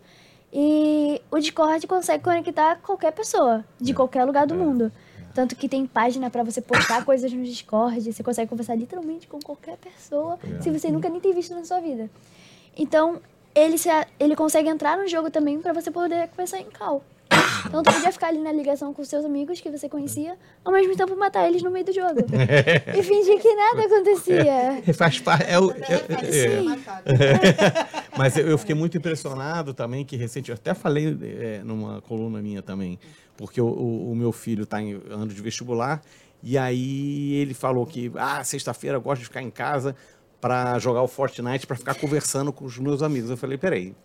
E 0.53 1.21
o 1.31 1.37
Discord 1.39 1.85
consegue 1.87 2.23
conectar 2.23 2.77
qualquer 2.77 3.11
pessoa, 3.11 3.65
de 3.81 3.93
qualquer 3.93 4.23
lugar 4.23 4.45
do 4.47 4.55
mundo. 4.55 4.91
Tanto 5.35 5.53
que 5.53 5.67
tem 5.67 5.85
página 5.85 6.29
pra 6.29 6.43
você 6.43 6.61
postar 6.61 7.03
coisas 7.05 7.31
no 7.31 7.43
Discord, 7.43 8.11
você 8.11 8.23
consegue 8.23 8.49
conversar 8.49 8.73
literalmente 8.75 9.27
com 9.27 9.37
qualquer 9.39 9.77
pessoa, 9.77 10.39
se 10.61 10.71
você 10.71 10.89
nunca 10.89 11.09
nem 11.09 11.19
tem 11.19 11.33
visto 11.33 11.53
na 11.53 11.65
sua 11.65 11.81
vida. 11.81 12.09
Então, 12.75 13.21
ele, 13.53 13.77
se, 13.77 13.89
ele 14.17 14.33
consegue 14.33 14.69
entrar 14.69 14.97
no 14.97 15.05
jogo 15.07 15.29
também 15.29 15.59
pra 15.59 15.73
você 15.73 15.91
poder 15.91 16.29
conversar 16.29 16.59
em 16.59 16.71
call. 16.71 17.03
Então, 17.67 17.83
tu 17.83 17.91
podia 17.93 18.11
ficar 18.11 18.27
ali 18.27 18.39
na 18.39 18.51
ligação 18.51 18.93
com 18.93 19.03
seus 19.03 19.25
amigos 19.25 19.59
que 19.59 19.69
você 19.69 19.89
conhecia, 19.89 20.37
ao 20.63 20.71
mesmo 20.71 20.95
tempo 20.95 21.15
matar 21.15 21.47
eles 21.47 21.61
no 21.63 21.71
meio 21.71 21.85
do 21.85 21.91
jogo. 21.93 22.19
e 22.97 23.03
fingir 23.03 23.39
que 23.41 23.53
nada 23.55 23.83
acontecia. 23.85 24.93
Faz 24.93 25.19
parte. 25.19 25.45
É 25.49 25.59
o, 25.59 25.71
é- 25.71 25.75
é- 26.09 26.31
Sim. 26.31 26.65
Mas 28.17 28.37
eu, 28.37 28.47
eu 28.47 28.57
fiquei 28.57 28.75
muito 28.75 28.97
impressionado 28.97 29.73
também, 29.73 30.05
que 30.05 30.15
recente, 30.15 30.49
eu 30.49 30.55
até 30.55 30.73
falei 30.73 31.17
é, 31.21 31.61
numa 31.63 32.01
coluna 32.01 32.41
minha 32.41 32.61
também, 32.61 32.97
porque 33.37 33.59
o, 33.59 33.65
o- 33.67 34.11
o 34.11 34.15
meu 34.15 34.31
filho 34.31 34.63
está 34.63 34.81
em 34.81 34.93
ano 35.09 35.27
de 35.27 35.41
vestibular, 35.41 36.01
e 36.41 36.57
aí 36.57 37.33
ele 37.35 37.53
falou 37.53 37.85
que, 37.85 38.11
ah, 38.15 38.43
sexta-feira 38.43 38.97
eu 38.97 39.01
gosto 39.01 39.19
de 39.21 39.25
ficar 39.25 39.41
em 39.41 39.49
casa 39.49 39.95
para 40.39 40.77
jogar 40.79 41.01
o 41.01 41.07
Fortnite, 41.07 41.65
para 41.65 41.75
ficar 41.75 41.95
conversando 41.95 42.53
com 42.53 42.65
os 42.65 42.77
meus 42.77 43.01
amigos. 43.01 43.29
Eu 43.31 43.37
falei, 43.37 43.57
peraí, 43.57 43.95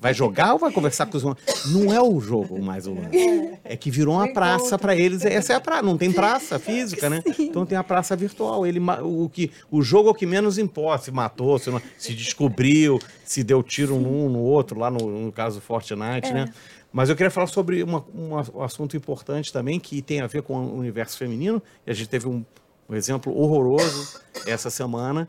vai 0.00 0.14
jogar 0.14 0.54
ou 0.54 0.58
vai 0.58 0.72
conversar 0.72 1.06
com 1.06 1.16
os? 1.18 1.22
Não 1.66 1.92
é 1.92 2.00
o 2.00 2.18
jogo 2.20 2.60
mais 2.62 2.86
o 2.86 2.94
lance. 2.94 3.58
É 3.62 3.76
que 3.76 3.90
virou 3.90 4.14
uma 4.14 4.32
praça 4.32 4.78
para 4.78 4.96
eles. 4.96 5.24
Essa 5.24 5.52
é 5.52 5.56
a 5.56 5.60
praça. 5.60 5.82
Não 5.82 5.98
tem 5.98 6.10
praça 6.10 6.58
física, 6.58 7.10
né? 7.10 7.22
Então 7.38 7.66
tem 7.66 7.76
a 7.76 7.84
praça 7.84 8.16
virtual. 8.16 8.66
Ele, 8.66 8.80
o, 9.02 9.28
que, 9.28 9.50
o 9.70 9.82
jogo 9.82 10.08
é 10.08 10.12
o 10.12 10.14
que 10.14 10.24
menos 10.26 10.56
importa. 10.58 11.04
Se 11.04 11.10
matou, 11.10 11.58
se, 11.58 11.70
não- 11.70 11.82
se 11.98 12.14
descobriu, 12.14 12.98
se 13.24 13.44
deu 13.44 13.62
tiro 13.62 14.00
num 14.00 14.28
no 14.30 14.38
outro, 14.40 14.78
lá 14.78 14.90
no, 14.90 15.06
no 15.26 15.30
caso 15.30 15.56
do 15.56 15.62
Fortnite, 15.62 16.32
né? 16.32 16.46
Mas 16.92 17.08
eu 17.08 17.14
queria 17.14 17.30
falar 17.30 17.46
sobre 17.46 17.82
uma- 17.82 18.04
um 18.14 18.62
assunto 18.62 18.96
importante 18.96 19.52
também, 19.52 19.78
que 19.78 20.00
tem 20.02 20.20
a 20.22 20.26
ver 20.26 20.42
com 20.42 20.54
o 20.56 20.78
universo 20.78 21.18
feminino. 21.18 21.62
E 21.86 21.90
a 21.90 21.94
gente 21.94 22.08
teve 22.08 22.26
um, 22.26 22.42
um 22.88 22.94
exemplo 22.96 23.36
horroroso 23.38 24.18
essa 24.46 24.70
semana 24.70 25.28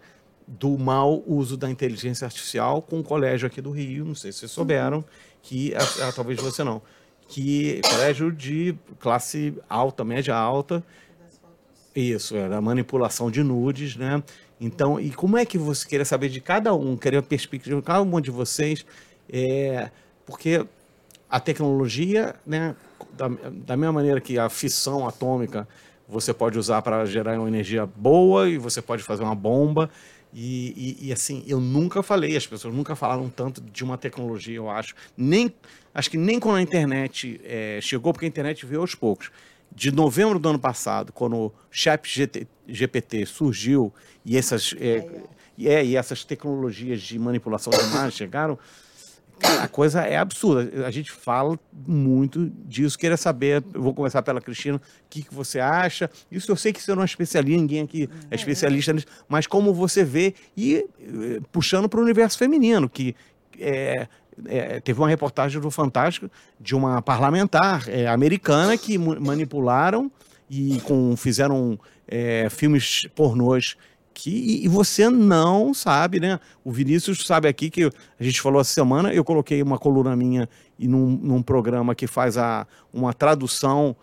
do 0.60 0.78
mau 0.78 1.24
uso 1.26 1.56
da 1.56 1.70
inteligência 1.70 2.26
artificial 2.26 2.82
com 2.82 3.00
um 3.00 3.04
colégio 3.04 3.48
aqui 3.48 3.62
do 3.62 3.72
Rio, 3.72 4.04
não 4.04 4.16
sei 4.16 4.32
se 4.32 4.40
vocês 4.40 4.52
souberam, 4.52 5.04
que 5.42 5.74
ah, 5.76 6.08
ah, 6.08 6.12
talvez 6.14 6.40
você 6.40 6.64
não, 6.64 6.82
que 7.28 7.80
colégio 7.90 8.32
de 8.32 8.76
classe 9.00 9.54
alta, 9.70 10.04
média 10.04 10.36
alta, 10.36 10.84
isso, 11.96 12.36
era 12.36 12.58
a 12.58 12.62
manipulação 12.62 13.32
de 13.32 13.44
nudes, 13.44 13.96
né? 13.96 14.22
Então, 14.60 15.00
e 15.00 15.12
como 15.12 15.38
é 15.38 15.46
que 15.46 15.58
você 15.58 15.88
queria 15.88 16.06
saber 16.06 16.30
de 16.30 16.40
cada 16.40 16.74
um, 16.74 16.96
queria 16.96 17.20
a 17.20 17.24
perspectiva 17.24 17.80
de 17.80 17.86
cada 17.86 18.02
um 18.02 18.22
de 18.22 18.32
vocês, 18.32 18.86
é, 19.32 19.90
porque 20.26 20.66
a 21.30 21.40
tecnologia, 21.40 22.36
né, 22.46 22.76
da, 23.14 23.28
da 23.28 23.78
mesma 23.78 23.94
maneira 23.94 24.22
que 24.22 24.38
a 24.38 24.50
fissão 24.50 25.08
atômica 25.08 25.68
você 26.08 26.34
pode 26.34 26.60
usar 26.60 26.82
para 26.82 27.06
gerar 27.06 27.40
uma 27.40 27.48
energia 27.48 27.86
boa 27.86 28.50
e 28.50 28.58
você 28.58 28.82
pode 28.82 29.02
fazer 29.02 29.24
uma 29.24 29.34
bomba. 29.34 29.90
E, 30.34 30.98
e- 31.02 31.08
e, 31.08 31.13
assim, 31.13 31.44
eu 31.46 31.60
nunca 31.60 32.02
falei, 32.02 32.36
as 32.38 32.48
pessoas 32.48 32.74
nunca 32.74 32.96
falaram 32.96 33.30
tanto 33.30 33.60
de 33.62 33.84
uma 33.84 33.98
tecnologia, 33.98 34.56
eu 34.56 34.70
acho. 34.70 34.96
Nem, 35.17 35.54
acho 35.94 36.10
que 36.10 36.17
nem 36.17 36.39
quando 36.39 36.56
a 36.56 36.62
internet 36.62 37.39
eh, 37.44 37.80
chegou, 37.82 38.13
porque 38.13 38.26
a 38.26 38.30
internet 38.30 38.65
veio 38.65 38.82
aos 38.82 38.96
poucos. 38.96 39.30
De 39.74 39.91
novembro 39.91 40.38
do 40.39 40.50
ano 40.50 40.60
passado, 40.60 41.13
quando 41.13 41.36
o 41.38 41.54
Chat 41.70 42.30
GPT 42.67 43.26
surgiu 43.26 43.94
e 44.26 44.38
essas, 44.38 44.74
e 45.58 45.67
é, 45.67 45.86
e 45.86 45.96
essas 45.96 46.24
tecnologias 46.24 47.02
de 47.02 47.17
manipulação 47.20 47.72
de 47.72 47.80
imagens 47.80 48.15
chegaram, 48.15 48.58
A 49.62 49.68
coisa 49.68 50.02
é 50.02 50.18
absurda. 50.18 50.86
A 50.86 50.92
gente 50.92 51.12
fala 51.12 51.60
muito 51.88 52.52
disso. 52.66 52.98
Queria 52.98 53.18
saber, 53.18 53.64
eu 53.74 53.82
vou 53.82 53.94
começar 53.94 54.22
pela 54.22 54.42
Cristina, 54.42 54.78
o 54.78 54.82
que, 55.10 55.24
que 55.24 55.34
você 55.34 55.60
acha. 55.60 56.10
Isso 56.32 56.52
eu 56.52 56.56
sei 56.56 56.72
que 56.72 56.82
você 56.82 56.94
não 56.94 57.02
é 57.02 57.06
especialista, 57.06 57.60
ninguém 57.60 57.82
aqui 57.82 58.10
é 58.30 58.36
especialista 58.36 58.94
nisso, 58.94 59.08
mas 59.28 59.48
como 59.48 59.74
você 59.74 60.04
vê, 60.04 60.34
e 60.56 60.86
eh, 61.00 61.40
puxando 61.52 61.90
para 61.90 62.00
o 62.00 62.04
universo 62.04 62.38
feminino, 62.38 62.90
que 62.90 63.16
é, 63.60 64.08
é, 64.46 64.80
teve 64.80 65.00
uma 65.00 65.10
reportagem 65.10 65.60
do 65.60 65.70
Fantástico 65.70 66.30
de 66.60 66.76
uma 66.76 67.02
parlamentar 67.02 67.88
é, 67.88 68.08
americana 68.08 68.78
que 68.78 68.98
manipularam 68.98 70.12
e 70.50 70.80
com, 70.82 71.16
fizeram 71.16 71.80
é, 72.08 72.50
filmes 72.50 73.08
pornôs 73.16 73.78
que 74.13 74.63
e- 74.63 74.67
você 74.67 75.10
não 75.10 75.74
sabe, 75.74 76.19
né? 76.19 76.39
O 76.63 76.71
Vinícius 76.71 77.26
sabe 77.26 77.47
aqui 77.47 77.69
que 77.69 77.84
a 77.84 78.24
gente 78.24 78.41
falou 78.41 78.62
essa 78.62 78.74
semana, 78.74 79.13
eu 79.13 79.24
coloquei 79.24 79.62
uma 79.62 79.78
coluna 79.78 80.15
minha 80.15 80.47
e 80.78 80.88
num, 80.88 81.10
num 81.21 81.41
programa 81.41 81.95
que 81.95 82.08
faz 82.08 82.38
a, 82.38 82.67
uma 82.93 83.13
tradução 83.13 83.95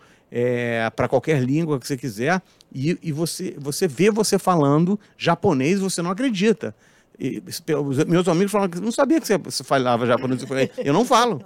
para 0.95 1.07
qualquer 1.07 1.41
língua 1.41 1.79
que 1.79 1.87
você 1.87 1.97
quiser, 1.97 2.41
e, 2.73 2.97
e 3.01 3.11
você, 3.11 3.55
você 3.57 3.87
vê 3.87 4.11
você 4.11 4.37
falando 4.37 4.99
japonês, 5.17 5.79
você 5.79 6.01
não 6.01 6.11
acredita. 6.11 6.75
E, 7.19 7.43
meus 8.07 8.27
amigos 8.27 8.51
falam 8.51 8.69
que 8.69 8.79
não 8.79 8.91
sabia 8.91 9.19
que 9.19 9.27
você, 9.27 9.63
falava 9.63 10.05
japonês. 10.05 10.41
Eu 10.77 10.93
não 10.93 11.03
falo. 11.03 11.43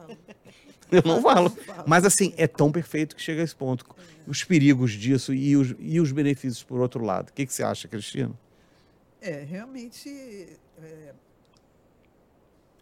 Eu 0.92 1.02
não 1.04 1.22
falo. 1.22 1.52
Mas 1.88 2.06
assim, 2.06 2.34
é 2.38 2.46
tão 2.46 2.72
perfeito 2.72 3.16
que 3.16 3.22
chega 3.22 3.42
a 3.42 3.44
esse 3.44 3.56
ponto. 3.56 3.84
Os 4.28 4.44
perigos 4.44 4.92
disso 4.92 5.34
e 5.34 5.58
os, 5.58 5.74
e 5.80 6.00
os 6.00 6.12
benefícios 6.12 6.62
por 6.62 6.80
outro 6.80 7.04
lado. 7.04 7.30
O 7.30 7.34
que, 7.34 7.46
que 7.46 7.54
você 7.54 7.64
acha, 7.64 7.88
Cristina? 7.88 8.32
É, 9.26 9.42
realmente 9.44 10.10
é, 10.82 11.14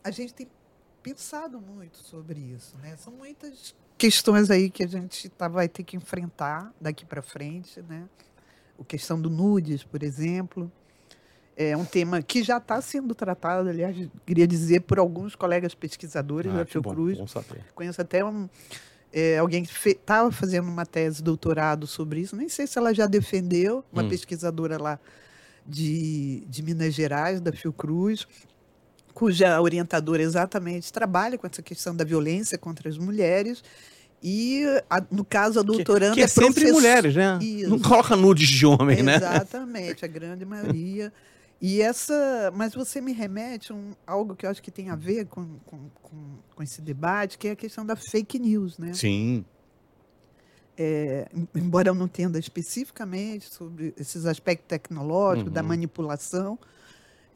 a 0.03 0.09
gente 0.09 0.33
tem 0.33 0.47
pensado 1.03 1.61
muito 1.61 1.97
sobre 1.99 2.39
isso, 2.39 2.75
né? 2.81 2.95
São 2.97 3.13
muitas 3.13 3.75
questões 3.95 4.49
aí 4.49 4.67
que 4.69 4.83
a 4.83 4.87
gente 4.87 5.29
tá, 5.29 5.47
vai 5.47 5.69
ter 5.69 5.83
que 5.83 5.95
enfrentar 5.95 6.73
daqui 6.81 7.05
para 7.05 7.21
frente, 7.21 7.79
né? 7.83 8.09
A 8.79 8.83
questão 8.83 9.21
do 9.21 9.29
nudes, 9.29 9.83
por 9.83 10.01
exemplo. 10.01 10.71
É 11.55 11.77
um 11.77 11.85
tema 11.85 12.23
que 12.23 12.41
já 12.41 12.57
está 12.57 12.81
sendo 12.81 13.13
tratado, 13.13 13.69
aliás, 13.69 13.95
queria 14.25 14.47
dizer, 14.47 14.79
por 14.81 14.97
alguns 14.97 15.35
colegas 15.35 15.75
pesquisadores 15.75 16.51
Ah, 16.51 16.57
da 16.57 16.63
bom, 16.63 16.69
Fiocruz. 16.69 17.17
bom. 17.19 17.43
Conheço 17.75 18.01
até 18.01 18.25
um, 18.25 18.49
é, 19.13 19.37
alguém 19.37 19.63
que 19.63 19.89
estava 19.89 20.31
fazendo 20.31 20.67
uma 20.67 20.87
tese 20.87 21.17
de 21.17 21.23
doutorado 21.23 21.85
sobre 21.85 22.21
isso. 22.21 22.35
Nem 22.35 22.49
sei 22.49 22.65
se 22.65 22.79
ela 22.79 22.95
já 22.95 23.05
defendeu, 23.05 23.85
uma 23.93 24.01
Hum. 24.01 24.09
pesquisadora 24.09 24.81
lá 24.81 24.99
de, 25.65 26.43
de 26.47 26.63
Minas 26.63 26.93
Gerais, 26.93 27.39
da 27.41 27.51
Fiocruz, 27.51 28.27
cuja 29.13 29.59
orientadora 29.61 30.21
exatamente 30.21 30.91
trabalha 30.91 31.37
com 31.37 31.45
essa 31.47 31.61
questão 31.61 31.95
da 31.95 32.03
violência 32.03 32.57
contra 32.57 32.89
as 32.89 32.97
mulheres. 32.97 33.63
E, 34.23 34.63
a- 34.89 35.03
no 35.09 35.25
caso, 35.25 35.59
a 35.59 35.63
doutoranda 35.63 36.13
Que 36.13 36.21
é 36.21 36.27
sempre 36.27 36.53
professor- 36.53 36.73
mulheres, 36.73 37.15
né? 37.15 37.39
Isso. 37.41 37.69
Não 37.69 37.79
coloca 37.79 38.15
nudes 38.15 38.47
de 38.47 38.65
homem, 38.65 39.01
né? 39.01 39.15
Exatamente, 39.15 40.05
a 40.05 40.07
grande 40.07 40.45
maioria. 40.45 41.11
E 41.59 41.81
essa, 41.81 42.51
mas 42.55 42.73
você 42.73 43.01
me 43.01 43.13
remete 43.13 43.71
a 43.71 43.75
um, 43.75 43.91
algo 44.05 44.35
que 44.35 44.45
eu 44.45 44.49
acho 44.49 44.61
que 44.61 44.71
tem 44.71 44.89
a 44.89 44.95
ver 44.95 45.25
com, 45.25 45.45
com, 45.65 45.89
com, 46.01 46.17
com 46.55 46.63
esse 46.63 46.81
debate, 46.81 47.37
que 47.37 47.47
é 47.47 47.51
a 47.51 47.55
questão 47.55 47.85
da 47.85 47.95
fake 47.95 48.39
news, 48.39 48.77
né? 48.77 48.93
Sim. 48.93 49.43
É, 50.83 51.27
em- 51.31 51.47
embora 51.55 51.89
eu 51.89 51.93
não 51.93 52.05
entenda 52.05 52.39
especificamente 52.39 53.53
sobre 53.53 53.93
esses 53.99 54.25
aspectos 54.25 54.67
tecnológicos, 54.67 55.53
da 55.53 55.61
Uhum. 55.61 55.67
manipulação, 55.67 56.57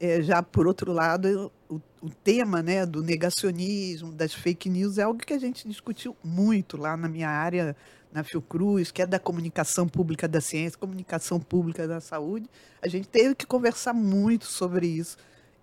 é, 0.00 0.20
já 0.20 0.42
por 0.42 0.66
outro 0.66 0.92
lado, 0.92 1.28
eu- 1.28 1.52
o, 1.68 1.80
o 2.02 2.10
tema 2.10 2.60
né, 2.60 2.84
do 2.84 3.02
negacionismo, 3.04 4.10
das 4.10 4.34
fake 4.34 4.68
news, 4.68 4.98
é 4.98 5.02
algo 5.02 5.20
que 5.20 5.32
a 5.32 5.38
gente 5.38 5.68
discutiu 5.68 6.16
muito 6.24 6.76
lá 6.76 6.96
na 6.96 7.08
minha 7.08 7.28
área, 7.30 7.76
na 8.12 8.24
Fiocruz, 8.24 8.90
que 8.90 9.00
é 9.02 9.06
da 9.06 9.18
comunicação 9.20 9.86
pública 9.86 10.26
da 10.26 10.40
ciência, 10.40 10.76
comunicação 10.78 11.38
pública 11.38 11.86
da 11.86 12.00
saúde. 12.00 12.48
A 12.82 12.88
gente 12.88 13.06
teve 13.08 13.34
que 13.36 13.46
conversar 13.46 13.92
muito 13.92 14.46
sobre 14.46 14.86
isso 14.88 15.16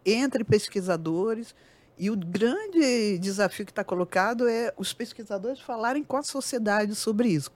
entre 0.06 0.44
pesquisadores. 0.44 1.54
E 1.98 2.10
o 2.10 2.16
grande 2.18 3.18
desafio 3.20 3.66
que 3.66 3.72
está 3.72 3.84
colocado 3.84 4.48
é 4.48 4.74
os 4.78 4.94
pesquisadores 4.94 5.60
falarem 5.60 6.04
com 6.04 6.18
a 6.18 6.24
sociedade 6.24 6.96
sobre 6.96 7.28
isso. 7.30 7.52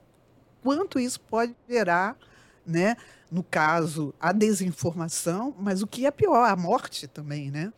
Quanto 0.62 0.98
isso 0.98 1.20
pode 1.20 1.54
gerar, 1.68 2.16
né, 2.66 2.96
no 3.30 3.42
caso, 3.42 4.12
a 4.20 4.32
desinformação, 4.32 5.54
mas 5.58 5.82
o 5.82 5.86
que 5.86 6.06
é 6.06 6.10
pior, 6.10 6.44
a 6.48 6.56
morte 6.56 7.06
também, 7.06 7.50
né? 7.50 7.72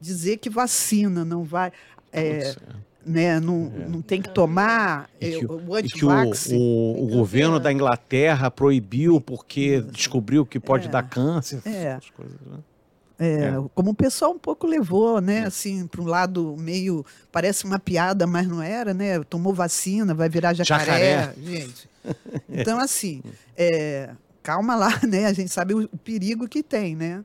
Dizer 0.00 0.38
que 0.38 0.50
vacina 0.50 1.24
não 1.24 1.44
vai, 1.44 1.72
é, 2.12 2.52
Putz, 2.52 2.58
né, 3.04 3.40
não, 3.40 3.64
não 3.88 4.02
tem 4.02 4.20
que 4.22 4.30
tomar 4.30 5.08
E 5.20 5.26
é, 5.26 5.38
que, 5.38 5.44
o 5.44 5.48
que 5.58 5.68
o, 5.70 5.74
antivax. 5.74 6.48
o, 6.52 6.56
o 7.04 7.06
governo 7.08 7.58
da 7.60 7.72
Inglaterra 7.72 8.50
proibiu 8.50 9.20
porque 9.20 9.80
descobriu 9.80 10.46
que 10.46 10.58
pode 10.60 10.86
É. 10.86 10.90
dar 10.90 11.02
câncer. 11.02 11.60
É. 11.64 11.84
essas 11.96 12.10
coisas, 12.10 12.36
né? 12.46 12.58
É, 13.18 13.52
como 13.74 13.90
o 13.90 13.94
pessoal 13.94 14.32
um 14.32 14.38
pouco 14.38 14.66
levou, 14.66 15.20
né, 15.20 15.44
assim, 15.46 15.86
para 15.86 16.00
um 16.00 16.06
lado 16.06 16.56
meio, 16.58 17.06
parece 17.30 17.64
uma 17.64 17.78
piada, 17.78 18.26
mas 18.26 18.48
não 18.48 18.60
era, 18.60 18.92
né? 18.92 19.22
Tomou 19.22 19.54
vacina, 19.54 20.12
vai 20.12 20.28
virar 20.28 20.52
jacaré, 20.54 20.84
Jacaré. 21.20 21.34
gente. 21.40 21.88
Então, 22.48 22.78
assim, 22.78 23.22
é, 23.56 24.14
calma 24.42 24.74
lá, 24.74 25.00
né? 25.06 25.26
A 25.26 25.32
gente 25.32 25.50
sabe 25.50 25.74
o, 25.74 25.88
o 25.92 25.98
perigo 25.98 26.48
que 26.48 26.62
tem, 26.62 26.96
né? 26.96 27.24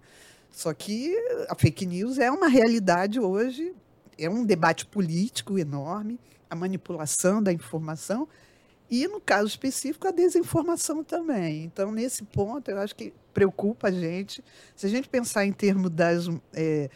Só 0.51 0.73
que 0.73 1.15
a 1.49 1.55
fake 1.55 1.85
news 1.85 2.17
é 2.17 2.31
uma 2.31 2.47
realidade 2.47 3.19
hoje, 3.19 3.73
é 4.17 4.29
um 4.29 4.43
debate 4.43 4.85
político 4.85 5.59
enorme, 5.59 6.19
a 6.49 6.55
manipulação 6.55 7.43
da 7.43 7.53
informação 7.53 8.27
e, 8.89 9.07
no 9.07 9.19
caso 9.19 9.47
específico, 9.47 10.07
a 10.07 10.11
desinformação 10.11 11.03
também. 11.03 11.65
Então, 11.65 11.91
nesse 11.91 12.23
ponto, 12.23 12.71
eu 12.71 12.79
acho 12.79 12.95
que 12.95 13.13
preocupa 13.33 13.89
a 13.89 13.91
gente. 13.91 14.43
Se 14.75 14.85
a 14.85 14.89
gente 14.89 15.09
pensar 15.09 15.45
em 15.45 15.51
termos 15.51 15.91
das. 15.91 16.27
é, 16.53 16.89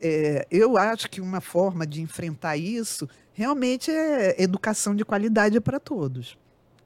é, 0.00 0.46
eu 0.50 0.76
acho 0.76 1.08
que 1.10 1.20
uma 1.20 1.40
forma 1.40 1.86
de 1.86 2.00
enfrentar 2.00 2.56
isso 2.56 3.08
realmente 3.32 3.90
é 3.90 4.40
educação 4.42 4.94
de 4.94 5.04
qualidade 5.04 5.60
para 5.60 5.78
todos. 5.78 6.36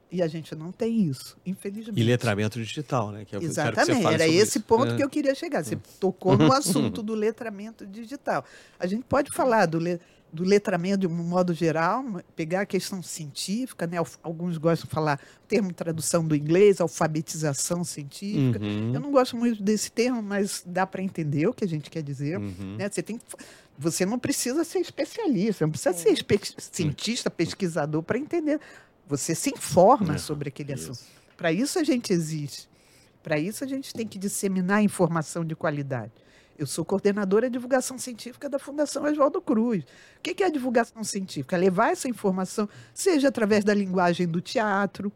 E 0.09 0.21
a 0.21 0.27
gente 0.27 0.55
não 0.55 0.71
tem 0.71 1.01
isso, 1.01 1.35
infelizmente. 1.45 1.99
E 1.99 2.03
letramento 2.03 2.57
digital, 2.63 3.11
né? 3.11 3.25
Que 3.25 3.31
que 3.31 3.39
você 3.39 3.45
Exatamente, 3.45 4.01
fale 4.03 4.13
era 4.15 4.27
esse 4.27 4.57
isso. 4.57 4.61
ponto 4.61 4.93
É. 4.93 4.95
que 4.95 5.03
eu 5.03 5.09
queria 5.09 5.35
chegar. 5.35 5.63
Você 5.65 5.77
tocou 5.99 6.37
no 6.37 6.51
assunto 6.53 7.03
do 7.03 7.13
letramento 7.13 7.85
digital. 7.85 8.45
A 8.79 8.87
gente 8.87 9.03
pode 9.03 9.31
falar 9.31 9.65
do, 9.65 9.77
le- 9.77 9.99
do 10.31 10.45
letramento 10.45 10.99
de 10.99 11.07
um 11.07 11.09
modo 11.13 11.53
geral, 11.53 12.05
pegar 12.37 12.61
a 12.61 12.65
questão 12.65 13.03
científica, 13.03 13.85
né? 13.85 13.97
Alguns 14.23 14.57
gostam 14.57 14.87
de 14.87 14.93
falar 14.93 15.19
o 15.43 15.47
termo 15.47 15.73
tradução 15.73 16.25
do 16.25 16.33
inglês, 16.35 16.79
alfabetização 16.79 17.83
científica. 17.83 18.63
Uhum, 18.63 18.93
Eu 18.93 18.99
não 19.01 19.11
gosto 19.11 19.35
muito 19.35 19.61
desse 19.61 19.91
termo, 19.91 20.21
mas 20.23 20.63
dá 20.65 20.87
para 20.87 21.01
entender 21.03 21.47
o 21.47 21.53
que 21.53 21.65
a 21.65 21.67
gente 21.67 21.89
quer 21.89 22.01
dizer. 22.01 22.37
uhum. 22.37 22.75
né? 22.77 22.89
Você, 22.89 23.03
tem 23.03 23.17
que 23.17 23.25
você 23.77 24.05
não 24.05 24.17
precisa 24.17 24.63
ser 24.63 24.79
especialista, 24.79 25.65
não 25.65 25.71
precisa 25.71 25.93
ser 25.93 26.09
espe- 26.11 26.39
cientista, 26.57 27.29
pesquisador 27.29 28.01
para 28.03 28.17
entender. 28.17 28.59
Você 29.07 29.33
se 29.33 29.49
informa 29.49 30.15
É, 30.15 30.17
sobre 30.17 30.49
aquele 30.49 30.73
isso. 30.73 30.91
assunto. 30.91 31.07
Para 31.35 31.51
isso 31.51 31.79
a 31.79 31.83
gente 31.83 32.11
existe. 32.11 32.67
Para 33.23 33.39
isso 33.39 33.63
a 33.63 33.67
gente 33.67 33.93
tem 33.93 34.07
que 34.07 34.17
disseminar 34.17 34.83
informação 34.83 35.45
de 35.45 35.55
qualidade. 35.55 36.11
Eu 36.57 36.65
sou 36.65 36.83
coordenadora 36.83 37.47
de 37.47 37.53
divulgação 37.53 37.97
científica 37.99 38.49
da 38.49 38.57
Fundação 38.57 39.03
Oswaldo 39.03 39.39
Cruz. 39.39 39.83
O 39.83 40.21
que 40.21 40.41
é 40.43 40.47
a 40.47 40.49
divulgação 40.49 41.03
científica? 41.03 41.55
É 41.55 41.59
levar 41.59 41.91
essa 41.91 42.07
informação, 42.09 42.67
seja 42.93 43.27
através 43.27 43.63
da 43.63 43.73
linguagem 43.73 44.27
do 44.27 44.41
teatro, 44.41 45.11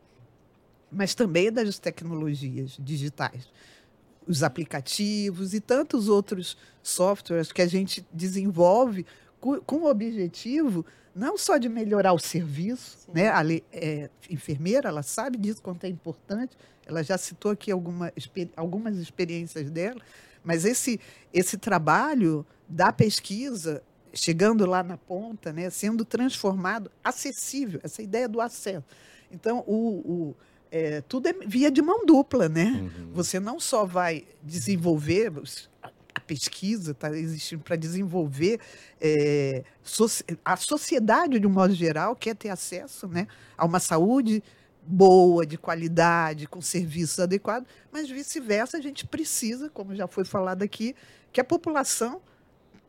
mas 0.92 1.16
também 1.16 1.52
das 1.52 1.80
tecnologias 1.80 2.78
digitais, 2.80 3.48
os 4.28 4.44
aplicativos 4.44 5.54
e 5.56 5.60
tantos 5.60 6.08
outros 6.08 6.56
softwares 6.84 7.52
que 7.52 7.62
a 7.62 7.68
gente 7.68 8.06
desenvolve 8.14 9.06
com 9.66 9.76
o 9.78 9.90
objetivo 9.90 10.86
não 11.14 11.38
só 11.38 11.58
de 11.58 11.68
melhorar 11.68 12.14
o 12.14 12.20
serviço, 12.20 13.10
né? 13.14 13.30
A 13.30 13.42
é, 13.74 14.10
enfermeira, 14.30 14.88
ela 14.88 15.04
sabe 15.04 15.38
disso 15.38 15.62
quanto 15.62 15.84
é 15.84 15.90
importante. 15.90 16.56
Ela 16.86 17.04
já 17.04 17.18
citou 17.18 17.52
aqui 17.52 17.70
alguma, 17.72 18.14
algumas 18.56 18.98
experiências 18.98 19.70
dela, 19.70 20.00
mas 20.44 20.64
esse 20.64 21.00
esse 21.34 21.58
trabalho 21.58 22.46
da 22.68 22.94
pesquisa 22.94 23.84
chegando 24.14 24.66
lá 24.66 24.84
na 24.84 24.98
ponta, 24.98 25.52
né? 25.52 25.70
Sendo 25.70 26.06
transformado 26.06 26.90
acessível, 27.04 27.80
essa 27.84 28.02
ideia 28.02 28.28
do 28.30 28.40
acesso. 28.40 28.86
Então, 29.32 29.64
o, 29.68 29.76
o- 30.30 30.36
é, 30.74 31.02
tudo 31.02 31.28
é 31.28 31.34
via 31.46 31.70
de 31.70 31.82
mão 31.82 32.06
dupla, 32.06 32.48
né? 32.48 32.80
Uhum. 32.82 33.12
Você 33.14 33.40
não 33.40 33.60
só 33.60 33.86
vai 33.86 34.24
desenvolver, 34.42 35.30
pesquisa 36.32 36.92
está 36.92 37.10
existindo 37.12 37.62
para 37.62 37.76
desenvolver 37.76 38.58
é, 39.02 39.66
a 40.46 40.56
sociedade, 40.56 41.42
de 41.42 41.46
um 41.46 41.50
modo 41.50 41.74
geral, 41.74 42.16
quer 42.16 42.34
ter 42.38 42.48
acesso 42.48 43.06
né, 43.06 43.28
a 43.58 43.66
uma 43.66 43.82
saúde 43.82 44.42
boa, 44.82 45.46
de 45.46 45.58
qualidade, 45.58 46.48
com 46.48 46.62
serviços 46.62 47.20
adequados, 47.20 47.68
mas 47.92 48.10
vice-versa, 48.10 48.78
a 48.78 48.82
gente 48.82 49.06
precisa, 49.06 49.70
como 49.70 49.94
já 49.94 50.08
foi 50.08 50.24
falado 50.24 50.64
aqui, 50.64 50.96
que 51.34 51.42
a 51.42 51.44
população 51.44 52.22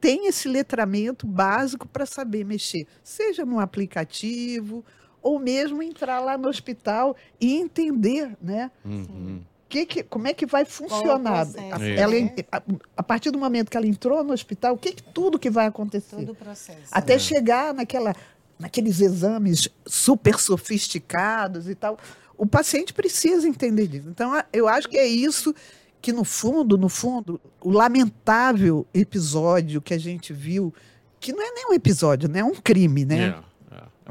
tenha 0.01 0.29
esse 0.29 0.47
letramento 0.47 1.27
básico 1.27 1.89
para 1.89 2.07
saber 2.07 2.45
mexer, 2.45 2.87
seja 3.03 3.45
no 3.45 3.59
aplicativo 3.59 4.85
ou 5.21 5.41
mesmo 5.41 5.83
entrar 5.83 6.21
lá 6.21 6.39
no 6.39 6.49
hospital 6.49 7.17
e 7.41 7.55
entender, 7.57 8.37
né? 8.41 8.71
Uhum. 8.85 9.43
Que 9.73 9.87
que- 9.87 10.03
como 10.03 10.29
é 10.29 10.35
que 10.35 10.45
vai 10.45 10.65
funcionar? 10.67 11.47
A- 11.73 11.79
ela 11.99 12.15
a, 12.53 12.63
a 12.99 13.03
partir 13.03 13.31
do 13.31 13.39
momento 13.39 13.71
que 13.71 13.77
ela 13.77 13.87
entrou 13.87 14.23
no 14.23 14.33
hospital, 14.35 14.75
o 14.75 14.79
que, 14.79 14.93
que 14.93 15.03
tudo 15.03 15.39
que 15.39 15.49
vai 15.49 15.67
acontecer? 15.67 16.17
Todo 16.17 16.33
o 16.33 16.35
processo. 16.35 16.79
Até 16.93 17.15
chegar 17.19 17.73
naquela, 17.73 18.15
naqueles 18.59 19.01
exames 19.01 19.69
super 19.87 20.39
sofisticados 20.39 21.69
e 21.69 21.75
tal. 21.75 21.99
O 22.37 22.45
paciente 22.47 22.93
precisa 22.93 23.49
entender 23.49 23.87
disso. 23.87 24.09
Então, 24.11 24.33
eu 24.53 24.69
acho 24.69 24.89
que 24.89 24.99
é 24.99 25.07
isso 25.07 25.55
que, 26.01 26.13
no 26.13 26.25
fundo, 26.25 26.77
no 26.77 26.89
fundo, 26.89 27.41
o 27.61 27.71
lamentável 27.71 28.87
episódio 28.93 29.81
que 29.81 29.95
a 29.95 29.99
gente 29.99 30.33
viu, 30.33 30.75
que 31.21 31.33
não 31.33 31.43
é 31.43 31.51
nem 31.53 31.67
um 31.71 31.73
episódio, 31.73 32.29
né? 32.29 32.41
É 32.41 32.45
um 32.45 32.55
crime, 32.55 33.05
né? 33.05 33.17
É, 33.19 33.29
é, 33.29 33.35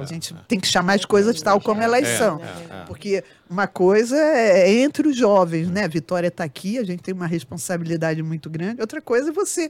A 0.02 0.06
gente 0.06 0.34
é. 0.34 0.38
tem 0.48 0.60
que 0.60 0.68
chamar 0.68 0.94
as 0.96 1.06
coisas 1.06 1.42
tal 1.42 1.60
como 1.62 1.82
elas 1.82 2.08
É, 2.08 2.18
são. 2.18 2.40
é, 2.44 2.82
é. 2.82 2.86
Porque 2.86 3.24
uma 3.50 3.68
coisa 3.68 4.16
é 4.18 4.70
entre 4.82 5.08
os 5.08 5.16
jovens, 5.16 5.70
né? 5.70 5.84
A 5.86 5.88
Vitória 5.88 6.28
está 6.28 6.44
aqui, 6.44 6.78
a 6.78 6.84
gente 6.84 7.02
tem 7.04 7.14
uma 7.14 7.28
responsabilidade 7.28 8.22
muito 8.24 8.50
grande. 8.50 8.82
Outra 8.82 9.02
coisa 9.02 9.30
é 9.30 9.34
você 9.34 9.70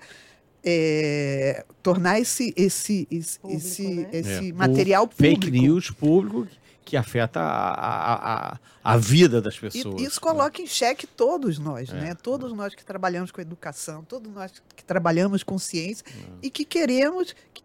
é, 0.63 1.65
tornar 1.81 2.19
esse, 2.19 2.53
esse, 2.55 3.07
esse, 3.09 3.39
Público, 3.39 3.57
esse, 3.65 3.87
né? 3.95 4.09
esse 4.11 4.49
É, 4.49 4.53
material 4.53 5.07
público. 5.07 5.41
Fake 5.45 5.51
news 5.51 5.89
público 5.89 6.47
que 6.83 6.97
afeta 6.97 7.39
a, 7.39 7.73
a, 7.73 8.53
a, 8.53 8.59
a 8.83 8.97
vida 8.97 9.41
das 9.41 9.55
E 9.55 9.59
pessoas. 9.61 10.01
isso 10.01 10.19
né? 10.19 10.21
coloca 10.21 10.61
em 10.61 10.67
xeque 10.67 11.07
todos 11.07 11.57
nós, 11.57 11.89
É, 11.89 11.93
né? 11.93 12.15
Todos 12.15 12.51
nós 12.53 12.75
que 12.75 12.83
trabalhamos 12.83 13.31
com 13.31 13.39
educação, 13.41 14.03
todos 14.03 14.31
nós 14.31 14.51
que 14.75 14.83
trabalhamos 14.83 15.41
com 15.43 15.57
ciência 15.57 16.03
É. 16.07 16.11
e 16.43 16.49
que 16.49 16.65
queremos 16.65 17.35
que 17.53 17.63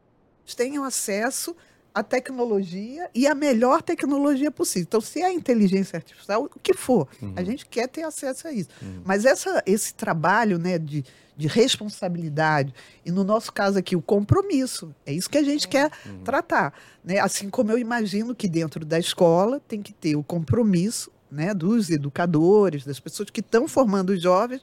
tenham 0.57 0.85
acesso 0.85 1.57
a 1.97 2.03
tecnologia 2.03 3.09
e 3.15 3.27
a 3.27 3.35
melhor 3.35 3.81
tecnologia 3.81 4.51
possível. 4.51 4.85
Então, 4.87 5.01
se 5.01 5.23
é 5.23 5.27
a 5.27 5.33
inteligência 5.33 5.97
artificial, 5.97 6.45
o 6.45 6.61
que 6.61 6.75
for, 6.75 7.09
Uhum. 7.23 7.33
a 7.35 7.43
gente 7.43 7.65
quer 7.65 7.89
ter 7.89 8.03
acesso 8.03 8.47
a 8.47 8.53
isso. 8.53 8.69
Mas 9.03 9.25
essa, 9.25 9.63
esse 9.65 9.95
trabalho 9.95 10.59
né, 10.59 10.79
de, 10.79 11.03
de 11.35 11.47
responsabilidade, 11.49 12.75
e 13.05 13.11
no 13.11 13.25
nosso 13.25 13.51
caso 13.51 13.79
aqui, 13.79 13.97
o 13.97 14.03
compromisso, 14.03 14.95
é 15.07 15.13
isso 15.15 15.31
que 15.31 15.39
a 15.39 15.43
gente 15.43 15.67
quer 15.67 15.91
Uhum. 16.05 16.19
tratar. 16.23 16.75
Né? 17.03 17.19
Assim 17.19 17.49
como 17.49 17.73
eu 17.73 17.79
imagino 17.79 18.35
que 18.35 18.47
dentro 18.47 18.85
da 18.85 18.99
escola 18.99 19.59
tem 19.67 19.81
que 19.81 19.95
ter 19.95 20.17
o 20.17 20.23
compromisso 20.23 21.11
né, 21.31 21.55
dos 21.55 21.89
educadores, 21.89 22.85
das 22.85 23.01
pessoas 23.01 23.31
que 23.31 23.41
estão 23.41 23.67
formando 23.67 24.11
os 24.11 24.21
jovens 24.23 24.61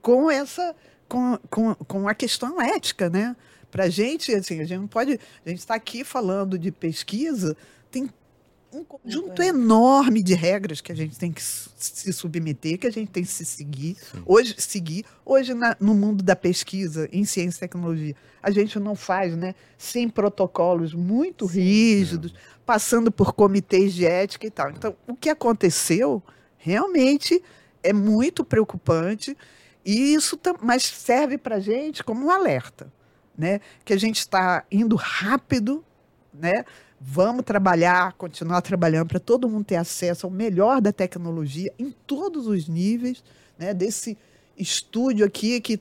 com 0.00 0.28
essa 0.28 0.74
com, 1.08 1.38
com, 1.50 1.74
com 1.74 2.08
a 2.08 2.14
questão 2.14 2.60
ética, 2.60 3.08
né? 3.10 3.36
Para 3.72 3.84
a 3.84 3.88
gente, 3.88 4.32
assim, 4.34 4.60
a 4.60 4.64
gente 4.64 4.78
não 4.78 4.86
pode. 4.86 5.18
A 5.44 5.48
gente 5.48 5.58
está 5.58 5.74
aqui 5.74 6.04
falando 6.04 6.56
de 6.58 6.70
pesquisa, 6.70 7.56
tem 7.90 8.08
um 8.72 8.84
conjunto 8.84 9.42
enorme 9.42 10.22
de 10.22 10.34
regras 10.34 10.80
que 10.80 10.92
a 10.92 10.94
gente 10.94 11.18
tem 11.18 11.32
que 11.32 11.42
se 11.42 12.12
submeter, 12.12 12.78
que 12.78 12.86
a 12.86 12.90
gente 12.90 13.10
tem 13.10 13.22
que 13.24 13.28
se 13.30 13.44
seguir. 13.44 13.96
Hoje, 14.24 14.54
seguir. 14.58 15.04
Hoje, 15.26 15.52
na- 15.54 15.76
no 15.80 15.94
mundo 15.94 16.22
da 16.22 16.36
pesquisa 16.36 17.08
em 17.12 17.24
ciência 17.24 17.58
e 17.58 17.60
tecnologia, 17.60 18.14
a 18.42 18.50
gente 18.50 18.78
não 18.78 18.94
faz, 18.94 19.36
né? 19.36 19.54
Sem 19.76 20.08
protocolos 20.08 20.94
muito 20.94 21.44
rígidos, 21.46 22.34
passando 22.64 23.10
por 23.10 23.32
comitês 23.32 23.92
de 23.94 24.06
ética 24.06 24.46
e 24.46 24.50
tal. 24.50 24.70
Então, 24.70 24.94
o 25.06 25.14
que 25.16 25.28
aconteceu 25.30 26.22
realmente 26.58 27.42
é 27.82 27.92
muito 27.92 28.44
preocupante. 28.44 29.36
E 29.84 30.14
isso 30.14 30.38
mas 30.62 30.84
serve 30.84 31.36
para 31.36 31.56
a 31.56 31.60
gente 31.60 32.04
como 32.04 32.26
um 32.26 32.30
alerta, 32.30 32.90
né? 33.36 33.60
Que 33.84 33.92
a 33.92 33.98
gente 33.98 34.18
está 34.18 34.64
indo 34.70 34.96
rápido, 34.96 35.84
né? 36.32 36.64
Vamos 37.00 37.44
trabalhar, 37.44 38.12
continuar 38.12 38.62
trabalhando 38.62 39.08
para 39.08 39.18
todo 39.18 39.48
mundo 39.48 39.64
ter 39.64 39.76
acesso 39.76 40.26
ao 40.26 40.30
melhor 40.30 40.80
da 40.80 40.92
tecnologia 40.92 41.72
em 41.78 41.90
todos 42.06 42.46
os 42.46 42.68
níveis, 42.68 43.24
né? 43.58 43.74
Desse 43.74 44.16
estúdio 44.56 45.26
aqui 45.26 45.60
que, 45.60 45.80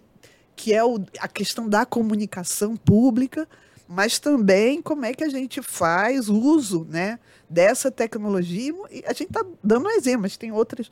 que 0.55 0.73
é 0.73 0.83
o, 0.83 0.99
a 1.19 1.27
questão 1.27 1.69
da 1.69 1.85
comunicação 1.85 2.75
pública, 2.75 3.47
mas 3.87 4.19
também 4.19 4.81
como 4.81 5.05
é 5.05 5.13
que 5.13 5.23
a 5.23 5.29
gente 5.29 5.61
faz 5.61 6.29
uso, 6.29 6.87
né? 6.89 7.19
Dessa 7.49 7.91
tecnologia 7.91 8.73
e 8.89 9.03
a 9.05 9.13
gente 9.13 9.25
está 9.25 9.45
dando 9.63 9.87
um 9.87 9.91
exemplo, 9.91 10.21
mas 10.21 10.37
tem 10.37 10.51
outras 10.51 10.89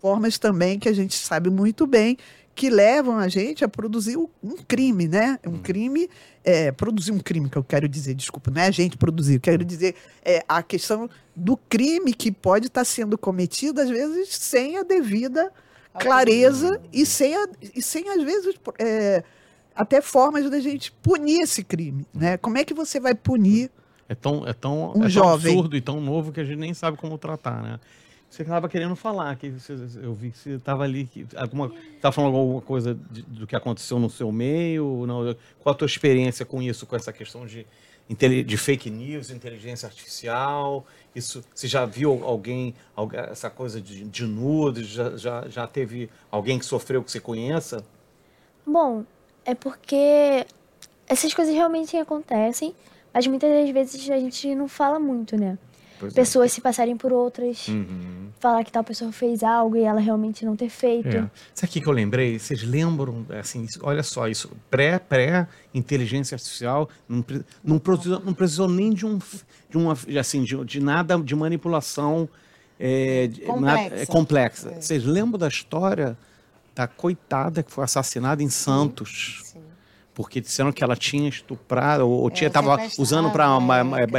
formas 0.00 0.38
também 0.38 0.78
que 0.78 0.88
a 0.88 0.92
gente 0.92 1.14
sabe 1.14 1.50
muito 1.50 1.86
bem 1.86 2.16
que 2.58 2.68
levam 2.68 3.16
a 3.18 3.28
gente 3.28 3.64
a 3.64 3.68
produzir 3.68 4.16
um 4.16 4.56
crime, 4.66 5.06
né? 5.06 5.38
Um 5.46 5.58
crime, 5.58 6.10
é, 6.42 6.72
produzir 6.72 7.12
um 7.12 7.20
crime, 7.20 7.48
que 7.48 7.56
eu 7.56 7.62
quero 7.62 7.88
dizer, 7.88 8.14
desculpa, 8.14 8.50
não 8.50 8.60
é 8.60 8.66
a 8.66 8.70
gente 8.72 8.96
produzir, 8.96 9.34
eu 9.34 9.40
quero 9.40 9.64
dizer 9.64 9.94
é, 10.24 10.42
a 10.48 10.60
questão 10.60 11.08
do 11.36 11.56
crime 11.56 12.12
que 12.12 12.32
pode 12.32 12.66
estar 12.66 12.84
sendo 12.84 13.16
cometido, 13.16 13.80
às 13.80 13.88
vezes, 13.88 14.30
sem 14.36 14.76
a 14.76 14.82
devida 14.82 15.52
clareza 16.00 16.80
e 16.92 17.06
sem, 17.06 17.34
a- 17.36 17.48
e 17.74 17.80
sem 17.80 18.08
às 18.08 18.22
vezes, 18.24 18.54
é, 18.78 19.22
até 19.74 20.00
formas 20.00 20.50
da 20.50 20.58
gente 20.58 20.90
punir 21.02 21.40
esse 21.42 21.62
crime, 21.62 22.04
né? 22.12 22.36
Como 22.38 22.58
é 22.58 22.64
que 22.64 22.74
você 22.74 22.98
vai 22.98 23.14
punir 23.14 23.70
É 24.08 24.14
tão, 24.16 24.44
é 24.46 24.52
tão, 24.52 24.88
Um 24.90 24.96
é 24.96 25.00
tão 25.02 25.08
jovem. 25.10 25.52
absurdo 25.52 25.76
e 25.76 25.80
tão 25.80 26.00
novo 26.00 26.32
que 26.32 26.40
a 26.40 26.44
gente 26.44 26.58
nem 26.58 26.74
sabe 26.74 26.96
como 26.96 27.16
tratar, 27.18 27.62
né? 27.62 27.78
Você 28.30 28.42
estava 28.42 28.68
querendo 28.68 28.94
falar, 28.94 29.34
que 29.36 29.48
você- 29.50 29.74
eu 30.02 30.12
vi 30.14 30.30
que 30.30 30.38
você 30.38 30.50
estava 30.50 30.84
ali, 30.84 31.06
que 31.06 31.26
alguma, 31.34 31.72
estava 31.96 32.12
falando 32.12 32.36
alguma 32.36 32.60
coisa 32.60 32.94
de- 33.10 33.22
do 33.22 33.46
que 33.46 33.56
aconteceu 33.56 33.98
no 33.98 34.10
seu 34.10 34.30
meio, 34.30 35.04
não, 35.06 35.34
qual 35.60 35.74
a 35.74 35.78
tua 35.78 35.86
experiência 35.86 36.44
com 36.44 36.60
isso, 36.62 36.86
com 36.86 36.94
essa 36.94 37.12
questão 37.12 37.46
de, 37.46 37.66
de 38.44 38.56
fake 38.56 38.90
news, 38.90 39.30
inteligência 39.30 39.86
artificial, 39.86 40.86
isso, 41.14 41.42
você 41.54 41.66
já 41.66 41.86
viu 41.86 42.22
alguém, 42.22 42.74
algu- 42.94 43.16
essa 43.16 43.48
coisa 43.48 43.80
de, 43.80 44.04
de 44.04 44.26
nudes, 44.26 44.86
já, 44.88 45.16
já, 45.16 45.48
já 45.48 45.66
teve 45.66 46.10
alguém 46.30 46.58
que 46.58 46.66
sofreu 46.66 47.02
que 47.02 47.10
você 47.10 47.20
conheça? 47.20 47.82
Bom, 48.66 49.04
é 49.44 49.54
porque 49.54 50.46
essas 51.06 51.32
coisas 51.32 51.54
realmente 51.54 51.96
acontecem, 51.96 52.74
mas 53.12 53.26
muitas 53.26 53.50
das 53.50 53.70
vezes 53.70 54.10
a 54.10 54.18
gente 54.18 54.54
não 54.54 54.68
fala 54.68 54.98
muito, 54.98 55.34
né? 55.36 55.56
Pois 55.98 56.12
é. 56.12 56.14
Pessoas 56.14 56.52
se 56.52 56.60
passarem 56.60 56.96
por 56.96 57.12
outras, 57.12 57.66
Uhum. 57.68 58.28
falar 58.38 58.62
que 58.64 58.70
tal 58.70 58.84
pessoa 58.84 59.10
fez 59.12 59.42
algo 59.42 59.76
e 59.76 59.82
ela 59.82 60.00
realmente 60.00 60.44
não 60.44 60.54
ter 60.56 60.68
feito. 60.68 61.08
É. 61.08 61.30
Sabe 61.54 61.70
o 61.78 61.82
que 61.82 61.86
eu 61.88 61.92
lembrei? 61.92 62.38
Vocês 62.38 62.62
lembram, 62.62 63.26
assim, 63.40 63.66
olha 63.82 64.02
só, 64.02 64.28
isso, 64.28 64.50
pré, 64.70 64.98
pré, 64.98 65.46
inteligência 65.74 66.34
artificial, 66.36 66.88
não, 67.08 67.24
não, 67.64 67.78
precisou, 67.78 68.20
não 68.20 68.32
precisou 68.34 68.68
nem 68.68 68.92
de 68.92 69.04
um, 69.06 69.18
de 69.70 69.76
uma, 69.76 69.96
assim, 70.20 70.44
de, 70.44 70.64
de 70.64 70.80
nada, 70.80 71.18
de 71.18 71.34
manipulação 71.34 72.28
é, 72.80 73.26
de- 73.26 73.44
nada- 73.46 73.80
é, 73.80 74.06
Complexa. 74.06 74.06
complexa. 74.06 74.74
Vocês 74.80 75.04
lembram 75.04 75.38
da 75.38 75.48
história 75.48 76.16
da 76.74 76.86
coitada 76.86 77.60
que 77.62 77.72
foi 77.72 77.82
assassinada 77.82 78.40
em 78.40 78.48
Santos? 78.48 79.40
Sim. 79.44 79.58
Porque 80.14 80.40
disseram 80.40 80.72
que 80.72 80.82
ela 80.82 80.96
tinha 80.96 81.28
estuprado, 81.28 82.04
ou, 82.08 82.22
ou 82.22 82.30
tinha, 82.30 82.46
É, 82.46 82.50
estava 82.50 82.76
usando 82.98 83.30
para 83.30 83.46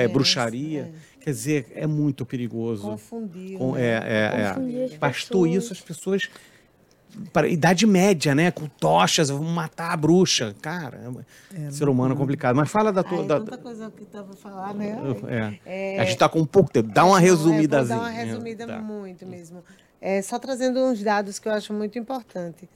é, 0.02 0.08
bruxaria. 0.08 0.94
Quer 1.30 1.34
dizer, 1.34 1.72
é 1.76 1.86
muito 1.88 2.26
perigoso. 2.26 2.84
Confundiu. 2.84 3.58
Com- 3.60 3.74
né? 3.74 3.82
é, 3.82 3.86
é, 3.88 4.42
é. 4.42 4.54
Confundir 4.54 4.84
as 4.86 4.94
Bastou 4.96 5.44
pessoas. 5.44 5.64
isso, 5.64 5.74
as 5.74 5.82
pessoas. 5.82 6.30
Para 7.34 7.48
idade 7.48 7.86
média, 7.88 8.36
né? 8.36 8.52
Com 8.52 8.68
tochas, 8.68 9.30
vão 9.30 9.44
matar 9.44 9.92
a 9.92 9.98
bruxa. 9.98 10.56
Cara, 10.62 11.12
é, 11.56 11.72
ser 11.72 11.90
humano 11.90 12.14
é 12.14 12.18
complicado. 12.18 12.56
Mas 12.56 12.70
fala 12.72 12.92
da 12.94 13.02
Ai, 13.02 13.08
tua. 13.10 13.24
da- 13.26 13.40
tanta 13.40 13.58
coisa 13.58 13.92
que 13.96 14.06
tava 14.06 14.34
falar, 14.34 14.74
né? 14.76 14.96
é. 15.66 16.00
A 16.00 16.04
gente 16.06 16.18
tá 16.18 16.30
com 16.30 16.40
um 16.40 16.46
pouco 16.46 16.72
tempo. 16.72 16.90
Dá 16.94 17.04
uma 17.06 17.18
é, 17.18 17.22
resumidazinha. 17.22 17.98
Vou 17.98 18.06
dar 18.06 18.12
uma 18.12 18.24
resumida 18.24 18.68
Tá. 18.68 18.80
muito 18.80 19.26
mesmo. 19.26 19.64
É, 20.00 20.22
só 20.22 20.38
trazendo 20.40 20.80
uns 20.80 21.02
dados 21.04 21.40
que 21.40 21.48
eu 21.48 21.52
acho 21.52 21.74
muito 21.74 21.98
importante. 21.98 22.70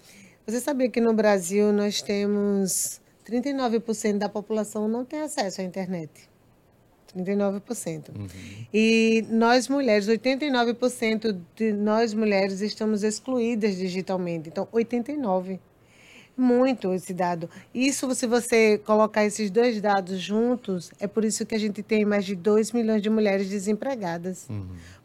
Você 0.48 0.60
sabia 0.60 0.90
que 0.90 1.00
no 1.00 1.14
Brasil 1.14 1.72
nós 1.72 2.02
temos 2.02 3.00
39% 3.26 4.18
da 4.18 4.28
população 4.28 4.88
não 4.88 5.06
tem 5.06 5.22
acesso 5.22 5.62
à 5.62 5.64
internet? 5.64 6.10
39%. 7.16 8.10
E 8.74 9.26
nós 9.30 9.68
mulheres, 9.68 10.08
89% 10.08 11.38
de 11.56 11.72
nós 11.72 12.14
mulheres 12.14 12.62
estamos 12.62 13.04
excluídas 13.04 13.78
digitalmente. 13.78 14.50
Então, 14.50 14.68
89%. 14.74 15.60
Muito 16.36 16.92
esse 16.94 17.14
dado. 17.14 17.48
Isso, 17.76 18.14
se 18.16 18.26
você 18.26 18.80
colocar 18.80 19.24
esses 19.24 19.52
dois 19.52 19.80
dados 19.80 20.20
juntos, 20.20 20.92
é 21.00 21.06
por 21.06 21.24
isso 21.24 21.46
que 21.46 21.54
a 21.54 21.60
gente 21.60 21.84
tem 21.84 22.04
mais 22.06 22.26
de 22.26 22.36
2 22.36 22.72
milhões 22.72 23.04
de 23.04 23.10
mulheres 23.10 23.48
desempregadas. 23.48 24.48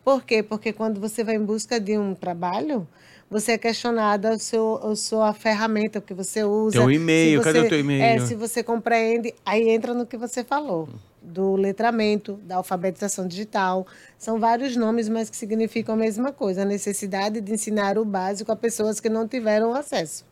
Por 0.03 0.25
quê? 0.25 0.43
Porque 0.43 0.73
quando 0.73 0.99
você 0.99 1.23
vai 1.23 1.35
em 1.35 1.45
busca 1.45 1.79
de 1.79 1.99
um 1.99 2.15
trabalho, 2.15 2.89
você 3.31 3.53
é 3.53 3.59
questionada 3.59 4.33
o 4.33 4.39
seu, 4.39 4.81
a 4.83 4.97
sua 4.97 5.35
ferramenta 5.35 6.01
que 6.01 6.15
você 6.15 6.43
usa. 6.45 6.79
Teu 6.79 6.91
e-mail, 6.91 7.43
cadê 7.43 7.61
o 7.61 7.69
teu 7.69 7.81
e-mail? 7.81 8.03
É, 8.03 8.19
se 8.21 8.35
você 8.35 8.63
compreende, 8.63 9.35
aí 9.45 9.69
entra 9.69 9.93
no 9.93 10.07
que 10.07 10.17
você 10.17 10.43
falou, 10.43 10.89
do 11.23 11.57
letramento, 11.57 12.35
da 12.45 12.57
alfabetização 12.57 13.27
digital. 13.27 13.87
São 14.17 14.39
vários 14.39 14.77
nomes, 14.77 15.09
mas 15.09 15.29
que 15.29 15.37
significam 15.37 15.95
a 15.95 15.99
mesma 15.99 16.33
coisa, 16.33 16.63
a 16.63 16.65
necessidade 16.65 17.41
de 17.41 17.53
ensinar 17.53 17.99
o 17.99 18.05
básico 18.05 18.51
a 18.53 18.57
pessoas 18.57 19.01
que 19.01 19.09
não 19.09 19.27
tiveram 19.27 19.75
acesso. 19.75 20.25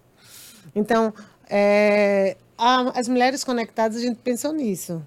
Então, 0.74 1.12
é, 1.49 2.37
a- 2.57 2.99
as 2.99 3.09
mulheres 3.09 3.45
conectadas, 3.45 3.97
a 3.97 4.01
gente 4.01 4.16
pensou 4.18 4.53
nisso 4.53 5.03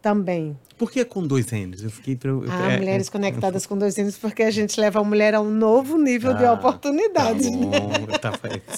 também. 0.00 0.56
Por 0.82 0.90
que 0.90 1.04
com 1.04 1.24
dois 1.24 1.46
N's? 1.52 1.84
Eu 1.84 1.90
fiquei. 1.90 2.18
eu- 2.24 2.42
Ah, 2.48 2.72
é, 2.72 2.76
mulheres 2.78 3.06
é, 3.06 3.10
conectadas 3.12 3.64
com 3.66 3.78
dois 3.78 3.96
anos, 3.98 4.18
porque 4.18 4.42
a 4.42 4.50
gente 4.50 4.80
leva 4.80 4.98
a 4.98 5.04
mulher 5.04 5.32
a 5.32 5.40
um 5.40 5.48
novo 5.48 5.96
nível 5.96 6.34
de 6.34 6.44
Ah, 6.44 6.54
oportunidades. 6.54 7.48
Tá 7.48 7.56
né? 7.56 7.66
bom, 7.78 8.06
tá, 8.20 8.32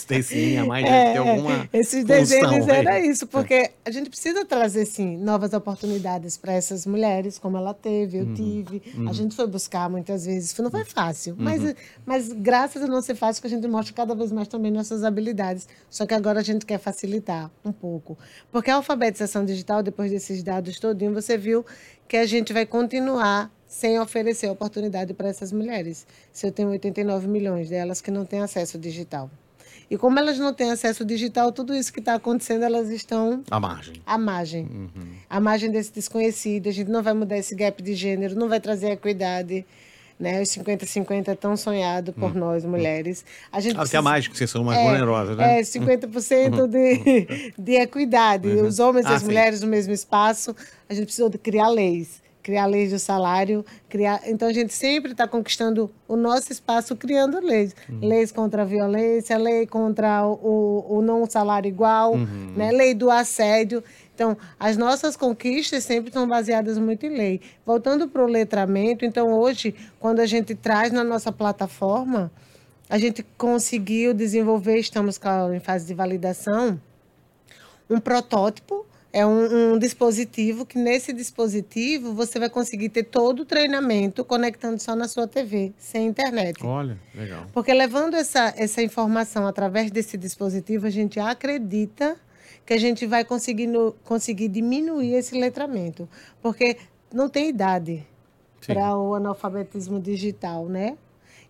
tem 0.06 0.20
sim, 0.20 0.58
a 0.58 0.66
mais 0.66 0.84
É, 0.84 1.12
ter 1.12 1.18
alguma. 1.20 1.66
Esses 1.72 2.04
desenhos 2.04 2.68
aí. 2.68 2.76
era 2.80 3.00
isso, 3.00 3.26
porque 3.26 3.70
a 3.86 3.90
gente 3.90 4.10
precisa 4.10 4.44
trazer, 4.44 4.84
sim, 4.84 5.16
novas 5.16 5.54
oportunidades 5.54 6.36
para 6.36 6.52
essas 6.52 6.84
mulheres, 6.84 7.38
como 7.38 7.56
ela 7.56 7.72
teve, 7.72 8.20
Uhum. 8.20 8.28
eu 8.28 8.34
tive. 8.34 8.82
A 9.08 9.12
gente 9.14 9.34
foi 9.34 9.46
buscar 9.46 9.88
muitas 9.88 10.26
vezes, 10.26 10.54
não 10.58 10.70
foi 10.70 10.84
fácil, 10.84 11.32
Uhum. 11.32 11.42
mas, 11.42 11.74
mas 12.04 12.32
graças 12.34 12.82
a 12.82 12.86
não 12.86 13.00
ser 13.00 13.14
fácil, 13.14 13.40
que 13.40 13.46
a 13.46 13.50
gente 13.50 13.66
mostra 13.66 13.94
cada 13.94 14.14
vez 14.14 14.30
mais 14.30 14.46
também 14.46 14.70
nossas 14.70 15.04
habilidades. 15.04 15.66
Só 15.88 16.04
que 16.04 16.12
agora 16.12 16.40
a 16.40 16.42
gente 16.42 16.66
quer 16.66 16.78
facilitar 16.78 17.50
um 17.64 17.72
pouco. 17.72 18.18
Porque 18.52 18.70
a 18.70 18.74
alfabetização 18.74 19.42
digital, 19.42 19.82
depois 19.82 20.10
desses 20.10 20.42
dados 20.42 20.78
todinho, 20.78 21.14
você 21.14 21.38
viu 21.38 21.64
que 22.08 22.16
a 22.16 22.26
gente 22.26 22.52
vai 22.52 22.66
continuar 22.66 23.50
sem 23.66 23.98
oferecer 23.98 24.48
oportunidade 24.48 25.12
para 25.14 25.28
essas 25.28 25.50
mulheres. 25.52 26.06
Se 26.32 26.46
eu 26.46 26.52
tenho 26.52 26.68
89 26.68 27.26
milhões 27.26 27.68
delas 27.68 28.00
que 28.00 28.10
não 28.10 28.24
têm 28.24 28.40
acesso 28.40 28.78
digital. 28.78 29.30
E 29.90 29.98
como 29.98 30.18
elas 30.18 30.38
não 30.38 30.54
têm 30.54 30.70
acesso 30.70 31.04
digital, 31.04 31.52
tudo 31.52 31.74
isso 31.74 31.92
que 31.92 31.98
está 31.98 32.14
acontecendo, 32.14 32.64
elas 32.64 32.88
estão 32.90 33.42
A 33.50 33.60
margem. 33.60 33.94
à 34.06 34.16
margem. 34.16 34.62
Uhum. 34.64 34.90
À 35.28 35.40
margem 35.40 35.70
desse 35.70 35.92
desconhecido. 35.92 36.68
A 36.68 36.72
gente 36.72 36.90
não 36.90 37.02
vai 37.02 37.12
mudar 37.12 37.36
esse 37.36 37.54
gap 37.54 37.82
de 37.82 37.94
gênero, 37.94 38.34
não 38.34 38.48
vai 38.48 38.60
trazer 38.60 38.90
equidade. 38.92 39.66
Né? 40.18 40.40
Os 40.40 40.48
50-50 40.50 41.28
é 41.28 41.34
tão 41.34 41.56
sonhado 41.56 42.12
por 42.12 42.34
nós, 42.34 42.64
mulheres. 42.64 43.24
A 43.50 43.58
gente 43.60 43.72
Até 43.72 43.80
precisa- 43.80 44.02
mais, 44.02 44.24
porque 44.26 44.38
vocês 44.38 44.50
são 44.50 44.62
mais 44.62 44.80
vulnerosas, 44.80 45.36
né? 45.36 45.58
é, 45.58 45.62
50% 45.62 46.68
de, 46.68 47.52
de 47.58 47.72
equidade. 47.72 48.48
Os 48.48 48.78
homens 48.78 49.04
e 49.04 49.08
as 49.08 49.14
Ah, 49.14 49.18
sim. 49.18 49.26
mulheres 49.26 49.60
no 49.60 49.66
mesmo 49.66 49.92
espaço. 49.92 50.54
A 50.88 50.94
gente 50.94 51.06
precisou 51.06 51.28
de 51.28 51.38
criar 51.38 51.68
leis 51.68 52.22
criar 52.44 52.66
leis 52.66 52.92
do 52.92 52.98
salário, 52.98 53.64
criar. 53.88 54.20
Então 54.26 54.46
a 54.46 54.52
gente 54.52 54.72
sempre 54.72 55.12
está 55.12 55.26
conquistando 55.26 55.90
o 56.06 56.14
nosso 56.14 56.52
espaço 56.52 56.94
criando 56.94 57.40
leis, 57.40 57.74
uhum. 57.88 58.00
leis 58.06 58.30
contra 58.30 58.60
a 58.62 58.64
violência, 58.66 59.36
lei 59.38 59.66
contra 59.66 60.26
o, 60.26 60.84
o 60.98 61.00
não 61.02 61.24
salário 61.24 61.66
igual, 61.66 62.12
uhum. 62.12 62.52
né? 62.54 62.70
Lei 62.70 62.92
do 62.94 63.10
assédio. 63.10 63.82
Então, 64.14 64.36
as 64.58 64.76
nossas 64.76 65.16
conquistas 65.16 65.82
sempre 65.82 66.08
estão 66.08 66.28
baseadas 66.28 66.78
muito 66.78 67.04
em 67.04 67.16
lei. 67.16 67.40
Voltando 67.66 68.08
para 68.08 68.22
o 68.22 68.26
letramento, 68.26 69.04
então 69.04 69.32
hoje, 69.32 69.74
quando 69.98 70.20
a 70.20 70.26
gente 70.26 70.54
traz 70.54 70.92
na 70.92 71.02
nossa 71.02 71.32
plataforma, 71.32 72.30
a 72.88 72.96
gente 72.96 73.24
conseguiu 73.36 74.14
desenvolver, 74.14 74.78
estamos 74.78 75.18
em 75.52 75.58
fase 75.60 75.86
de 75.86 75.94
validação, 75.94 76.80
um 77.90 77.98
protótipo 77.98 78.86
é 79.12 79.24
um, 79.24 79.74
um, 79.74 79.78
dispositivo 79.78 80.66
que 80.66 80.76
nesse 80.76 81.12
dispositivo 81.12 82.12
você 82.12 82.36
vai 82.36 82.50
conseguir 82.50 82.88
ter 82.88 83.04
todo 83.04 83.40
o 83.40 83.44
treinamento 83.44 84.24
conectando 84.24 84.82
só 84.82 84.96
na 84.96 85.06
sua 85.06 85.28
TV, 85.28 85.72
sem 85.78 86.08
internet. 86.08 86.66
Olha, 86.66 86.98
legal. 87.14 87.46
Porque 87.52 87.72
levando 87.72 88.14
essa, 88.14 88.52
essa 88.56 88.82
informação 88.82 89.46
através 89.46 89.92
desse 89.92 90.16
dispositivo, 90.18 90.88
a 90.88 90.90
gente 90.90 91.20
acredita 91.20 92.16
que 92.64 92.72
a 92.72 92.78
gente 92.78 93.06
vai 93.06 93.24
conseguir, 93.24 93.66
no, 93.66 93.92
conseguir 94.04 94.48
diminuir 94.48 95.14
esse 95.14 95.38
letramento. 95.38 96.08
Porque 96.42 96.76
não 97.12 97.28
tem 97.28 97.48
idade 97.48 98.06
para 98.66 98.96
o 98.96 99.14
analfabetismo 99.14 100.00
digital, 100.00 100.66
né? 100.66 100.96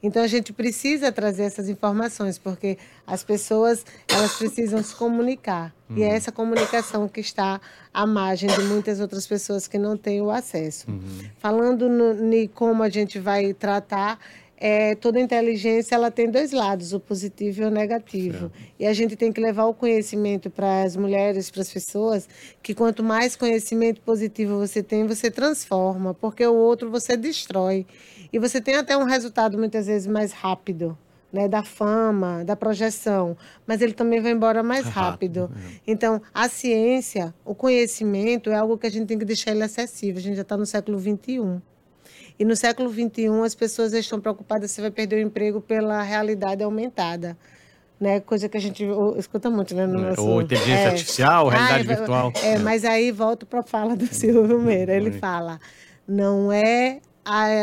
Então 0.04 0.22
a 0.22 0.26
gente 0.26 0.52
precisa 0.52 1.10
trazer 1.10 1.44
essas 1.44 1.66
informações, 1.66 2.36
porque 2.36 2.76
as 3.06 3.24
pessoas 3.24 3.86
elas 4.06 4.36
precisam 4.36 4.82
se 4.82 4.94
comunicar. 4.94 5.74
Uhum. 5.88 5.96
E 5.96 6.02
é 6.02 6.08
uhum. 6.08 6.12
essa 6.12 6.30
comunicação 6.30 7.08
que 7.08 7.20
está 7.20 7.58
à 7.92 8.06
margem 8.06 8.50
de 8.50 8.62
muitas 8.64 9.00
outras 9.00 9.26
pessoas 9.26 9.66
que 9.66 9.78
não 9.78 9.96
têm 9.96 10.20
o 10.20 10.30
acesso. 10.30 10.90
Uhum. 10.90 11.30
Falando 11.38 11.88
em 12.34 12.46
como 12.48 12.82
a 12.82 12.90
gente 12.90 13.18
vai 13.18 13.54
tratar, 13.54 14.18
é, 14.66 14.94
toda 14.94 15.20
inteligência 15.20 15.94
ela 15.94 16.10
tem 16.10 16.30
dois 16.30 16.50
lados, 16.50 16.94
o 16.94 16.98
positivo 16.98 17.60
e 17.60 17.64
o 17.66 17.70
negativo. 17.70 18.50
E 18.80 18.86
a 18.86 18.94
gente 18.94 19.14
tem 19.14 19.30
que 19.30 19.38
levar 19.38 19.66
o 19.66 19.74
conhecimento 19.74 20.48
para 20.48 20.84
as 20.84 20.96
mulheres, 20.96 21.50
para 21.50 21.60
as 21.60 21.70
pessoas, 21.70 22.26
que 22.62 22.74
quanto 22.74 23.04
mais 23.04 23.36
conhecimento 23.36 24.00
positivo 24.00 24.56
você 24.56 24.82
tem, 24.82 25.06
você 25.06 25.30
transforma, 25.30 26.14
porque 26.14 26.46
o 26.46 26.54
outro 26.54 26.90
você 26.90 27.14
destrói. 27.14 27.86
E 28.32 28.38
você 28.38 28.58
tem 28.58 28.76
até 28.76 28.96
um 28.96 29.04
resultado 29.04 29.58
muitas 29.58 29.86
vezes 29.86 30.06
mais 30.06 30.32
rápido. 30.32 30.96
Né, 31.30 31.48
da 31.48 31.64
fama, 31.64 32.44
da 32.44 32.54
projeção, 32.54 33.36
mas 33.66 33.82
ele 33.82 33.92
também 33.92 34.20
vai 34.20 34.30
embora 34.30 34.62
mais 34.62 34.86
rápido. 34.86 35.50
é. 35.52 35.80
Então, 35.84 36.22
a 36.32 36.48
ciência, 36.48 37.34
o 37.44 37.56
conhecimento 37.56 38.50
é 38.50 38.54
algo 38.54 38.78
que 38.78 38.86
a 38.86 38.90
gente 38.90 39.08
tem 39.08 39.18
que 39.18 39.24
deixar 39.24 39.50
ele 39.50 39.64
acessível. 39.64 40.20
A 40.20 40.22
gente 40.22 40.36
já 40.36 40.42
está 40.42 40.56
no 40.56 40.64
século 40.64 40.96
XXI. 40.96 41.60
E 42.38 42.44
no 42.44 42.56
século 42.56 42.90
XXI, 42.92 43.28
as 43.44 43.54
pessoas 43.54 43.92
estão 43.92 44.20
preocupadas 44.20 44.70
se 44.70 44.80
vai 44.80 44.90
perder 44.90 45.16
o 45.16 45.20
emprego 45.20 45.60
pela 45.60 46.02
realidade 46.02 46.62
aumentada. 46.62 47.36
Né? 48.00 48.20
Coisa 48.20 48.48
que 48.48 48.56
a 48.56 48.60
gente 48.60 48.84
escuta 49.16 49.48
muito, 49.48 49.74
né? 49.74 49.86
No 49.86 50.00
é, 50.00 50.08
nosso, 50.10 50.26
Ou 50.26 50.42
inteligência 50.42 50.74
é, 50.74 50.86
artificial, 50.86 51.48
realidade 51.48 51.92
ah, 51.92 51.96
virtual. 51.96 52.32
É, 52.42 52.58
mas 52.58 52.84
aí 52.84 53.12
volto 53.12 53.46
para 53.46 53.60
a 53.60 53.62
fala 53.62 53.94
do 53.94 54.06
Silvio 54.12 54.60
Meira. 54.60 54.94
Ele 54.94 55.12
fala: 55.12 55.60
não 56.06 56.52
é 56.52 57.00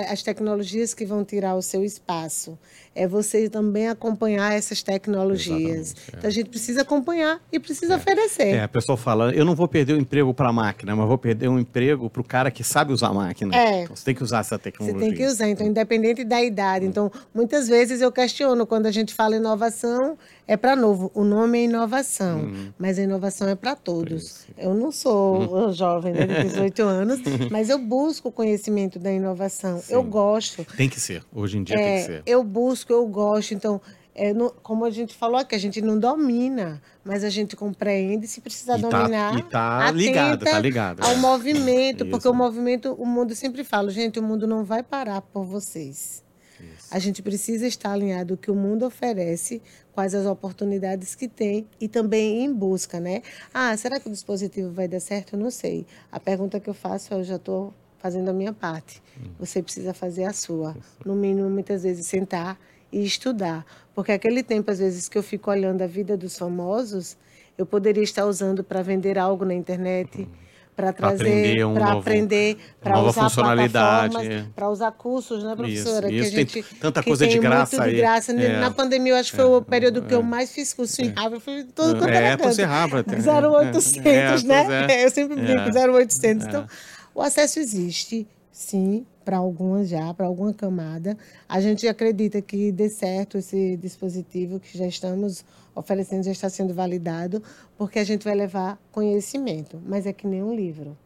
as 0.10 0.24
tecnologias 0.24 0.94
que 0.94 1.06
vão 1.06 1.24
tirar 1.24 1.56
o 1.56 1.62
seu 1.62 1.84
espaço. 1.84 2.58
É 2.94 3.08
você 3.08 3.50
também 3.50 3.88
acompanhar 3.88 4.54
essas 4.54 4.84
tecnologias. 4.84 5.96
É. 6.12 6.18
Então 6.18 6.28
a 6.30 6.34
gente 6.34 6.50
precisa 6.50 6.82
acompanhar 6.82 7.40
e 7.52 7.60
precisa 7.60 7.94
é. 7.94 7.98
oferecer. 7.98 8.48
É, 8.48 8.64
a 8.64 8.68
pessoa 8.68 8.98
fala, 8.98 9.32
eu 9.32 9.46
não 9.46 9.56
vou 9.56 9.68
perder 9.68 9.94
o 9.94 9.98
emprego 9.98 10.34
para 10.34 10.50
a 10.50 10.54
máquina, 10.54 10.96
mas 10.96 11.08
vou 11.08 11.18
perder 11.18 11.48
um 11.48 11.60
emprego 11.60 12.10
para 12.10 12.22
o 12.22 12.24
cara 12.24 12.52
que 12.52 12.64
sabe 12.64 12.92
usar 12.92 13.08
a 13.08 13.14
máquina. 13.14 13.56
É. 13.56 13.84
Então, 13.84 13.96
você 13.96 14.06
tem 14.06 14.16
que 14.16 14.24
usar 14.24 14.40
essa 14.40 14.60
tecnologia. 14.60 15.00
Você 15.00 15.06
tem 15.06 15.16
que 15.16 15.26
usar, 15.26 15.48
então, 15.48 15.66
independente 15.66 16.24
da 16.24 16.42
idade. 16.42 16.86
Então, 16.86 17.12
muitas 17.34 17.68
vezes 17.68 18.02
eu 18.02 18.12
questiono 18.12 18.66
quando 18.66 18.86
a 18.86 18.92
gente 18.92 19.14
fala 19.14 19.36
inovação, 19.36 20.18
é 20.52 20.58
para 20.58 20.76
novo. 20.76 21.10
O 21.14 21.24
nome 21.24 21.60
é 21.60 21.64
inovação, 21.64 22.42
hum. 22.42 22.74
mas 22.78 23.00
a 23.00 23.04
inovação 23.04 23.48
é 23.48 23.56
para 23.56 23.74
todos. 23.74 24.46
Eu 24.58 24.74
não 24.74 24.92
sou 24.92 25.70
hum. 25.70 25.74
jovem 25.74 26.14
né, 26.14 26.28
de 26.28 26.44
18 26.50 26.82
anos, 26.84 27.20
mas 27.50 27.70
eu 27.70 27.80
busco 27.80 28.28
o 28.28 28.32
conhecimento 28.34 29.00
da 29.00 29.12
inovação. 29.12 29.80
Sim. 29.80 29.94
Eu 29.94 30.04
gosto. 30.04 30.66
Tem 30.76 30.90
que 30.90 31.00
ser. 31.00 31.24
Hoje 31.34 31.58
em 31.58 31.64
dia 31.64 31.78
é, 31.78 31.80
tem 31.80 31.96
que 31.96 32.06
ser. 32.06 32.24
Eu 32.26 32.44
busco, 32.44 32.81
eu 32.90 33.06
gosto. 33.08 33.54
Então, 33.54 33.82
é, 34.14 34.34
no, 34.34 34.52
como 34.52 34.84
a 34.86 34.90
gente 34.90 35.16
falou 35.16 35.38
aqui, 35.38 35.56
a 35.56 35.58
gente 35.58 35.82
não 35.82 35.98
domina, 35.98 36.82
mas 37.04 37.24
a 37.24 37.30
gente 37.30 37.56
compreende 37.56 38.28
se 38.28 38.42
precisar 38.42 38.78
e 38.78 38.82
tá, 38.82 38.90
dominar. 38.90 39.40
E 39.40 39.44
tá 39.44 39.92
ligado, 39.92 40.44
tá 40.46 40.60
ligado. 40.60 41.04
Ao 41.04 41.14
é. 41.14 41.16
movimento, 41.16 42.06
porque 42.12 42.28
o 42.28 42.34
movimento, 42.34 42.94
o 42.94 43.06
mundo 43.06 43.34
sempre 43.36 43.64
fala, 43.64 43.90
gente, 43.90 44.20
o 44.20 44.24
mundo 44.24 44.46
não 44.46 44.64
vai 44.64 44.84
parar 44.84 45.22
por 45.22 45.46
vocês. 45.46 46.24
Isso. 46.60 46.88
A 46.92 47.00
gente 47.00 47.22
precisa 47.22 47.66
estar 47.66 47.94
alinhado 47.94 48.34
o 48.34 48.38
que 48.38 48.52
o 48.52 48.56
mundo 48.56 48.86
oferece, 48.86 49.62
quais 49.94 50.14
as 50.14 50.26
oportunidades 50.26 51.16
que 51.16 51.28
tem 51.28 51.66
e 51.80 51.88
também 51.88 52.44
em 52.44 52.54
busca, 52.54 53.00
né? 53.00 53.22
Ah, 53.54 53.76
será 53.78 54.00
que 54.00 54.08
o 54.08 54.12
dispositivo 54.12 54.72
vai 54.72 54.88
dar 54.88 55.00
certo? 55.00 55.34
Eu 55.34 55.40
não 55.40 55.50
sei. 55.50 55.88
A 56.12 56.20
pergunta 56.20 56.60
que 56.60 56.70
eu 56.70 56.74
faço 56.74 57.14
é, 57.14 57.18
eu 57.18 57.24
já 57.24 57.38
estou 57.38 57.74
fazendo 58.02 58.30
a 58.30 58.34
minha 58.34 58.52
parte. 58.52 59.02
Hum. 59.18 59.30
Você 59.40 59.62
precisa 59.62 59.94
fazer 59.94 60.24
a 60.24 60.34
sua. 60.34 60.76
No 61.06 61.16
mínimo, 61.16 61.50
muitas 61.50 61.84
vezes, 61.84 62.08
sentar 62.08 62.58
e 62.92 63.04
estudar. 63.04 63.66
Porque 63.94 64.12
aquele 64.12 64.42
tempo, 64.42 64.72
às 64.72 64.80
vezes, 64.80 65.08
que 65.08 65.18
eu 65.18 65.24
fico 65.24 65.52
olhando 65.52 65.82
a 65.82 65.88
vida 65.88 66.18
dos 66.18 66.38
famosos, 66.38 67.16
eu 67.58 67.66
poderia 67.66 68.04
estar 68.04 68.26
usando 68.26 68.64
para 68.64 68.82
vender 68.82 69.20
algo 69.20 69.46
na 69.46 69.54
internet. 69.54 70.22
Hum 70.22 70.52
para 70.76 70.94
trazer, 70.94 71.66
um 71.66 71.74
para 71.74 71.92
aprender, 71.92 72.58
para 72.82 73.00
usar 73.00 73.24
funcionalidade, 73.24 74.50
para 74.56 74.70
usar 74.70 74.92
cursos, 74.92 75.44
né, 75.44 75.56
professora? 75.56 76.12
Isso, 76.12 76.16
isso. 76.16 76.32
Que 76.32 76.36
a 76.36 76.40
gente, 76.40 76.54
tem 76.54 76.80
tanta 76.80 77.04
coisa 77.04 77.28
de 77.28 77.38
graça 77.40 77.78
muito 77.78 77.88
aí. 77.88 77.96
de 77.96 78.02
graça. 78.02 78.32
É. 78.32 78.60
Na 78.60 78.72
pandemia, 78.72 79.14
eu 79.14 79.18
acho 79.18 79.32
que 79.32 79.38
foi 79.38 79.46
é. 79.46 79.48
o 79.48 79.62
período 79.62 80.02
que 80.02 80.14
eu 80.14 80.22
é. 80.22 80.24
mais 80.24 80.52
fiz 80.52 80.74
curso 80.74 81.02
em 81.02 81.10
é. 81.10 81.14
Harvard, 81.16 81.44
foi 81.44 81.64
todo 81.64 82.00
quanto 82.00 82.10
é, 82.10 82.38
por 82.38 82.54
ser 82.54 82.66
Harvard. 82.66 83.08
0800, 83.12 84.04
é, 84.06 84.44
né? 84.48 84.88
Eu 85.06 85.12
sempre 85.12 85.36
brinco, 85.36 85.70
0800. 85.78 86.48
Então, 86.48 86.66
o 87.14 87.22
acesso 87.22 87.60
existe, 87.60 88.28
sim, 88.52 89.06
para 89.24 89.38
algumas 89.38 89.90
já, 89.90 90.14
para 90.14 90.26
alguma 90.26 90.54
camada. 90.54 91.18
A 91.48 91.62
gente 91.62 91.88
acredita 91.88 92.42
que 92.42 92.72
dê 92.72 92.90
certo 92.90 93.38
esse 93.38 93.78
dispositivo 93.78 94.60
que 94.60 94.78
já 94.78 94.88
estamos 94.88 95.46
oferecendo, 95.76 96.24
já 96.24 96.32
está 96.32 96.50
sendo 96.50 96.74
validado, 96.74 97.42
porque 97.78 98.00
a 98.00 98.04
gente 98.04 98.24
vai 98.24 98.36
levar 98.36 98.80
conhecimento. 98.92 99.82
Mas 99.86 100.06
é 100.06 100.14
que 100.14 100.28
nem 100.28 100.44
um 100.44 100.56
livro. 100.56 100.98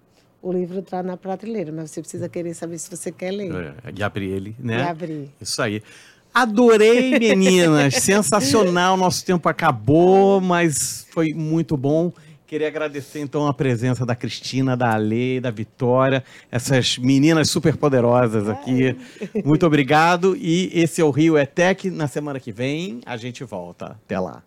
O 0.41 0.51
livro 0.51 0.80
está 0.80 1.01
na 1.01 1.18
prateleira, 1.18 1.72
mas 1.72 1.91
você 1.91 2.01
precisa 2.01 2.30
querer 2.30 2.53
saber 2.53 2.78
se 2.78 2.89
você 2.89 3.12
quer 3.12 3.32
ler. 3.32 3.51
É, 3.84 3.93
e 3.95 4.03
abrir 4.03 4.30
ele, 4.30 4.56
né? 4.60 4.78
E 4.78 4.82
abrir. 4.82 5.30
Isso 5.41 5.62
aí. 5.62 5.82
Adorei, 6.34 7.18
meninas. 7.18 7.95
Sensacional. 8.03 8.95
Nosso 8.97 9.26
tempo 9.26 9.47
acabou, 9.49 10.41
mas 10.41 11.08
foi 11.12 11.34
muito 11.34 11.76
bom. 11.76 12.12
Queria 12.48 12.68
agradecer 12.68 13.20
então 13.20 13.48
a 13.48 13.54
presença 13.54 14.06
da 14.06 14.16
Cristina, 14.16 14.78
da 14.78 14.93
Ale, 14.93 15.39
da 15.39 15.50
Vitória, 15.50 16.24
essas 16.52 16.98
meninas 16.98 17.50
super 17.50 17.76
poderosas 17.76 18.48
aqui. 18.48 18.96
Muito 19.43 19.66
obrigado. 19.66 20.36
E 20.38 20.70
esse 20.74 21.02
é 21.02 21.04
o 21.04 21.10
Rio 21.10 21.38
Etec. 21.38 21.89
Na 21.89 22.08
semana 22.08 22.39
que 22.39 22.52
vem 22.52 23.02
a 23.06 23.18
gente 23.18 23.43
volta. 23.43 23.98
Até 24.06 24.20
lá. 24.20 24.43